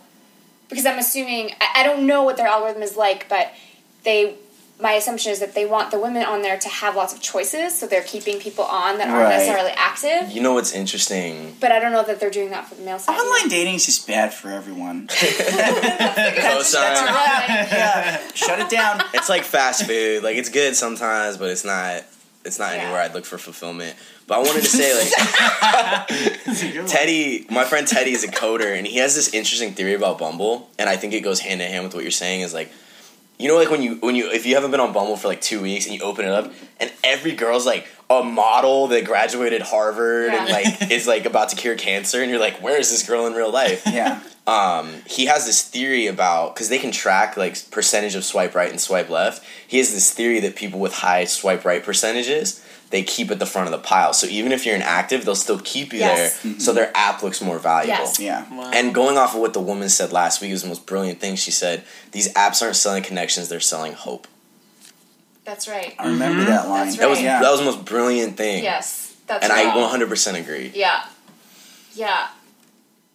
because 0.73 0.85
I'm 0.85 0.99
assuming 0.99 1.51
I, 1.61 1.81
I 1.81 1.83
don't 1.83 2.05
know 2.05 2.23
what 2.23 2.35
their 2.37 2.47
algorithm 2.47 2.83
is 2.83 2.97
like, 2.97 3.27
but 3.29 3.51
they 4.03 4.35
my 4.81 4.93
assumption 4.93 5.31
is 5.31 5.39
that 5.39 5.53
they 5.55 5.65
want 5.65 5.91
the 5.91 5.99
women 5.99 6.23
on 6.25 6.41
there 6.41 6.57
to 6.57 6.67
have 6.67 6.95
lots 6.95 7.13
of 7.13 7.21
choices, 7.21 7.77
so 7.79 7.85
they're 7.87 8.01
keeping 8.03 8.39
people 8.39 8.65
on 8.65 8.97
that 8.97 9.07
aren't 9.07 9.23
Right. 9.25 9.29
necessarily 9.37 9.71
active. 9.77 10.31
You 10.35 10.41
know 10.41 10.53
what's 10.55 10.73
interesting? 10.73 11.55
But 11.61 11.71
I 11.71 11.79
don't 11.79 11.91
know 11.93 12.03
that 12.03 12.19
they're 12.19 12.31
doing 12.31 12.49
that 12.49 12.67
for 12.67 12.75
the 12.75 12.81
male 12.81 12.99
side. 12.99 13.17
Online 13.17 13.47
dating 13.49 13.75
is 13.75 13.85
just 13.85 14.07
bad 14.07 14.33
for 14.33 14.49
everyone. 14.49 15.07
Co-sign. 15.87 16.93
Yeah, 17.73 18.19
shut 18.33 18.59
it 18.59 18.69
down. 18.69 19.01
It's 19.13 19.29
like 19.29 19.43
fast 19.43 19.85
food. 19.85 20.23
Like 20.23 20.37
it's 20.37 20.49
good 20.49 20.75
sometimes, 20.75 21.37
but 21.37 21.49
it's 21.49 21.65
not. 21.65 22.03
It's 22.45 22.59
not 22.59 22.73
Yeah. 22.75 22.83
anywhere 22.83 23.01
I'd 23.01 23.13
look 23.13 23.25
for 23.25 23.37
fulfillment. 23.37 23.95
But 24.27 24.35
I 24.35 24.37
wanted 24.39 24.63
to 24.63 24.69
say, 24.69 24.93
like, 24.97 26.87
Teddy, 26.87 27.45
my 27.49 27.65
friend 27.65 27.85
Teddy 27.85 28.11
is 28.11 28.23
a 28.23 28.29
coder, 28.29 28.77
and 28.77 28.87
he 28.87 28.97
has 28.97 29.15
this 29.15 29.33
interesting 29.33 29.73
theory 29.73 29.93
about 29.93 30.17
Bumble, 30.17 30.69
and 30.79 30.89
I 30.89 30.95
think 30.95 31.13
it 31.13 31.21
goes 31.21 31.39
hand 31.39 31.61
in 31.61 31.69
hand 31.69 31.83
with 31.83 31.93
what 31.93 32.03
you're 32.03 32.11
saying. 32.11 32.41
Is 32.41 32.53
like, 32.53 32.71
you 33.37 33.49
know, 33.49 33.57
like 33.57 33.69
when 33.69 33.81
you 33.81 33.95
when 33.95 34.15
you 34.15 34.31
if 34.31 34.45
you 34.45 34.55
haven't 34.55 34.71
been 34.71 34.79
on 34.79 34.93
Bumble 34.93 35.17
for 35.17 35.27
like 35.27 35.41
two 35.41 35.61
weeks 35.61 35.85
and 35.85 35.95
you 35.95 36.01
open 36.01 36.25
it 36.25 36.31
up, 36.31 36.53
and 36.79 36.91
every 37.03 37.33
girl's 37.33 37.65
like 37.65 37.87
a 38.09 38.23
model 38.23 38.87
that 38.87 39.05
graduated 39.05 39.61
Harvard 39.61 40.29
and 40.33 40.49
like 40.49 40.91
is 40.91 41.05
like 41.05 41.25
about 41.25 41.49
to 41.49 41.55
cure 41.55 41.75
cancer, 41.75 42.21
and 42.21 42.29
you're 42.31 42.39
like, 42.39 42.61
where 42.61 42.79
is 42.79 42.89
this 42.91 43.05
girl 43.05 43.27
in 43.27 43.33
real 43.33 43.51
life? 43.51 43.83
Yeah. 43.85 44.21
Um, 44.45 44.93
he 45.05 45.25
has 45.27 45.45
this 45.45 45.61
theory 45.67 46.07
about 46.07 46.53
because 46.53 46.69
they 46.69 46.79
can 46.79 46.91
track 46.91 47.37
like 47.37 47.69
percentage 47.71 48.15
of 48.15 48.25
swipe 48.25 48.53
right 48.55 48.69
and 48.69 48.79
swipe 48.79 49.09
left. 49.09 49.43
He 49.67 49.77
has 49.77 49.93
this 49.93 50.11
theory 50.11 50.39
that 50.41 50.55
people 50.55 50.79
with 50.79 50.93
high 50.93 51.25
swipe 51.25 51.63
right 51.65 51.83
percentages 51.83 52.63
they 52.89 53.01
keep 53.01 53.31
at 53.31 53.39
the 53.39 53.45
front 53.47 53.67
of 53.67 53.71
the 53.71 53.79
pile. 53.79 54.13
So 54.13 54.27
even 54.27 54.51
if 54.51 54.67
you're 54.67 54.75
inactive, 54.75 55.25
they'll 55.25 55.33
still 55.33 55.57
keep 55.59 55.93
you 55.93 55.99
Yes. 55.99 56.39
there, 56.43 56.59
so 56.59 56.73
their 56.73 56.91
app 56.95 57.23
looks 57.23 57.41
more 57.41 57.57
valuable. 57.57 58.03
Yes. 58.03 58.19
Yeah. 58.19 58.45
Wow. 58.55 58.69
And 58.71 58.93
going 58.93 59.17
off 59.17 59.33
of 59.33 59.41
what 59.41 59.53
the 59.53 59.59
woman 59.61 59.89
said 59.89 60.11
last 60.11 60.41
week 60.41 60.51
was 60.51 60.61
the 60.61 60.67
most 60.67 60.85
brilliant 60.85 61.19
thing. 61.19 61.35
She 61.35 61.49
said 61.49 61.83
these 62.11 62.31
apps 62.33 62.61
aren't 62.61 62.75
selling 62.75 63.01
connections; 63.01 63.49
they're 63.49 63.59
selling 63.59 63.93
hope. 63.93 64.27
That's 65.43 65.67
right. 65.67 65.95
I 65.97 66.07
remember 66.07 66.43
that 66.45 66.69
line. 66.69 66.85
That's 66.85 66.97
That 66.99 67.09
was 67.09 67.19
Yeah. 67.19 67.41
that 67.41 67.49
was 67.49 67.61
the 67.61 67.65
most 67.65 67.83
brilliant 67.83 68.37
thing. 68.37 68.63
Yes, 68.63 69.13
that's 69.25 69.41
right. 69.49 69.59
and 69.59 69.67
right. 69.75 69.75
I 69.75 69.97
100% 69.97 70.35
agree. 70.39 70.71
Yeah. 70.75 71.03
Yeah. 71.95 72.27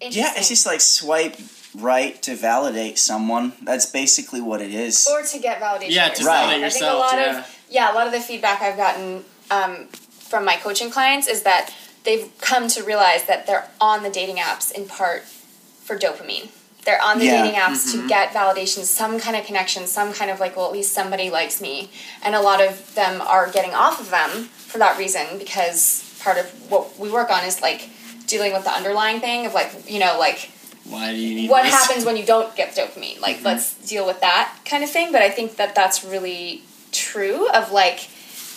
Yeah, 0.00 0.32
it's 0.36 0.48
just 0.48 0.66
like 0.66 0.80
swipe 0.80 1.36
right 1.74 2.20
to 2.22 2.34
validate 2.34 2.98
someone. 2.98 3.52
That's 3.62 3.86
basically 3.86 4.40
what 4.40 4.60
it 4.62 4.72
is. 4.72 5.06
or 5.10 5.22
to 5.22 5.38
get 5.38 5.60
validation. 5.60 5.90
Yeah, 5.90 6.08
to 6.08 6.20
yourself. 6.20 6.26
validate 6.26 6.64
I 6.64 6.70
think 6.70 6.84
a 6.84 6.94
lot 6.94 7.12
yeah. 7.14 7.38
of 7.40 7.58
yeah, 7.70 7.92
a 7.92 7.94
lot 7.94 8.06
of 8.06 8.12
the 8.12 8.20
feedback 8.20 8.62
I've 8.62 8.76
gotten 8.76 9.24
um, 9.50 9.86
from 9.88 10.44
my 10.44 10.56
coaching 10.56 10.90
clients 10.90 11.26
is 11.28 11.42
that 11.42 11.74
they've 12.04 12.30
come 12.40 12.68
to 12.68 12.82
realize 12.82 13.24
that 13.24 13.46
they're 13.46 13.68
on 13.80 14.02
the 14.02 14.10
dating 14.10 14.36
apps 14.36 14.72
in 14.72 14.86
part 14.86 15.22
for 15.24 15.96
dopamine. 15.98 16.50
They're 16.84 17.02
on 17.02 17.18
the 17.18 17.26
Yeah. 17.26 17.42
dating 17.42 17.60
apps 17.60 17.92
to 17.92 18.08
get 18.08 18.32
validation, 18.32 18.84
some 18.84 19.20
kind 19.20 19.36
of 19.36 19.44
connection, 19.44 19.86
some 19.86 20.14
kind 20.14 20.30
of 20.30 20.40
like, 20.40 20.56
well, 20.56 20.64
at 20.66 20.72
least 20.72 20.92
somebody 20.94 21.28
likes 21.28 21.60
me. 21.60 21.90
And 22.22 22.34
a 22.34 22.40
lot 22.40 22.62
of 22.62 22.94
them 22.94 23.20
are 23.20 23.50
getting 23.50 23.74
off 23.74 24.00
of 24.00 24.08
them 24.10 24.44
for 24.44 24.78
that 24.78 24.96
reason 24.98 25.38
because 25.38 26.18
part 26.22 26.38
of 26.38 26.46
what 26.70 26.98
we 26.98 27.10
work 27.10 27.30
on 27.30 27.44
is 27.44 27.60
like 27.60 27.90
dealing 28.28 28.52
with 28.52 28.62
the 28.64 28.70
underlying 28.70 29.18
thing 29.20 29.44
of 29.46 29.52
like, 29.54 29.70
you 29.90 29.98
know, 29.98 30.16
like 30.18 30.50
Why 30.84 31.12
do 31.12 31.18
you 31.18 31.34
need 31.34 31.50
what 31.50 31.64
this? 31.64 31.72
happens 31.74 32.04
when 32.04 32.16
you 32.16 32.24
don't 32.24 32.54
get 32.54 32.76
dopamine? 32.76 33.20
Like 33.20 33.42
let's 33.42 33.74
deal 33.88 34.06
with 34.06 34.20
that 34.20 34.56
kind 34.64 34.84
of 34.84 34.90
thing. 34.90 35.10
But 35.12 35.22
i 35.22 35.30
think 35.30 35.56
that 35.56 35.74
that's 35.74 36.04
really 36.04 36.62
true 36.92 37.48
of 37.50 37.72
like 37.72 38.08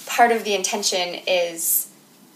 part 0.06 0.32
of 0.32 0.44
the 0.44 0.54
intention 0.54 1.08
is 1.28 1.88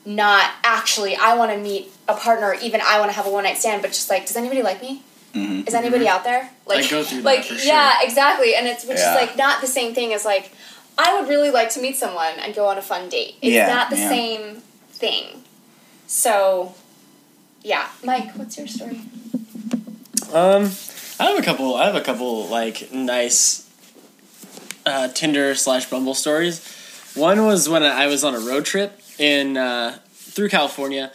not 0.05 0.51
actually 0.63 1.15
i 1.15 1.35
want 1.35 1.51
to 1.51 1.57
meet 1.57 1.89
a 2.07 2.13
partner 2.15 2.53
even 2.61 2.79
i 2.83 2.99
want 2.99 3.09
to 3.09 3.15
have 3.15 3.25
a 3.25 3.29
one 3.31 3.43
night 3.43 3.57
stand 3.57 3.81
but 3.81 3.87
just 3.87 4.07
like 4.09 4.25
does 4.27 4.35
anybody 4.35 4.61
like 4.61 4.81
me? 4.81 5.01
Mhm. 5.33 5.67
is 5.67 5.73
anybody 5.73 6.07
out 6.07 6.23
there? 6.23 6.49
Like 6.65 6.85
I 6.85 6.89
go 6.89 7.03
through 7.03 7.21
that 7.23 7.25
like 7.25 7.65
yeah 7.65 7.95
exactly. 8.03 8.55
And 8.55 8.67
it's 8.67 8.85
which 8.85 8.97
Yeah. 8.97 9.15
is 9.15 9.27
like 9.27 9.37
not 9.37 9.59
the 9.61 9.67
same 9.67 9.93
thing 9.93 10.13
as 10.13 10.23
like 10.25 10.51
i 10.97 11.07
would 11.19 11.27
really 11.27 11.51
like 11.51 11.69
to 11.71 11.81
meet 11.81 11.95
someone 11.97 12.33
and 12.39 12.53
go 12.55 12.67
on 12.67 12.77
a 12.77 12.81
fun 12.81 13.09
date. 13.09 13.35
It's 13.41 13.51
Yeah, 13.53 13.67
not 13.67 13.89
the 13.89 13.97
yeah. 13.97 14.09
same 14.09 14.61
thing. 14.91 15.43
So 16.07 16.73
yeah 17.65 17.87
mike 18.03 18.31
what's 18.37 18.57
your 18.57 18.67
story 18.67 19.01
Um, 20.33 20.63
I 21.19 21.23
have 21.31 21.39
a 21.39 21.43
couple. 21.43 21.75
I 21.75 21.85
have 21.85 21.95
a 21.95 22.01
couple 22.01 22.47
like 22.47 22.91
nice 22.91 23.69
uh, 24.85 25.07
Tinder 25.09 25.55
slash 25.55 25.89
Bumble 25.89 26.13
stories. 26.15 26.59
One 27.15 27.45
was 27.45 27.69
when 27.69 27.83
I 27.83 28.07
was 28.07 28.23
on 28.23 28.33
a 28.35 28.39
road 28.39 28.65
trip 28.65 28.99
in 29.17 29.55
uh, 29.55 29.97
through 30.13 30.49
California, 30.49 31.11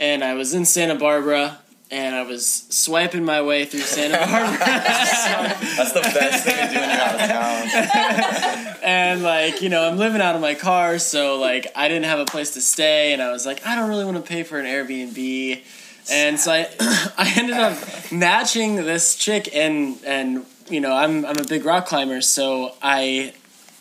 and 0.00 0.24
I 0.24 0.34
was 0.34 0.52
in 0.54 0.64
Santa 0.64 0.96
Barbara, 0.96 1.58
and 1.92 2.16
I 2.16 2.22
was 2.22 2.44
swiping 2.70 3.24
my 3.24 3.40
way 3.42 3.66
through 3.66 3.80
Santa 3.86 4.16
Barbara, 4.32 4.58
That's 4.58 5.92
the 5.92 6.00
best 6.00 6.44
thing 6.44 6.56
to 6.56 6.74
do 6.74 6.80
when 6.80 6.90
you're 6.90 7.06
out 7.06 7.14
of 7.14 7.28
town. 7.30 8.76
and 8.82 9.22
like 9.22 9.62
you 9.62 9.68
know 9.68 9.86
I'm 9.86 9.98
living 9.98 10.20
out 10.20 10.34
of 10.34 10.40
my 10.40 10.54
car, 10.54 10.98
so 10.98 11.38
like 11.38 11.68
I 11.76 11.86
didn't 11.88 12.06
have 12.06 12.18
a 12.18 12.24
place 12.26 12.50
to 12.54 12.60
stay, 12.60 13.12
and 13.12 13.22
I 13.22 13.30
was 13.30 13.46
like 13.46 13.64
I 13.64 13.76
don't 13.76 13.88
really 13.88 14.04
want 14.04 14.16
to 14.16 14.22
pay 14.28 14.42
for 14.42 14.58
an 14.58 14.66
Airbnb. 14.66 15.62
And 16.10 16.38
so 16.38 16.52
I, 16.52 16.68
I 17.18 17.32
ended 17.36 17.56
up 17.56 17.78
matching 18.12 18.76
this 18.76 19.14
chick, 19.16 19.54
and 19.54 19.98
and 20.04 20.46
you 20.68 20.80
know 20.80 20.92
I'm 20.92 21.24
I'm 21.24 21.38
a 21.38 21.44
big 21.44 21.64
rock 21.64 21.86
climber, 21.86 22.20
so 22.20 22.74
I 22.82 23.32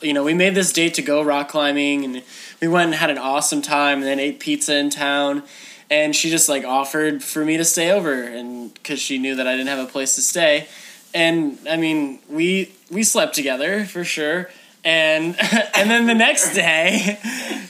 you 0.02 0.14
know, 0.14 0.24
we 0.24 0.34
made 0.34 0.56
this 0.56 0.72
date 0.72 0.94
to 0.96 1.02
go 1.02 1.22
rock 1.24 1.50
climbing, 1.50 2.06
and 2.06 2.24
we 2.62 2.68
went 2.68 2.88
and 2.88 2.96
had 2.96 3.10
an 3.10 3.18
awesome 3.18 3.62
time, 3.62 4.00
and 4.00 4.08
then 4.08 4.20
ate 4.20 4.40
pizza 4.40 4.78
in 4.78 4.90
town. 4.90 5.44
And 5.90 6.16
she 6.16 6.30
just 6.30 6.50
like 6.50 6.64
offered 6.64 7.24
for 7.24 7.46
me 7.46 7.58
to 7.58 7.66
stay 7.66 7.92
over, 7.92 8.24
and 8.24 8.74
because 8.74 9.00
she 9.00 9.18
knew 9.18 9.36
that 9.36 9.48
I 9.48 9.52
didn't 9.52 9.68
have 9.68 9.88
a 9.88 9.92
place 9.92 10.16
to 10.16 10.22
stay, 10.22 10.68
and 11.14 11.60
I 11.70 11.78
mean, 11.78 12.20
we 12.30 12.74
we 12.90 13.04
slept 13.04 13.36
together 13.36 13.86
for 13.86 14.04
sure. 14.04 14.50
And 14.86 15.36
and 15.76 15.90
then 15.90 16.06
the 16.06 16.14
next 16.14 16.54
day, 16.54 17.18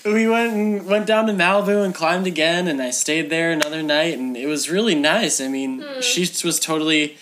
we 0.06 0.28
went 0.28 0.54
and 0.54 0.86
went 0.86 1.06
down 1.08 1.28
to 1.28 1.34
Malibu 1.34 1.84
and 1.86 1.96
climbed 1.96 2.28
again, 2.28 2.68
and 2.68 2.82
I 2.82 2.92
stayed 2.92 3.30
there 3.30 3.52
another 3.52 3.82
night, 3.82 4.18
and 4.18 4.36
it 4.36 4.48
was 4.48 4.70
really 4.70 4.96
nice. 4.96 5.40
I 5.40 5.48
mean, 5.48 5.84
she 6.02 6.30
was 6.44 6.60
totally 6.60 7.18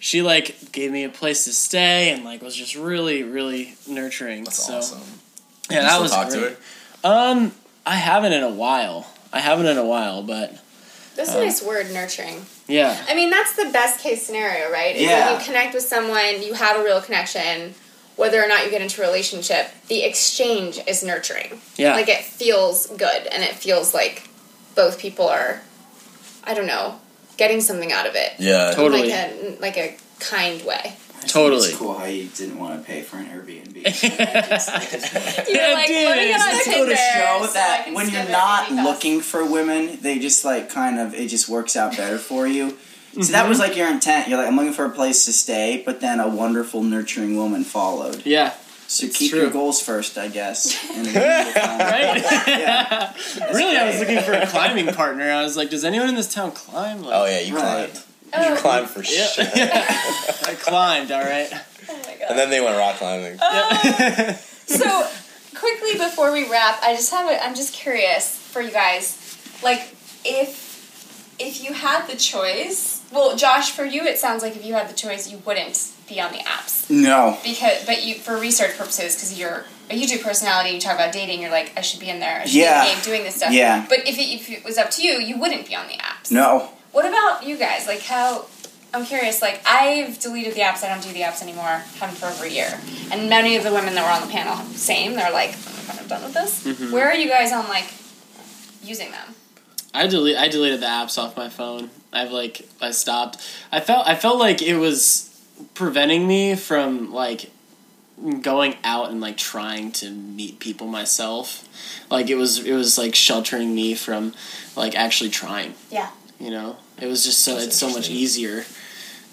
she 0.00 0.22
like 0.22 0.72
gave 0.72 0.90
me 0.90 1.04
a 1.04 1.08
place 1.08 1.44
to 1.44 1.52
stay 1.52 2.10
and 2.10 2.24
like 2.24 2.42
was 2.42 2.54
just 2.54 2.74
really 2.74 3.22
really 3.22 3.74
nurturing 3.88 4.44
That's 4.44 4.62
so 4.66 4.76
awesome. 4.76 5.00
yeah 5.70 5.80
that 5.82 5.98
was 5.98 6.10
talk 6.10 6.28
to 6.28 6.38
great. 6.38 6.58
her? 7.02 7.08
um 7.10 7.52
i 7.86 7.94
haven't 7.94 8.34
in 8.34 8.42
a 8.42 8.50
while 8.50 9.06
i 9.32 9.40
haven't 9.40 9.64
in 9.64 9.78
a 9.78 9.84
while 9.84 10.22
but 10.22 10.58
That's 11.16 11.32
a 11.34 11.40
nice 11.42 11.62
word, 11.62 11.90
nurturing. 11.90 12.44
yeah 12.68 13.02
I 13.08 13.14
mean, 13.14 13.30
that's 13.30 13.56
the 13.56 13.70
best 13.72 14.00
case 14.00 14.26
scenario, 14.26 14.70
right? 14.70 14.94
Is 14.94 15.02
Yeah. 15.02 15.38
you 15.38 15.44
connect 15.46 15.72
with 15.72 15.84
someone, 15.84 16.42
you 16.42 16.52
have 16.52 16.76
a 16.80 16.84
real 16.84 17.00
connection, 17.00 17.74
whether 18.16 18.42
or 18.42 18.46
not 18.46 18.64
you 18.64 18.70
get 18.70 18.82
into 18.82 19.02
a 19.02 19.06
relationship, 19.06 19.66
the 19.88 20.04
exchange 20.04 20.78
is 20.86 21.02
nurturing. 21.02 21.60
yeah 21.76 21.94
Like 21.94 22.08
it 22.08 22.24
feels 22.24 22.86
good 22.86 23.26
and 23.26 23.42
it 23.42 23.54
feels 23.54 23.92
like 23.94 24.28
both 24.74 24.98
people 24.98 25.28
are, 25.28 25.62
I 26.44 26.54
don't 26.54 26.66
know, 26.66 27.00
getting 27.36 27.60
something 27.60 27.92
out 27.92 28.06
of 28.06 28.14
it. 28.14 28.32
Yeah. 28.38 28.72
Totally. 28.74 29.10
Like 29.10 29.10
a, 29.10 29.56
like 29.60 29.76
a 29.76 29.96
kind 30.20 30.64
way. 30.64 30.96
Totally. 31.26 31.68
It's 31.68 31.76
cool 31.76 31.94
how 31.98 32.04
you 32.04 32.26
didn't 32.26 32.58
want 32.58 32.78
to 32.80 32.86
pay 32.86 33.00
for 33.02 33.16
an 33.16 33.26
Airbnb. 33.26 33.74
You're 35.48 35.56
Yeah, 35.56 35.72
like, 35.72 35.86
dude, 35.88 36.06
let 36.06 36.18
me 36.18 36.28
get 36.28 36.40
on 36.40 36.64
Tinder 36.64 36.78
go 36.78 36.88
to 36.90 36.96
show 36.96 37.46
so 37.46 37.52
that 37.54 37.82
can 37.86 37.94
when 37.94 38.10
you're 38.10 38.28
not 38.28 38.70
looking 38.70 39.20
for 39.20 39.44
women, 39.50 39.98
they 40.02 40.18
just 40.18 40.44
like 40.44 40.68
kind 40.70 40.98
of 41.00 41.14
it 41.14 41.28
just 41.28 41.48
works 41.48 41.76
out 41.76 41.96
better 41.96 42.18
for 42.18 42.46
you. 42.46 42.76
So 43.14 43.20
Mm-hmm. 43.20 43.32
that 43.32 43.48
was 43.48 43.58
like 43.60 43.76
your 43.76 43.88
intent. 43.88 44.28
You're 44.28 44.38
like, 44.38 44.48
I'm 44.48 44.56
looking 44.56 44.72
for 44.72 44.84
a 44.84 44.90
place 44.90 45.24
to 45.26 45.32
stay, 45.32 45.82
but 45.86 46.00
then 46.00 46.18
a 46.20 46.28
wonderful, 46.28 46.82
nurturing 46.82 47.36
woman 47.36 47.62
followed. 47.64 48.26
yeah 48.26 48.54
So 48.88 49.06
It's 49.06 49.16
keep 49.16 49.30
true. 49.30 49.40
your 49.42 49.50
goals 49.50 49.80
first, 49.80 50.18
I 50.18 50.28
guess. 50.28 50.74
And 50.96 51.06
then 51.06 51.46
you'll 51.46 51.54
find- 51.54 51.80
right 51.80 52.44
Yeah. 52.48 53.12
really 53.54 53.76
i 53.76 53.86
was 53.88 53.98
looking 54.00 54.20
for 54.20 54.32
a 54.32 54.46
climbing 54.46 54.88
partner 54.94 55.30
i 55.30 55.42
was 55.42 55.56
like 55.56 55.70
does 55.70 55.84
anyone 55.84 56.08
in 56.08 56.14
this 56.16 56.32
town 56.32 56.50
climb 56.52 57.02
like, 57.02 57.14
Oh 57.14 57.24
yeah, 57.26 57.40
you 57.40 57.54
Right. 57.54 57.90
climbed. 57.92 58.00
Oh. 58.36 58.48
You 58.50 58.56
climbed 58.60 58.88
for 58.90 59.02
yeah. 59.04 59.26
sure. 59.26 59.44
i 60.50 60.54
climbed 60.58 61.10
all 61.12 61.22
right 61.22 61.48
Oh 61.88 61.96
my 61.98 62.14
god. 62.18 62.30
And 62.30 62.38
then 62.38 62.50
they 62.50 62.60
went 62.60 62.76
rock 62.78 62.96
climbing. 62.96 63.38
So 64.66 65.08
quickly 65.54 65.92
before 65.98 66.32
we 66.32 66.50
wrap, 66.50 66.82
I 66.82 66.94
just 66.94 67.10
have 67.12 67.30
a, 67.30 67.44
I'm 67.44 67.54
just 67.54 67.74
curious 67.74 68.34
for 68.36 68.60
you 68.62 68.70
guys, 68.70 69.18
like 69.62 69.94
if 70.24 70.73
if 71.38 71.62
you 71.64 71.72
had 71.72 72.06
the 72.08 72.16
choice. 72.16 73.02
Well, 73.12 73.36
Josh, 73.36 73.70
for 73.70 73.84
you, 73.84 74.02
it 74.04 74.18
sounds 74.18 74.42
like 74.42 74.56
if 74.56 74.64
you 74.64 74.74
had 74.74 74.88
the 74.88 74.94
choice, 74.94 75.30
you 75.30 75.38
wouldn't 75.44 75.92
be 76.08 76.20
on 76.20 76.32
the 76.32 76.38
apps 76.38 76.90
No. 76.90 77.38
because, 77.44 77.84
but 77.86 78.04
you 78.04 78.16
for 78.16 78.36
research 78.38 78.76
purposes, 78.76 79.14
because 79.14 79.38
you're 79.38 79.64
a 79.90 79.94
YouTube 80.00 80.22
personality, 80.22 80.70
you 80.70 80.80
talk 80.80 80.94
about 80.94 81.12
dating, 81.12 81.40
you're 81.40 81.50
like, 81.50 81.72
I 81.76 81.80
should 81.80 82.00
be 82.00 82.08
in 82.08 82.18
there, 82.20 82.40
I 82.40 82.44
should 82.44 82.54
Yeah. 82.56 82.84
be 82.84 82.90
in 82.90 82.96
the 82.98 83.02
game 83.02 83.04
doing 83.04 83.22
this 83.24 83.36
stuff. 83.36 83.52
Yeah. 83.52 83.86
But 83.88 84.00
if 84.00 84.18
it, 84.18 84.22
if 84.22 84.50
it 84.50 84.64
was 84.64 84.76
up 84.78 84.90
to 84.92 85.02
you, 85.02 85.12
you 85.20 85.38
wouldn't 85.38 85.66
be 85.68 85.74
on 85.76 85.86
the 85.86 85.94
apps. 85.94 86.30
No. 86.30 86.70
What 86.92 87.06
about 87.06 87.44
you 87.46 87.56
guys? 87.56 87.86
Like 87.86 88.02
how 88.02 88.46
I'm 88.92 89.04
curious, 89.04 89.40
like 89.42 89.60
I've 89.66 90.18
deleted 90.20 90.54
the 90.54 90.60
apps, 90.60 90.84
I 90.84 90.88
don't 90.88 91.02
do 91.02 91.12
the 91.12 91.20
apps 91.22 91.42
anymore, 91.42 91.82
haven't 91.98 92.16
for 92.16 92.26
over 92.26 92.44
a 92.44 92.48
year. 92.50 92.78
And 93.10 93.28
many 93.30 93.56
of 93.56 93.64
the 93.64 93.72
women 93.72 93.94
that 93.94 94.04
were 94.04 94.10
on 94.10 94.20
the 94.26 94.32
panel 94.32 94.56
same, 94.74 95.14
they're 95.14 95.32
like, 95.32 95.50
I'm 95.50 95.86
kind 95.86 96.00
of 96.00 96.08
done 96.08 96.22
with 96.22 96.34
this. 96.34 96.64
Mm-hmm. 96.64 96.92
Where 96.92 97.06
are 97.08 97.14
you 97.14 97.28
guys 97.28 97.52
on 97.52 97.68
like 97.68 97.92
using 98.82 99.10
them? 99.10 99.34
I 99.94 100.08
delete 100.08 100.36
I 100.36 100.48
deleted 100.48 100.80
the 100.80 100.86
apps 100.86 101.16
off 101.16 101.36
my 101.36 101.48
phone. 101.48 101.90
I've 102.12 102.32
like 102.32 102.68
I 102.80 102.90
stopped. 102.90 103.38
I 103.70 103.80
felt 103.80 104.06
I 104.06 104.16
felt 104.16 104.38
like 104.38 104.60
it 104.60 104.76
was 104.76 105.30
preventing 105.74 106.26
me 106.26 106.56
from 106.56 107.12
like 107.12 107.50
going 108.40 108.76
out 108.84 109.10
and 109.10 109.20
like 109.20 109.36
trying 109.36 109.92
to 109.92 110.10
meet 110.10 110.58
people 110.58 110.88
myself. 110.88 111.68
Like 112.10 112.28
it 112.28 112.34
was 112.34 112.64
it 112.64 112.74
was 112.74 112.98
like 112.98 113.14
sheltering 113.14 113.74
me 113.74 113.94
from 113.94 114.34
like 114.76 114.96
actually 114.96 115.30
trying. 115.30 115.74
Yeah. 115.90 116.10
You 116.40 116.50
know, 116.50 116.76
it 117.00 117.06
was 117.06 117.24
just 117.24 117.42
so 117.42 117.54
That's 117.54 117.66
it's 117.66 117.76
so 117.76 117.88
much 117.88 118.10
easier, 118.10 118.64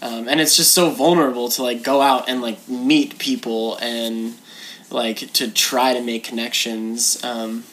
um, 0.01 0.27
and 0.27 0.39
it's 0.39 0.55
just 0.55 0.73
so 0.73 0.91
vulnerable 0.91 1.49
to 1.49 1.63
like 1.63 1.81
go 1.83 2.01
out 2.01 2.29
and 2.29 2.41
like 2.41 2.69
meet 2.69 3.17
people 3.17 3.77
and 3.77 4.35
like 4.91 5.33
to 5.33 5.49
try 5.49 5.93
to 5.93 6.01
make 6.01 6.23
connections. 6.23 7.21
Um, 7.23 7.63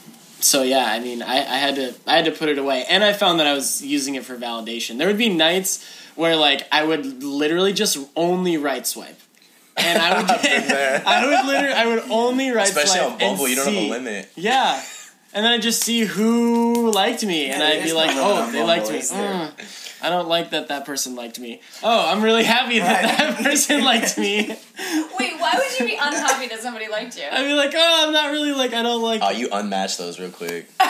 so 0.40 0.62
yeah, 0.62 0.86
I 0.86 1.00
mean, 1.00 1.22
I, 1.22 1.36
I 1.38 1.58
had 1.58 1.74
to 1.76 1.94
I 2.06 2.16
had 2.16 2.24
to 2.26 2.32
put 2.32 2.48
it 2.48 2.58
away, 2.58 2.84
and 2.88 3.02
I 3.04 3.12
found 3.12 3.40
that 3.40 3.46
I 3.46 3.54
was 3.54 3.82
using 3.82 4.14
it 4.14 4.24
for 4.24 4.36
validation. 4.36 4.98
There 4.98 5.06
would 5.06 5.18
be 5.18 5.28
nights 5.28 5.84
where 6.14 6.36
like 6.36 6.66
I 6.72 6.84
would 6.84 7.22
literally 7.22 7.72
just 7.72 7.98
only 8.16 8.56
right 8.56 8.86
swipe. 8.86 9.18
And 9.76 10.00
I 10.02 10.20
would, 10.20 10.30
I've 10.30 10.42
been 10.42 10.68
there. 10.68 11.02
I 11.06 11.24
would 11.24 11.46
literally, 11.46 11.74
I 11.74 11.86
would 11.86 12.10
only 12.10 12.50
right 12.50 12.68
Especially 12.68 12.98
swipe 12.98 13.12
Especially 13.20 13.26
on 13.26 13.36
Bumble, 13.36 13.44
and 13.44 13.50
you 13.50 13.56
don't 13.56 13.64
have 13.66 13.74
see- 13.74 13.88
a 13.88 13.90
limit. 13.90 14.32
yeah. 14.36 14.82
And 15.34 15.44
then 15.44 15.52
I 15.52 15.58
just 15.58 15.82
see 15.84 16.00
who 16.00 16.90
liked 16.90 17.22
me, 17.24 17.50
and 17.50 17.62
I'd 17.62 17.84
be 17.84 17.92
like, 17.92 18.10
"Oh, 18.14 18.46
they 18.50 18.58
Bumble, 18.60 18.66
liked 18.66 18.90
me. 18.90 18.98
Mm, 19.00 19.87
I 20.02 20.10
don't 20.10 20.28
like 20.28 20.50
that 20.50 20.68
that 20.68 20.84
person 20.84 21.14
liked 21.16 21.38
me. 21.40 21.60
Oh, 21.82 22.10
I'm 22.10 22.22
really 22.22 22.44
happy 22.44 22.78
that 22.78 23.04
Right. 23.04 23.18
that 23.36 23.42
person 23.44 23.82
liked 23.84 24.16
me. 24.18 24.46
Wait, 25.18 25.32
why 25.40 25.54
would 25.56 25.78
you 25.80 25.86
be 25.86 25.98
unhappy 26.00 26.46
that 26.48 26.60
somebody 26.60 26.88
liked 26.88 27.16
you? 27.18 27.24
I'd 27.30 27.44
be 27.44 27.52
like, 27.54 27.72
"Oh, 27.74 28.04
I'm 28.06 28.12
not 28.12 28.30
really 28.30 28.52
like 28.52 28.72
I 28.74 28.82
don't 28.82 29.02
like." 29.02 29.20
Oh, 29.24 29.30
you 29.30 29.48
unmatch 29.48 29.96
those 29.98 30.20
real 30.20 30.30
quick. 30.30 30.68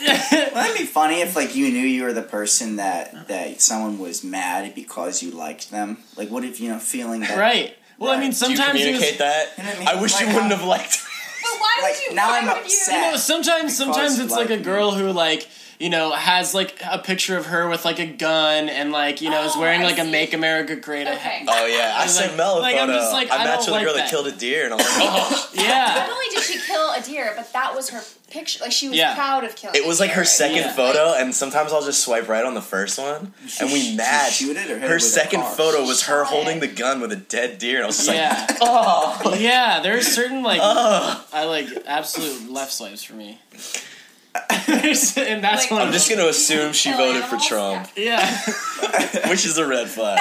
Wouldn't 0.00 0.54
it 0.74 0.78
be 0.78 0.84
funny 0.86 1.20
if 1.22 1.34
like 1.34 1.54
you 1.56 1.70
knew 1.70 1.80
you 1.86 2.04
were 2.04 2.12
the 2.12 2.22
person 2.22 2.76
that 2.76 3.28
that 3.28 3.60
someone 3.60 3.98
was 3.98 4.22
mad 4.22 4.74
because 4.74 5.22
you 5.22 5.30
liked 5.32 5.70
them? 5.70 5.98
Like 6.16 6.28
what 6.30 6.44
if 6.44 6.60
you 6.60 6.68
know 6.70 6.78
feeling 6.78 7.20
that 7.22 7.38
right. 7.38 7.74
Well, 7.98 8.10
I 8.12 8.20
mean, 8.20 8.30
Right. 8.30 8.38
Do 8.38 8.50
you 8.50 8.56
sometimes 8.56 8.72
was- 8.74 8.82
communicate 8.82 9.18
that? 9.18 9.48
You 9.58 9.64
know 9.64 9.70
I 9.70 9.78
mean? 9.78 9.88
I 9.88 10.00
wish 10.00 10.12
Like 10.14 10.20
you 10.22 10.26
wouldn't 10.34 10.52
how- 10.52 10.58
have 10.58 10.66
liked. 10.68 10.98
But 11.42 11.60
why 11.60 11.78
Like, 11.82 11.94
would 11.94 12.02
you? 12.10 12.14
now 12.14 12.28
why 12.28 12.38
I'm 12.38 12.46
would 12.46 12.56
upset. 12.58 12.94
You 13.06 13.10
know, 13.12 13.16
sometimes 13.16 13.76
sometimes 13.76 14.18
it's 14.20 14.30
like 14.30 14.50
like 14.50 14.50
a 14.50 14.56
me. 14.58 14.62
girl 14.62 14.92
who 14.92 15.10
like 15.10 15.48
you 15.78 15.90
know 15.90 16.10
has 16.12 16.54
like 16.54 16.80
a 16.90 16.98
picture 16.98 17.36
of 17.36 17.46
her 17.46 17.68
with 17.68 17.84
like 17.84 17.98
a 17.98 18.06
gun 18.06 18.68
and 18.68 18.90
like 18.92 19.20
you 19.20 19.30
know 19.30 19.44
is 19.44 19.52
Oh, 19.54 19.60
wearing 19.60 19.82
I 19.82 19.84
like 19.84 19.98
a 19.98 20.04
"Make 20.04 20.34
America 20.34 20.74
Great" 20.76 21.06
Okay. 21.06 21.44
Oh 21.46 21.66
yeah, 21.66 21.94
I 21.96 22.00
I 22.00 22.04
was 22.04 22.20
like- 22.20 22.36
Mel 22.36 22.58
a 22.58 22.60
like, 22.60 22.76
I'm 22.76 22.88
just 22.88 23.12
like, 23.12 23.30
I 23.30 23.36
I 23.36 23.44
matched 23.44 23.66
don't 23.66 23.74
with 23.74 23.82
a 23.82 23.84
girl 23.84 23.94
that 23.94 24.00
that. 24.02 24.10
killed 24.10 24.26
a 24.26 24.32
deer, 24.32 24.64
and 24.64 24.72
I'm 24.74 24.78
like, 24.78 24.86
oh. 24.88 25.50
Not 25.56 26.10
only 26.10 26.26
did 26.30 26.42
she 26.42 26.58
kill 26.58 26.90
a 26.92 27.00
deer, 27.00 27.32
but 27.36 27.52
that 27.52 27.74
was 27.74 27.90
her 27.90 28.00
picture. 28.30 28.62
Like 28.62 28.72
she 28.72 28.88
was 28.88 28.98
Yeah. 28.98 29.14
proud 29.14 29.44
of 29.44 29.54
killing. 29.56 29.76
It 29.76 29.86
was 29.86 30.00
like 30.00 30.10
her 30.12 30.22
It 30.22 30.26
second 30.26 30.56
wasn't 30.58 30.76
photo, 30.76 31.14
and 31.14 31.34
sometimes 31.34 31.72
I'll 31.72 31.84
just 31.84 32.02
swipe 32.04 32.28
right 32.28 32.44
on 32.44 32.54
the 32.54 32.60
first 32.62 32.98
one, 32.98 33.32
and 33.60 33.72
we 33.72 33.80
she 33.80 33.96
matched. 33.96 34.34
shoot 34.34 34.56
it 34.56 34.70
or 34.70 34.78
her 34.80 34.98
second 34.98 35.44
photo 35.44 35.82
was 35.84 36.02
her 36.04 36.24
holding 36.24 36.56
it. 36.58 36.60
the 36.60 36.66
gun 36.68 37.00
with 37.00 37.12
a 37.12 37.16
dead 37.16 37.58
deer, 37.58 37.76
and 37.76 37.84
I 37.84 37.86
was 37.86 37.96
just 37.98 38.10
Yeah. 38.10 38.46
like, 38.48 38.58
oh, 38.60 39.36
yeah, 39.38 39.80
there's 39.80 40.06
certain 40.08 40.42
like 40.42 40.60
oh. 40.62 41.24
I 41.32 41.44
like 41.44 41.68
absolute 41.86 42.50
left 42.50 42.72
swipes 42.72 43.02
for 43.04 43.14
me. 43.14 43.38
There's- 44.66 45.16
and 45.16 45.42
that's 45.42 45.62
Like, 45.62 45.70
one 45.70 45.82
I'm 45.82 45.92
just 45.92 46.08
gonna 46.10 46.26
assume 46.26 46.72
she 46.72 46.90
Kill 46.90 46.98
voted 46.98 47.24
for? 47.24 47.36
Trump, 47.38 47.88
Yeah. 47.96 48.20
which 49.30 49.44
is 49.46 49.58
a 49.58 49.66
red 49.66 49.88
flag 49.88 50.18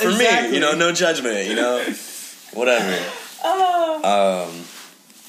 for 0.00 0.10
me. 0.10 0.54
You 0.54 0.60
know, 0.60 0.72
no 0.72 0.92
judgment. 0.92 1.46
You 1.48 1.56
know, 1.56 1.84
whatever. 2.54 2.98
Oh. 3.44 4.48
Um, 4.52 4.64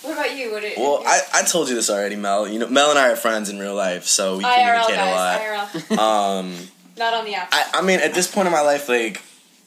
What 0.01 0.13
about 0.17 0.35
you? 0.37 0.51
What 0.51 0.61
did, 0.61 0.73
well, 0.77 1.01
I, 1.05 1.21
I 1.33 1.43
told 1.43 1.69
you 1.69 1.75
this 1.75 1.89
already, 1.89 2.15
Mel. 2.15 2.47
You 2.47 2.59
know, 2.59 2.67
Mel 2.67 2.89
and 2.89 2.99
I 2.99 3.11
are 3.11 3.15
friends 3.15 3.49
in 3.49 3.57
real 3.59 3.75
life, 3.75 4.05
so 4.05 4.37
we 4.37 4.43
IRL 4.43 4.85
communicate 4.85 4.97
a 4.97 5.11
lot. 5.11 5.39
guys, 5.39 5.83
IRL, 5.89 5.97
Um, 5.97 6.55
not 6.97 7.13
on 7.13 7.25
the 7.25 7.35
app. 7.35 7.49
I, 7.51 7.65
I 7.75 7.81
mean, 7.81 7.99
at 8.01 8.13
this 8.13 8.27
point 8.29 8.47
in 8.47 8.51
my 8.51 8.61
life, 8.61 8.87
like, 8.89 9.21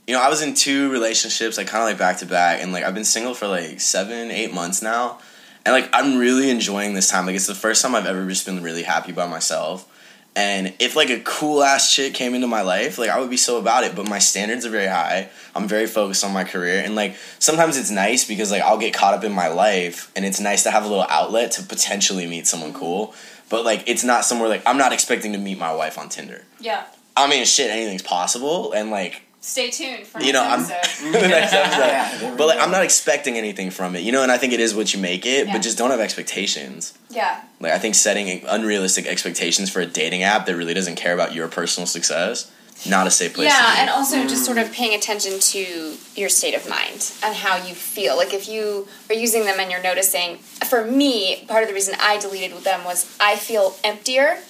you 0.06 0.14
know, 0.14 0.22
I 0.22 0.28
was 0.28 0.42
in 0.42 0.54
two 0.54 0.90
relationships, 0.92 1.56
like, 1.58 1.66
kind 1.68 1.82
of 1.82 1.88
like 1.88 1.98
back 1.98 2.18
to 2.18 2.26
back, 2.26 2.62
and 2.62 2.72
like, 2.72 2.84
I've 2.84 2.94
been 2.94 3.04
single 3.04 3.34
for 3.34 3.46
like 3.48 3.80
seven, 3.80 4.30
eight 4.30 4.52
months 4.54 4.82
now, 4.82 5.18
and 5.66 5.74
like, 5.74 5.90
I'm 5.92 6.16
really 6.16 6.48
enjoying 6.48 6.94
this 6.94 7.10
time. 7.10 7.26
Like, 7.26 7.34
it's 7.34 7.48
the 7.48 7.54
first 7.54 7.82
time 7.82 7.96
I've 7.96 8.06
ever 8.06 8.26
just 8.28 8.46
been 8.46 8.62
really 8.62 8.84
happy 8.84 9.10
by 9.10 9.26
myself. 9.26 9.92
And 10.36 10.74
if 10.78 10.94
like 10.94 11.08
a 11.08 11.18
cool 11.20 11.62
ass 11.62 11.92
chick 11.94 12.12
came 12.12 12.34
into 12.34 12.46
my 12.46 12.60
life, 12.60 12.98
like 12.98 13.08
I 13.08 13.18
would 13.18 13.30
be 13.30 13.38
so 13.38 13.58
about 13.58 13.84
it. 13.84 13.96
But 13.96 14.06
my 14.06 14.18
standards 14.18 14.66
are 14.66 14.70
very 14.70 14.86
high. 14.86 15.30
I'm 15.54 15.66
very 15.66 15.86
focused 15.86 16.22
on 16.24 16.32
my 16.34 16.44
career, 16.44 16.82
and 16.84 16.94
like 16.94 17.16
sometimes 17.38 17.78
it's 17.78 17.90
nice 17.90 18.28
because 18.28 18.50
like 18.50 18.60
I'll 18.60 18.76
get 18.76 18.92
caught 18.92 19.14
up 19.14 19.24
in 19.24 19.32
my 19.32 19.48
life, 19.48 20.12
and 20.14 20.26
it's 20.26 20.38
nice 20.38 20.62
to 20.64 20.70
have 20.70 20.84
a 20.84 20.88
little 20.88 21.06
outlet 21.08 21.52
to 21.52 21.62
potentially 21.62 22.26
meet 22.26 22.46
someone 22.46 22.70
mm-hmm. 22.70 22.78
cool. 22.78 23.14
But 23.48 23.64
like 23.64 23.84
it's 23.86 24.04
not 24.04 24.26
somewhere 24.26 24.50
like 24.50 24.62
I'm 24.66 24.76
not 24.76 24.92
expecting 24.92 25.32
to 25.32 25.38
meet 25.38 25.58
my 25.58 25.74
wife 25.74 25.98
on 25.98 26.10
Tinder. 26.10 26.44
yeah. 26.60 26.84
I 27.16 27.30
mean, 27.30 27.46
shit, 27.46 27.70
anything's 27.70 28.02
possible, 28.02 28.72
and 28.72 28.90
like 28.90 29.22
Stay 29.46 29.70
tuned 29.70 30.04
for 30.08 30.20
You 30.20 30.32
next 30.32 30.34
know, 30.34 30.42
I'm- 30.42 30.66
episode. 30.68 31.12
the 31.12 31.28
next 31.28 31.52
episode. 31.52 31.78
Yeah, 31.78 32.34
But 32.36 32.48
like. 32.48 32.58
I'm 32.58 32.72
not 32.72 32.82
expecting 32.82 33.38
anything 33.38 33.70
from 33.70 33.94
it, 33.94 34.00
you 34.02 34.10
know. 34.10 34.24
And 34.24 34.32
I 34.32 34.38
think 34.38 34.52
it 34.52 34.58
is 34.58 34.74
what 34.74 34.92
you 34.92 35.00
make 35.00 35.24
it, 35.24 35.46
Yeah. 35.46 35.52
but 35.52 35.62
just 35.62 35.78
don't 35.78 35.90
have 35.92 36.00
expectations. 36.00 36.92
yeah. 37.10 37.42
Like, 37.60 37.72
I 37.72 37.78
think 37.78 37.94
setting 37.94 38.42
unrealistic 38.44 39.06
expectations 39.06 39.70
for 39.70 39.80
a 39.80 39.86
dating 39.86 40.24
app 40.24 40.46
that 40.46 40.56
really 40.56 40.74
doesn't 40.74 40.96
care 40.96 41.14
about 41.14 41.32
your 41.32 41.46
personal 41.46 41.86
success 41.86 42.50
not 42.84 43.06
a 43.06 43.10
safe 43.10 43.32
place. 43.32 43.48
Yeah, 43.48 43.56
to 43.58 43.72
be. 43.72 43.80
and 43.80 43.90
also 43.90 44.22
just 44.26 44.44
sort 44.44 44.58
of 44.58 44.66
mm. 44.66 44.74
paying 44.74 44.94
attention 44.94 45.38
to 45.40 45.96
your 46.14 46.28
state 46.28 46.54
of 46.54 46.68
mind 46.68 47.10
and 47.22 47.34
how 47.34 47.56
you 47.56 47.74
feel. 47.74 48.18
Like 48.18 48.34
if 48.34 48.48
you 48.48 48.86
are 49.08 49.14
using 49.14 49.46
them 49.46 49.58
and 49.58 49.70
you're 49.70 49.82
noticing, 49.82 50.36
for 50.68 50.84
me, 50.84 51.46
part 51.48 51.62
of 51.62 51.68
the 51.70 51.74
reason 51.74 51.94
I 51.98 52.18
deleted 52.18 52.52
them 52.64 52.84
was 52.84 53.16
I 53.18 53.36
feel 53.36 53.76
emptier 53.82 54.40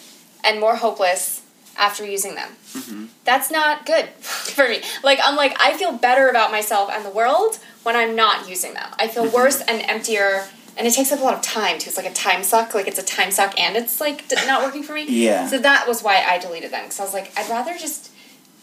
and 0.42 0.58
more 0.58 0.74
hopeless 0.74 1.42
after 1.78 2.04
using 2.04 2.34
them. 2.34 2.50
Mm-hmm. 2.72 3.04
That's 3.24 3.50
not 3.50 3.86
good 3.86 4.06
for 4.20 4.68
me. 4.68 4.82
Like 5.02 5.18
I'm 5.22 5.36
like 5.36 5.56
I 5.60 5.76
feel 5.76 5.92
better 5.92 6.28
about 6.28 6.50
myself 6.50 6.90
and 6.92 7.04
the 7.04 7.10
world 7.10 7.58
when 7.82 7.96
I'm 7.96 8.16
not 8.16 8.48
using 8.48 8.74
them. 8.74 8.88
I 8.98 9.08
feel 9.08 9.24
mm-hmm. 9.24 9.34
worse 9.34 9.60
and 9.60 9.82
emptier. 9.82 10.44
And 10.78 10.86
it 10.86 10.92
takes 10.92 11.10
up 11.10 11.20
a 11.20 11.22
lot 11.22 11.32
of 11.32 11.40
time 11.40 11.78
too. 11.78 11.88
It's 11.88 11.96
like 11.96 12.06
a 12.06 12.12
time 12.12 12.42
suck. 12.42 12.74
Like 12.74 12.86
it's 12.86 12.98
a 12.98 13.04
time 13.04 13.30
suck, 13.30 13.58
and 13.58 13.76
it's 13.76 13.98
like 13.98 14.30
not 14.46 14.62
working 14.62 14.82
for 14.82 14.92
me. 14.92 15.06
Yeah. 15.08 15.46
So 15.46 15.58
that 15.58 15.88
was 15.88 16.02
why 16.02 16.22
I 16.22 16.38
deleted 16.38 16.70
them 16.70 16.84
because 16.84 17.00
I 17.00 17.02
was 17.02 17.14
like, 17.14 17.32
I'd 17.34 17.48
rather 17.48 17.72
just 17.78 18.10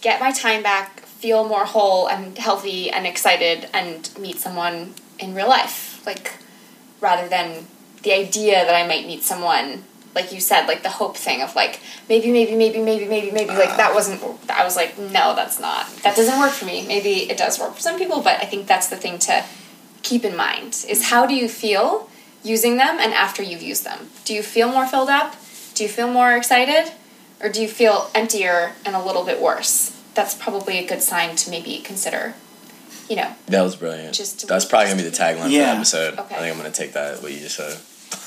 get 0.01 0.20
my 0.20 0.32
time 0.32 0.61
back, 0.61 0.99
feel 0.99 1.47
more 1.47 1.66
whole 1.66 2.07
and 2.07 2.38
healthy 2.38 2.91
and 2.91 3.07
excited, 3.07 3.68
and 3.74 4.11
meet 4.20 4.38
someone 4.38 4.93
in 5.18 5.34
real 5.34 5.47
life. 5.47 6.05
Like, 6.05 6.34
rather 7.01 7.28
than 7.28 7.66
the 8.03 8.14
idea 8.14 8.66
that 8.66 8.76
I 8.76 8.86
might 8.86 9.07
meet 9.07 9.24
someone, 9.24 9.86
like 10.16 10.32
you 10.32 10.39
said, 10.39 10.68
like 10.68 10.84
the 10.84 10.89
hope 10.89 11.18
thing 11.18 11.41
of 11.41 11.55
like, 11.55 11.80
maybe, 12.07 12.32
maybe, 12.32 12.55
maybe, 12.55 12.80
maybe, 12.80 13.05
maybe, 13.05 13.32
maybe. 13.32 13.49
Like, 13.49 13.78
that 13.78 13.91
uh. 13.91 13.93
wasn't, 13.93 14.22
I 14.49 14.64
was 14.64 14.76
like, 14.76 14.97
no, 14.97 15.36
that's 15.36 15.59
not, 15.59 15.88
that 16.03 16.16
doesn't 16.16 16.39
work 16.39 16.51
for 16.51 16.66
me. 16.66 16.86
Maybe 16.88 17.30
it 17.30 17.38
does 17.38 17.59
work 17.59 17.74
for 17.76 17.82
some 17.82 17.97
people, 17.97 18.22
but 18.22 18.41
I 18.41 18.45
think 18.45 18.68
that's 18.68 18.88
the 18.88 18.95
thing 18.95 19.20
to 19.20 19.43
keep 20.03 20.24
in 20.24 20.36
mind 20.36 20.86
is 20.88 21.01
mm. 21.01 21.03
how 21.03 21.26
do 21.26 21.34
you 21.34 21.49
feel 21.49 22.09
using 22.43 22.78
them 22.78 22.97
and 22.99 23.14
after 23.14 23.41
you've 23.41 23.64
used 23.64 23.86
them? 23.86 24.09
Do 24.26 24.34
you 24.34 24.43
feel 24.43 24.70
more 24.70 24.86
filled 24.86 25.09
up? 25.09 25.36
Do 25.74 25.84
you 25.84 25.89
feel 25.89 26.11
more 26.11 26.36
excited? 26.36 26.91
Or 27.41 27.49
do 27.49 27.61
you 27.61 27.68
feel 27.68 28.09
emptier 28.14 28.74
and 28.86 28.95
a 28.95 29.03
little 29.03 29.26
bit 29.26 29.41
worse? 29.41 29.99
That's 30.14 30.36
probably 30.36 30.78
a 30.78 30.88
good 30.88 31.01
sign 31.01 31.36
to 31.38 31.49
maybe 31.49 31.80
consider, 31.80 32.36
you 33.09 33.16
know, 33.16 33.34
that 33.47 33.61
was 33.61 33.76
brilliant. 33.76 34.14
Just- 34.14 34.47
That's 34.47 34.66
probably 34.66 34.89
gonna 34.89 35.03
be 35.03 35.09
the 35.09 35.16
tagline 35.16 35.43
for 35.43 35.49
the 35.49 35.59
episode. 35.59 36.20
Okay. 36.20 36.36
I 36.36 36.39
think 36.39 36.51
I'm 36.51 36.57
gonna 36.57 36.72
take 36.72 36.93
that 36.93 37.24
what 37.24 37.32
you 37.32 37.39
just 37.39 37.55
said. 37.55 37.78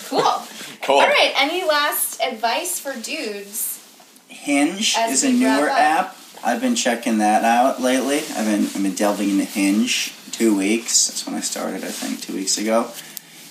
Cool. 0.09 0.43
Cool. 0.83 0.97
All 0.97 1.09
right, 1.09 1.33
any 1.37 1.65
last 1.65 2.21
advice 2.21 2.79
for 2.79 2.95
dudes? 2.95 3.83
Hinge 4.29 4.95
As 4.97 5.23
is 5.23 5.25
a 5.25 5.33
newer 5.33 5.69
app. 5.69 6.17
I've 6.45 6.61
been 6.61 6.77
checking 6.77 7.19
that 7.19 7.45
out 7.45 7.81
lately. 7.81 8.19
I've 8.19 8.47
been 8.47 8.65
I've 8.67 8.83
been 8.83 8.95
delving 8.95 9.31
into 9.31 9.45
Hinge 9.45 10.15
two 10.31 10.57
weeks. 10.57 11.09
That's 11.09 11.27
when 11.27 11.35
I 11.35 11.41
started. 11.41 11.83
I 11.83 11.89
think 11.89 12.21
two 12.21 12.35
weeks 12.35 12.59
ago. 12.59 12.91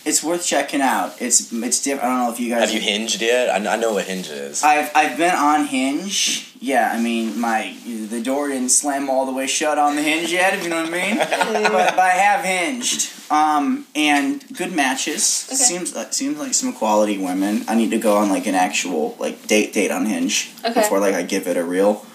It's 0.05 0.23
worth 0.23 0.45
checking 0.45 0.81
out. 0.81 1.19
It's 1.19 1.51
it's 1.51 1.81
different. 1.81 2.05
I 2.05 2.15
don't 2.15 2.27
know 2.27 2.33
if 2.33 2.39
you 2.39 2.49
guys 2.49 2.69
Have 2.69 2.73
you 2.73 2.79
hinged 2.79 3.21
yet? 3.21 3.49
I, 3.49 3.73
I 3.73 3.75
know 3.75 3.93
what 3.93 4.05
hinge 4.05 4.29
is. 4.29 4.63
I've 4.63 4.91
I've 4.95 5.17
been 5.17 5.33
on 5.35 5.65
Hinge. 5.65 6.53
Yeah, 6.59 6.91
I 6.93 7.01
mean 7.01 7.39
my 7.39 7.75
the 7.85 8.21
door 8.21 8.47
didn't 8.49 8.69
slam 8.69 9.09
all 9.09 9.25
the 9.25 9.33
way 9.33 9.47
shut 9.47 9.77
on 9.79 9.95
the 9.95 10.03
hinge 10.03 10.31
yet, 10.31 10.53
if 10.53 10.63
you 10.63 10.69
know 10.69 10.83
what 10.83 10.93
I 10.93 11.09
mean. 11.09 11.17
but, 11.17 11.71
but 11.71 11.99
I 11.99 12.09
have 12.09 12.45
hinged. 12.45 13.11
Um, 13.31 13.87
and 13.95 14.43
good 14.55 14.73
matches. 14.73 15.45
Okay. 15.47 15.55
Seems 15.55 15.95
like 15.95 16.13
seems 16.13 16.37
like 16.37 16.53
some 16.53 16.71
quality 16.73 17.17
women. 17.17 17.63
I 17.67 17.73
need 17.73 17.89
to 17.89 17.97
go 17.97 18.15
on 18.17 18.29
like 18.29 18.45
an 18.45 18.55
actual 18.55 19.15
like 19.19 19.47
date 19.47 19.73
date 19.73 19.89
on 19.89 20.05
Hinge 20.05 20.51
Okay. 20.63 20.73
before 20.81 20.99
like 20.99 21.15
I 21.15 21.23
give 21.23 21.47
it 21.47 21.57
a 21.57 21.63
real 21.63 22.05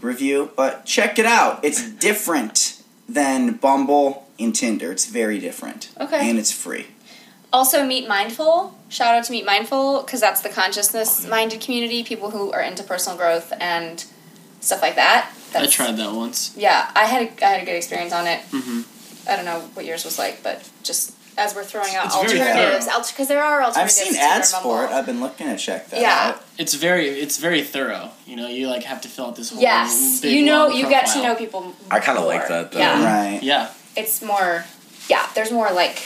review. 0.00 0.50
But 0.56 0.84
check 0.86 1.18
it 1.18 1.26
out. 1.26 1.64
It's 1.64 1.82
different 1.90 2.80
than 3.08 3.54
Bumble 3.54 4.28
and 4.38 4.54
Tinder. 4.54 4.92
It's 4.92 5.06
very 5.06 5.38
different. 5.40 5.90
Okay. 6.00 6.30
And 6.30 6.38
it's 6.38 6.52
free. 6.52 6.86
Also, 7.54 7.84
Meet 7.84 8.08
Mindful. 8.08 8.74
Shout 8.88 9.14
out 9.14 9.24
to 9.26 9.30
Meet 9.30 9.46
Mindful 9.46 10.02
because 10.02 10.20
that's 10.20 10.40
the 10.40 10.48
consciousness 10.48 11.24
minded 11.24 11.60
community, 11.60 12.02
people 12.02 12.30
who 12.32 12.50
are 12.52 12.60
into 12.60 12.82
personal 12.82 13.16
growth 13.16 13.52
and 13.60 14.04
stuff 14.60 14.82
like 14.82 14.96
that. 14.96 15.30
I 15.54 15.66
tried 15.68 15.96
that 15.98 16.12
once. 16.12 16.52
Yeah, 16.56 16.90
I 16.96 17.04
had 17.04 17.22
a, 17.28 17.46
I 17.46 17.50
had 17.50 17.62
a 17.62 17.64
good 17.64 17.76
experience 17.76 18.12
on 18.12 18.26
it. 18.26 18.40
hmm 18.50 18.80
I 19.28 19.36
don't 19.36 19.44
know 19.44 19.60
what 19.74 19.84
yours 19.86 20.04
was 20.04 20.18
like, 20.18 20.42
but 20.42 20.68
just 20.82 21.14
as 21.38 21.54
we're 21.54 21.62
throwing 21.62 21.94
out 21.94 22.06
It's 22.06 22.14
alternatives, 22.16 22.86
thorough. 22.86 23.02
because 23.06 23.28
there 23.28 23.42
are 23.42 23.62
alternatives. 23.62 23.98
I've 24.00 24.06
alternatives. 24.08 24.18
seen 24.18 24.38
ads 24.40 24.54
for 24.56 24.84
it. 24.84 24.90
I've 24.90 25.06
been 25.06 25.20
looking 25.20 25.46
to 25.46 25.56
check 25.56 25.90
that 25.90 26.00
Yeah. 26.00 26.32
out. 26.34 26.42
It's 26.58 26.74
very 26.74 27.06
it's 27.08 27.38
very 27.38 27.62
thorough. 27.62 28.10
You 28.26 28.34
know, 28.34 28.48
you 28.48 28.66
like 28.66 28.82
have 28.82 29.00
to 29.02 29.08
fill 29.08 29.26
out 29.26 29.36
this 29.36 29.50
whole 29.50 29.60
Yes, 29.62 30.20
big, 30.20 30.32
you 30.32 30.44
know, 30.44 30.66
long 30.66 30.76
you 30.76 30.88
get 30.88 31.06
to 31.14 31.22
know 31.22 31.36
people. 31.36 31.72
I 31.88 32.00
kinda 32.00 32.20
like 32.22 32.48
that, 32.48 32.72
though. 32.72 32.80
Yeah, 32.80 33.04
Right. 33.04 33.40
Yeah, 33.44 33.70
it's 33.96 34.20
more. 34.22 34.64
Yeah, 35.08 35.24
there's 35.36 35.52
more 35.52 35.70
like 35.72 36.02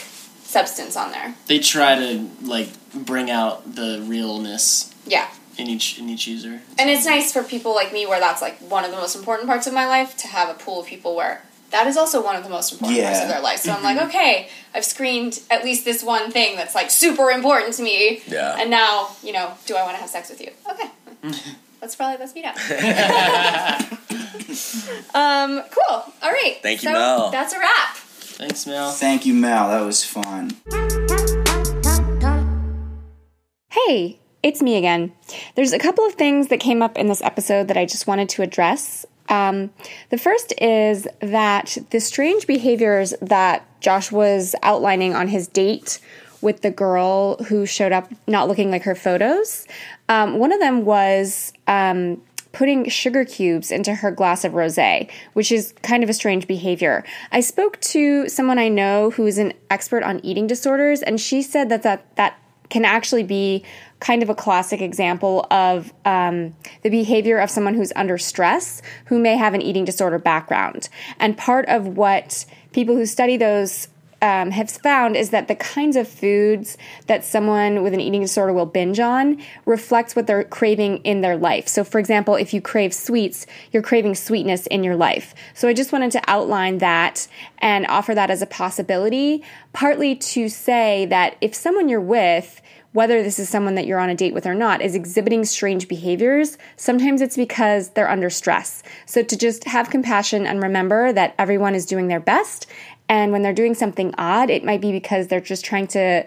substance 0.49 0.95
on 0.97 1.11
there. 1.11 1.35
they 1.47 1.59
try 1.59 1.93
to 1.95 2.27
like 2.41 2.69
bring 2.93 3.29
out 3.29 3.75
the 3.75 4.01
realness 4.07 4.91
Yeah. 5.05 5.27
in 5.57 5.67
each 5.67 5.99
in 5.99 6.09
each 6.09 6.25
user. 6.27 6.61
And 6.79 6.89
it's 6.89 7.05
nice 7.05 7.31
for 7.31 7.43
people 7.43 7.75
like 7.75 7.93
me 7.93 8.05
where 8.07 8.19
that's 8.19 8.41
like 8.41 8.57
one 8.59 8.83
of 8.83 8.89
the 8.91 8.97
most 8.97 9.15
important 9.15 9.47
parts 9.47 9.67
of 9.67 9.73
my 9.73 9.85
life 9.85 10.17
to 10.17 10.27
have 10.27 10.49
a 10.49 10.55
pool 10.55 10.79
of 10.81 10.87
people 10.87 11.15
where 11.15 11.43
that 11.69 11.85
is 11.85 11.97
also 11.97 12.23
one 12.23 12.35
of 12.35 12.43
the 12.43 12.49
most 12.49 12.73
important 12.73 12.99
parts 13.03 13.21
of 13.21 13.27
their 13.27 13.41
life. 13.41 13.59
So 13.59 13.71
I'm 13.71 13.83
like, 13.83 14.01
okay, 14.09 14.49
I've 14.73 14.83
screened 14.85 15.39
at 15.51 15.63
least 15.63 15.85
this 15.85 16.01
one 16.03 16.31
thing 16.31 16.55
that's 16.55 16.73
like 16.73 16.89
super 16.89 17.29
important 17.29 17.75
to 17.75 17.83
me. 17.83 18.23
Yeah. 18.25 18.57
And 18.59 18.71
now, 18.71 19.09
you 19.21 19.33
know, 19.33 19.53
do 19.67 19.75
I 19.75 19.83
want 19.83 19.93
to 19.95 20.01
have 20.01 20.09
sex 20.09 20.31
with 20.31 20.41
you? 20.41 20.49
Okay. 20.71 20.89
let's 21.81 21.95
probably 21.95 22.17
let's 22.17 22.33
meet 22.33 22.45
up. 22.45 22.55
um, 25.13 25.61
cool. 25.69 25.95
All 26.23 26.31
right. 26.31 26.57
Thank 26.63 26.81
you, 26.81 26.89
so 26.89 26.93
Mel. 26.93 27.29
That's 27.29 27.53
a 27.53 27.59
wrap. 27.59 27.97
Thanks, 28.39 28.65
Mel. 28.65 28.91
Thank 28.91 29.25
you, 29.25 29.33
Mel. 29.33 29.67
That 29.67 29.85
was 29.85 30.05
fun. 30.05 30.51
Hey, 33.69 34.17
it's 34.41 34.61
me 34.61 34.77
again. 34.77 35.11
There's 35.55 35.73
a 35.73 35.77
couple 35.77 36.05
of 36.05 36.13
things 36.13 36.47
that 36.47 36.61
came 36.61 36.81
up 36.81 36.97
in 36.97 37.07
this 37.07 37.21
episode 37.21 37.67
that 37.67 37.75
I 37.75 37.85
just 37.85 38.07
wanted 38.07 38.29
to 38.29 38.41
address. 38.41 39.05
Um, 39.27 39.71
the 40.09 40.17
first 40.17 40.53
is 40.61 41.05
that 41.19 41.77
the 41.89 41.99
strange 41.99 42.47
behaviors 42.47 43.13
that 43.21 43.65
Josh 43.81 44.09
was 44.09 44.55
outlining 44.63 45.13
on 45.13 45.27
his 45.27 45.49
date 45.49 45.99
with 46.39 46.61
the 46.61 46.71
girl 46.71 47.35
who 47.43 47.65
showed 47.65 47.91
up 47.91 48.09
not 48.25 48.47
looking 48.47 48.71
like 48.71 48.83
her 48.83 48.95
photos. 48.95 49.67
Um, 50.07 50.39
one 50.39 50.53
of 50.53 50.61
them 50.61 50.85
was 50.85 51.51
um, 51.67 52.21
putting 52.59 52.89
sugar 52.89 53.23
cubes 53.23 53.71
into 53.71 53.95
her 53.95 54.11
glass 54.11 54.43
of 54.43 54.51
rosé, 54.51 55.09
which 55.31 55.49
is 55.49 55.73
kind 55.81 56.03
of 56.03 56.09
a 56.09 56.13
strange 56.13 56.45
behavior. 56.45 57.05
I 57.31 57.39
spoke 57.39 57.79
to 57.79 58.27
someone 58.27 58.59
I 58.59 58.67
know 58.67 59.11
who 59.11 59.25
is 59.27 59.37
an 59.37 59.53
expert 59.69 60.03
on 60.03 60.19
eating 60.25 60.45
disorders, 60.45 61.01
and 61.01 61.21
she 61.21 61.41
said 61.41 61.69
that 61.69 61.83
that 61.83 62.13
that 62.17 62.37
can 62.69 62.83
actually 62.83 63.23
be 63.23 63.63
kind 64.01 64.21
of 64.21 64.29
a 64.29 64.35
classic 64.35 64.81
example 64.81 65.47
of 65.49 65.93
um, 66.03 66.53
the 66.83 66.89
behavior 66.89 67.37
of 67.39 67.49
someone 67.49 67.75
who's 67.75 67.93
under 67.95 68.17
stress 68.17 68.81
who 69.05 69.19
may 69.19 69.37
have 69.37 69.53
an 69.53 69.61
eating 69.61 69.85
disorder 69.85 70.19
background. 70.19 70.89
And 71.17 71.37
part 71.37 71.65
of 71.69 71.87
what 71.87 72.43
people 72.73 72.93
who 72.93 73.05
study 73.05 73.37
those 73.37 73.87
um, 74.21 74.51
have 74.51 74.69
found 74.69 75.15
is 75.15 75.29
that 75.29 75.47
the 75.47 75.55
kinds 75.55 75.95
of 75.95 76.07
foods 76.07 76.77
that 77.07 77.23
someone 77.23 77.83
with 77.83 77.93
an 77.93 77.99
eating 77.99 78.21
disorder 78.21 78.53
will 78.53 78.65
binge 78.65 78.99
on 78.99 79.41
reflects 79.65 80.15
what 80.15 80.27
they're 80.27 80.43
craving 80.43 80.97
in 80.97 81.21
their 81.21 81.37
life. 81.37 81.67
So, 81.67 81.83
for 81.83 81.99
example, 81.99 82.35
if 82.35 82.53
you 82.53 82.61
crave 82.61 82.93
sweets, 82.93 83.45
you're 83.71 83.83
craving 83.83 84.15
sweetness 84.15 84.67
in 84.67 84.83
your 84.83 84.95
life. 84.95 85.33
So, 85.53 85.67
I 85.67 85.73
just 85.73 85.91
wanted 85.91 86.11
to 86.11 86.21
outline 86.27 86.79
that 86.79 87.27
and 87.59 87.85
offer 87.87 88.13
that 88.15 88.29
as 88.29 88.41
a 88.41 88.47
possibility, 88.47 89.43
partly 89.73 90.15
to 90.15 90.49
say 90.49 91.05
that 91.07 91.37
if 91.41 91.55
someone 91.55 91.89
you're 91.89 92.01
with 92.01 92.61
whether 92.91 93.21
this 93.21 93.37
is 93.37 93.47
someone 93.47 93.75
that 93.75 93.85
you're 93.85 93.99
on 93.99 94.09
a 94.09 94.15
date 94.15 94.33
with 94.33 94.47
or 94.47 94.55
not, 94.55 94.81
is 94.81 94.95
exhibiting 94.95 95.45
strange 95.45 95.87
behaviors, 95.87 96.57
sometimes 96.75 97.21
it's 97.21 97.35
because 97.35 97.89
they're 97.89 98.09
under 98.09 98.29
stress. 98.29 98.81
So 99.05 99.21
to 99.21 99.37
just 99.37 99.65
have 99.65 99.91
compassion 99.91 100.47
and 100.47 100.63
remember 100.63 101.13
that 101.13 101.35
everyone 101.37 101.75
is 101.75 101.85
doing 101.85 102.07
their 102.07 102.19
best. 102.19 102.65
And 103.09 103.31
when 103.31 103.41
they're 103.41 103.53
doing 103.53 103.73
something 103.73 104.13
odd, 104.17 104.49
it 104.49 104.63
might 104.63 104.79
be 104.79 104.91
because 104.91 105.27
they're 105.27 105.41
just 105.41 105.65
trying 105.65 105.87
to, 105.87 106.25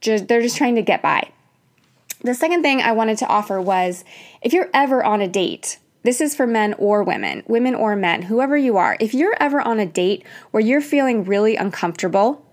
just, 0.00 0.28
they're 0.28 0.42
just 0.42 0.56
trying 0.56 0.74
to 0.74 0.82
get 0.82 1.00
by. 1.00 1.30
The 2.22 2.34
second 2.34 2.62
thing 2.62 2.82
I 2.82 2.92
wanted 2.92 3.16
to 3.18 3.26
offer 3.28 3.60
was 3.60 4.04
if 4.42 4.52
you're 4.52 4.68
ever 4.74 5.02
on 5.04 5.20
a 5.20 5.28
date, 5.28 5.78
this 6.02 6.20
is 6.20 6.34
for 6.34 6.46
men 6.46 6.74
or 6.74 7.04
women, 7.04 7.44
women 7.46 7.74
or 7.74 7.94
men, 7.94 8.22
whoever 8.22 8.56
you 8.56 8.76
are. 8.76 8.96
If 8.98 9.14
you're 9.14 9.36
ever 9.40 9.60
on 9.60 9.78
a 9.78 9.86
date 9.86 10.24
where 10.50 10.62
you're 10.62 10.80
feeling 10.80 11.24
really 11.24 11.54
uncomfortable, 11.56 12.44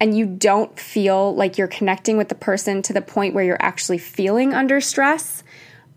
and 0.00 0.16
you 0.16 0.26
don't 0.26 0.78
feel 0.78 1.34
like 1.34 1.56
you're 1.56 1.68
connecting 1.68 2.16
with 2.16 2.28
the 2.28 2.34
person 2.34 2.82
to 2.82 2.92
the 2.92 3.00
point 3.00 3.34
where 3.34 3.44
you're 3.44 3.62
actually 3.62 3.98
feeling 3.98 4.52
under 4.52 4.80
stress, 4.80 5.42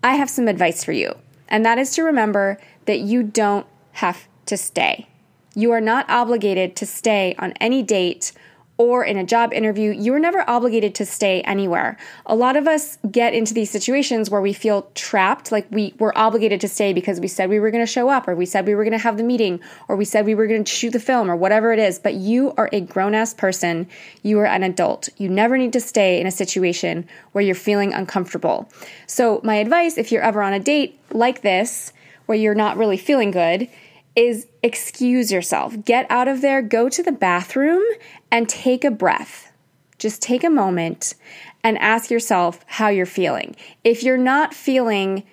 I 0.04 0.16
have 0.16 0.30
some 0.30 0.48
advice 0.48 0.84
for 0.84 0.92
you. 0.92 1.16
And 1.48 1.66
that 1.66 1.78
is 1.78 1.92
to 1.96 2.04
remember 2.04 2.60
that 2.86 3.00
you 3.00 3.24
don't 3.24 3.66
have 3.94 4.28
to 4.48 4.58
stay. 4.58 5.08
You 5.56 5.72
are 5.72 5.82
not 5.82 6.10
obligated 6.10 6.76
to 6.78 6.86
stay 6.86 7.34
on 7.40 7.54
any 7.54 7.82
date 7.82 8.34
or 8.78 9.06
in 9.06 9.16
a 9.16 9.24
job 9.24 9.54
interview. 9.54 9.92
You 9.92 10.14
are 10.14 10.20
never 10.20 10.48
obligated 10.50 10.94
to 10.96 11.06
stay 11.06 11.42
anywhere. 11.42 11.98
A 12.26 12.36
lot 12.36 12.58
of 12.58 12.68
us 12.68 12.98
get 13.10 13.34
into 13.34 13.54
these 13.54 13.70
situations 13.70 14.30
where 14.30 14.42
we 14.42 14.52
feel 14.52 14.90
trapped, 14.96 15.52
like 15.52 15.66
we 15.72 15.94
were 15.98 16.18
obligated 16.18 16.60
to 16.62 16.68
stay 16.68 16.92
because 16.92 17.22
we 17.22 17.30
said 17.30 17.50
we 17.50 17.60
were 17.60 17.72
going 17.72 17.86
to 17.86 17.92
show 17.92 18.10
up, 18.10 18.28
or 18.28 18.36
we 18.36 18.46
said 18.46 18.68
we 18.68 18.76
were 18.76 18.84
going 18.84 18.92
to 18.92 18.98
have 18.98 19.16
the 19.18 19.24
meeting, 19.24 19.62
or 19.88 19.96
we 19.96 20.04
said 20.04 20.26
we 20.26 20.36
were 20.36 20.48
going 20.48 20.64
to 20.64 20.72
shoot 20.72 20.92
the 20.92 21.00
film, 21.00 21.32
or 21.32 21.38
whatever 21.38 21.72
it 21.72 21.80
is. 21.80 22.00
But 22.00 22.16
you 22.16 22.54
are 22.58 22.70
a 22.74 22.82
grown 22.82 23.16
ass 23.16 23.34
person. 23.34 23.88
You 24.24 24.40
are 24.40 24.46
an 24.46 24.64
adult. 24.64 25.08
You 25.18 25.30
never 25.30 25.58
need 25.58 25.72
to 25.74 25.80
stay 25.80 26.20
in 26.20 26.28
a 26.28 26.32
situation 26.32 27.08
where 27.32 27.44
you're 27.44 27.56
feeling 27.56 27.94
uncomfortable. 27.94 28.70
So, 29.08 29.40
my 29.44 29.56
advice 29.56 29.98
if 29.98 30.12
you're 30.12 30.22
ever 30.22 30.42
on 30.42 30.52
a 30.52 30.60
date 30.60 31.00
like 31.12 31.42
this, 31.44 31.94
where 32.26 32.38
you're 32.38 32.56
not 32.56 32.76
really 32.76 32.98
feeling 32.98 33.32
good 33.32 33.70
is 34.16 34.48
excuse 34.64 35.32
yourself. 35.32 35.76
Get 35.84 36.10
out 36.10 36.28
of 36.28 36.42
there, 36.42 36.62
go 36.62 36.90
to 36.90 37.04
the 37.04 37.12
bathroom, 37.12 37.84
and 38.32 38.48
take 38.48 38.84
a 38.84 38.92
breath. 38.92 39.52
Just 39.98 40.22
take 40.22 40.44
a 40.44 40.50
moment 40.50 41.16
and 41.64 41.78
ask 41.80 42.10
yourself 42.10 42.64
how 42.68 42.90
you're 42.90 43.06
feeling. 43.06 43.56
If 43.84 44.04
you're 44.04 44.18
not 44.18 44.54
feeling 44.54 45.24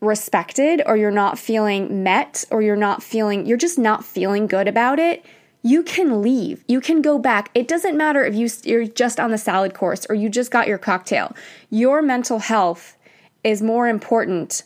respected 0.00 0.82
or 0.86 0.96
you're 0.96 1.10
not 1.10 1.38
feeling 1.38 2.02
met 2.02 2.44
or 2.50 2.62
you're 2.62 2.76
not 2.76 3.02
feeling, 3.02 3.46
you're 3.46 3.56
just 3.56 3.78
not 3.78 4.04
feeling 4.04 4.46
good 4.46 4.68
about 4.68 4.98
it, 4.98 5.24
you 5.62 5.82
can 5.82 6.20
leave. 6.20 6.62
You 6.68 6.80
can 6.80 7.00
go 7.00 7.18
back. 7.18 7.50
It 7.54 7.66
doesn't 7.66 7.96
matter 7.96 8.22
if 8.24 8.34
you, 8.34 8.48
you're 8.64 8.86
just 8.86 9.18
on 9.18 9.30
the 9.30 9.38
salad 9.38 9.72
course 9.72 10.06
or 10.10 10.14
you 10.14 10.28
just 10.28 10.50
got 10.50 10.68
your 10.68 10.78
cocktail. 10.78 11.34
Your 11.70 12.02
mental 12.02 12.38
health 12.38 12.96
is 13.42 13.62
more 13.62 13.88
important 13.88 14.62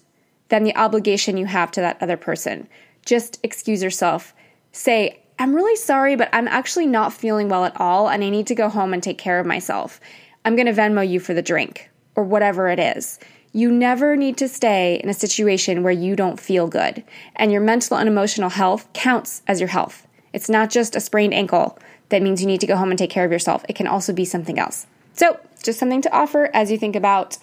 than 0.49 0.65
the 0.65 0.77
obligation 0.77 1.37
you 1.37 1.47
have 1.47 1.71
to 1.73 1.81
that 1.81 2.03
other 2.03 2.17
person. 2.17 2.69
Just 3.05 3.39
excuse 3.43 3.83
yourself. 3.83 4.35
Say, 4.73 5.23
I'm 5.39 5.55
really 5.55 5.77
sorry, 5.77 6.17
but 6.17 6.29
I'm 6.33 6.49
actually 6.49 6.87
not 6.87 7.13
feeling 7.13 7.49
well 7.49 7.65
at 7.65 7.81
all, 7.81 8.09
and 8.09 8.25
I 8.25 8.31
need 8.31 8.47
to 8.49 8.55
go 8.55 8.69
home 8.69 8.93
and 8.93 9.03
take 9.03 9.19
care 9.19 9.39
of 9.39 9.47
myself. 9.47 10.01
I'm 10.45 10.57
going 10.57 10.67
to 10.67 10.73
Venmo 10.73 11.09
you 11.09 11.21
for 11.21 11.35
the 11.35 11.43
drink, 11.43 11.91
or 12.17 12.25
whatever 12.25 12.69
it 12.69 12.79
is. 12.79 13.19
You 13.53 13.71
never 13.71 14.17
need 14.17 14.37
to 14.39 14.49
stay 14.49 15.01
in 15.03 15.09
a 15.09 15.15
situation 15.15 15.83
where 15.83 15.93
you 15.93 16.17
don't 16.17 16.41
feel 16.41 16.67
good, 16.69 17.05
and 17.37 17.53
your 17.53 17.61
mental 17.61 17.97
and 17.97 18.09
emotional 18.09 18.51
health 18.51 18.93
counts 18.93 19.43
as 19.47 19.61
your 19.61 19.69
health. 19.69 20.07
It's 20.33 20.49
not 20.49 20.71
just 20.71 20.97
a 20.97 21.01
sprained 21.01 21.35
ankle 21.35 21.79
that 22.09 22.23
means 22.23 22.41
you 22.41 22.47
need 22.47 22.61
to 22.61 22.67
go 22.67 22.77
home 22.77 22.91
and 22.91 22.99
take 22.99 23.11
care 23.11 23.25
of 23.25 23.33
yourself, 23.33 23.65
it 23.69 23.77
can 23.77 23.87
also 23.87 24.13
be 24.13 24.25
something 24.25 24.59
else. 24.59 24.87
So, 25.15 25.39
just 25.63 25.79
something 25.79 26.03
to 26.03 26.15
offer 26.15 26.51
as 26.55 26.71
you 26.71 26.79
think 26.79 26.97
about 26.97 27.39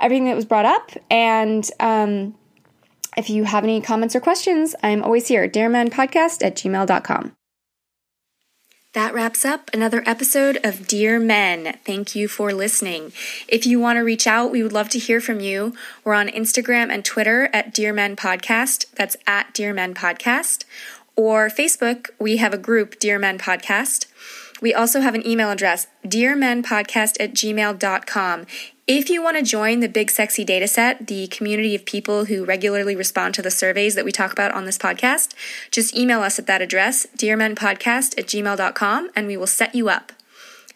everything 0.00 0.26
that 0.26 0.36
was 0.36 0.44
brought 0.44 0.64
up. 0.64 0.92
And 1.10 1.68
um, 1.80 2.34
if 3.18 3.28
you 3.28 3.44
have 3.44 3.64
any 3.64 3.80
comments 3.80 4.14
or 4.14 4.20
questions, 4.20 4.74
I'm 4.82 5.02
always 5.02 5.26
here, 5.26 5.48
dearmenpodcast 5.48 6.44
at 6.44 6.54
gmail.com. 6.54 7.32
That 8.94 9.12
wraps 9.12 9.44
up 9.44 9.70
another 9.74 10.02
episode 10.06 10.58
of 10.64 10.86
Dear 10.86 11.20
Men. 11.20 11.76
Thank 11.84 12.14
you 12.14 12.26
for 12.26 12.52
listening. 12.52 13.12
If 13.46 13.66
you 13.66 13.78
want 13.78 13.98
to 13.98 14.00
reach 14.00 14.26
out, 14.26 14.50
we 14.50 14.62
would 14.62 14.72
love 14.72 14.88
to 14.90 14.98
hear 14.98 15.20
from 15.20 15.40
you. 15.40 15.74
We're 16.04 16.14
on 16.14 16.28
Instagram 16.28 16.90
and 16.90 17.04
Twitter 17.04 17.50
at 17.52 17.74
Dear 17.74 17.92
Men 17.92 18.16
Podcast. 18.16 18.86
That's 18.94 19.16
at 19.26 19.52
Dear 19.52 19.74
Men 19.74 19.94
Podcast. 19.94 20.64
Or 21.16 21.48
Facebook, 21.48 22.10
we 22.18 22.38
have 22.38 22.54
a 22.54 22.58
group, 22.58 22.98
Dear 22.98 23.18
Men 23.18 23.38
Podcast. 23.38 24.06
We 24.60 24.74
also 24.74 25.00
have 25.00 25.14
an 25.14 25.26
email 25.26 25.50
address, 25.50 25.86
dearmenpodcast 26.04 27.16
at 27.20 27.34
gmail.com. 27.34 28.46
If 28.86 29.10
you 29.10 29.22
want 29.22 29.36
to 29.36 29.42
join 29.42 29.80
the 29.80 29.88
Big 29.88 30.10
Sexy 30.10 30.46
Dataset, 30.46 31.06
the 31.06 31.26
community 31.26 31.74
of 31.74 31.84
people 31.84 32.24
who 32.24 32.44
regularly 32.44 32.96
respond 32.96 33.34
to 33.34 33.42
the 33.42 33.50
surveys 33.50 33.94
that 33.94 34.04
we 34.04 34.12
talk 34.12 34.32
about 34.32 34.52
on 34.52 34.64
this 34.64 34.78
podcast, 34.78 35.34
just 35.70 35.94
email 35.94 36.22
us 36.22 36.38
at 36.38 36.46
that 36.46 36.62
address, 36.62 37.06
dearmenpodcast 37.16 38.18
at 38.18 38.26
gmail.com, 38.26 39.10
and 39.14 39.26
we 39.26 39.36
will 39.36 39.46
set 39.46 39.74
you 39.74 39.90
up. 39.90 40.12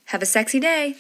Have 0.07 0.21
a 0.23 0.27
sexy 0.27 0.61
day. 0.61 0.97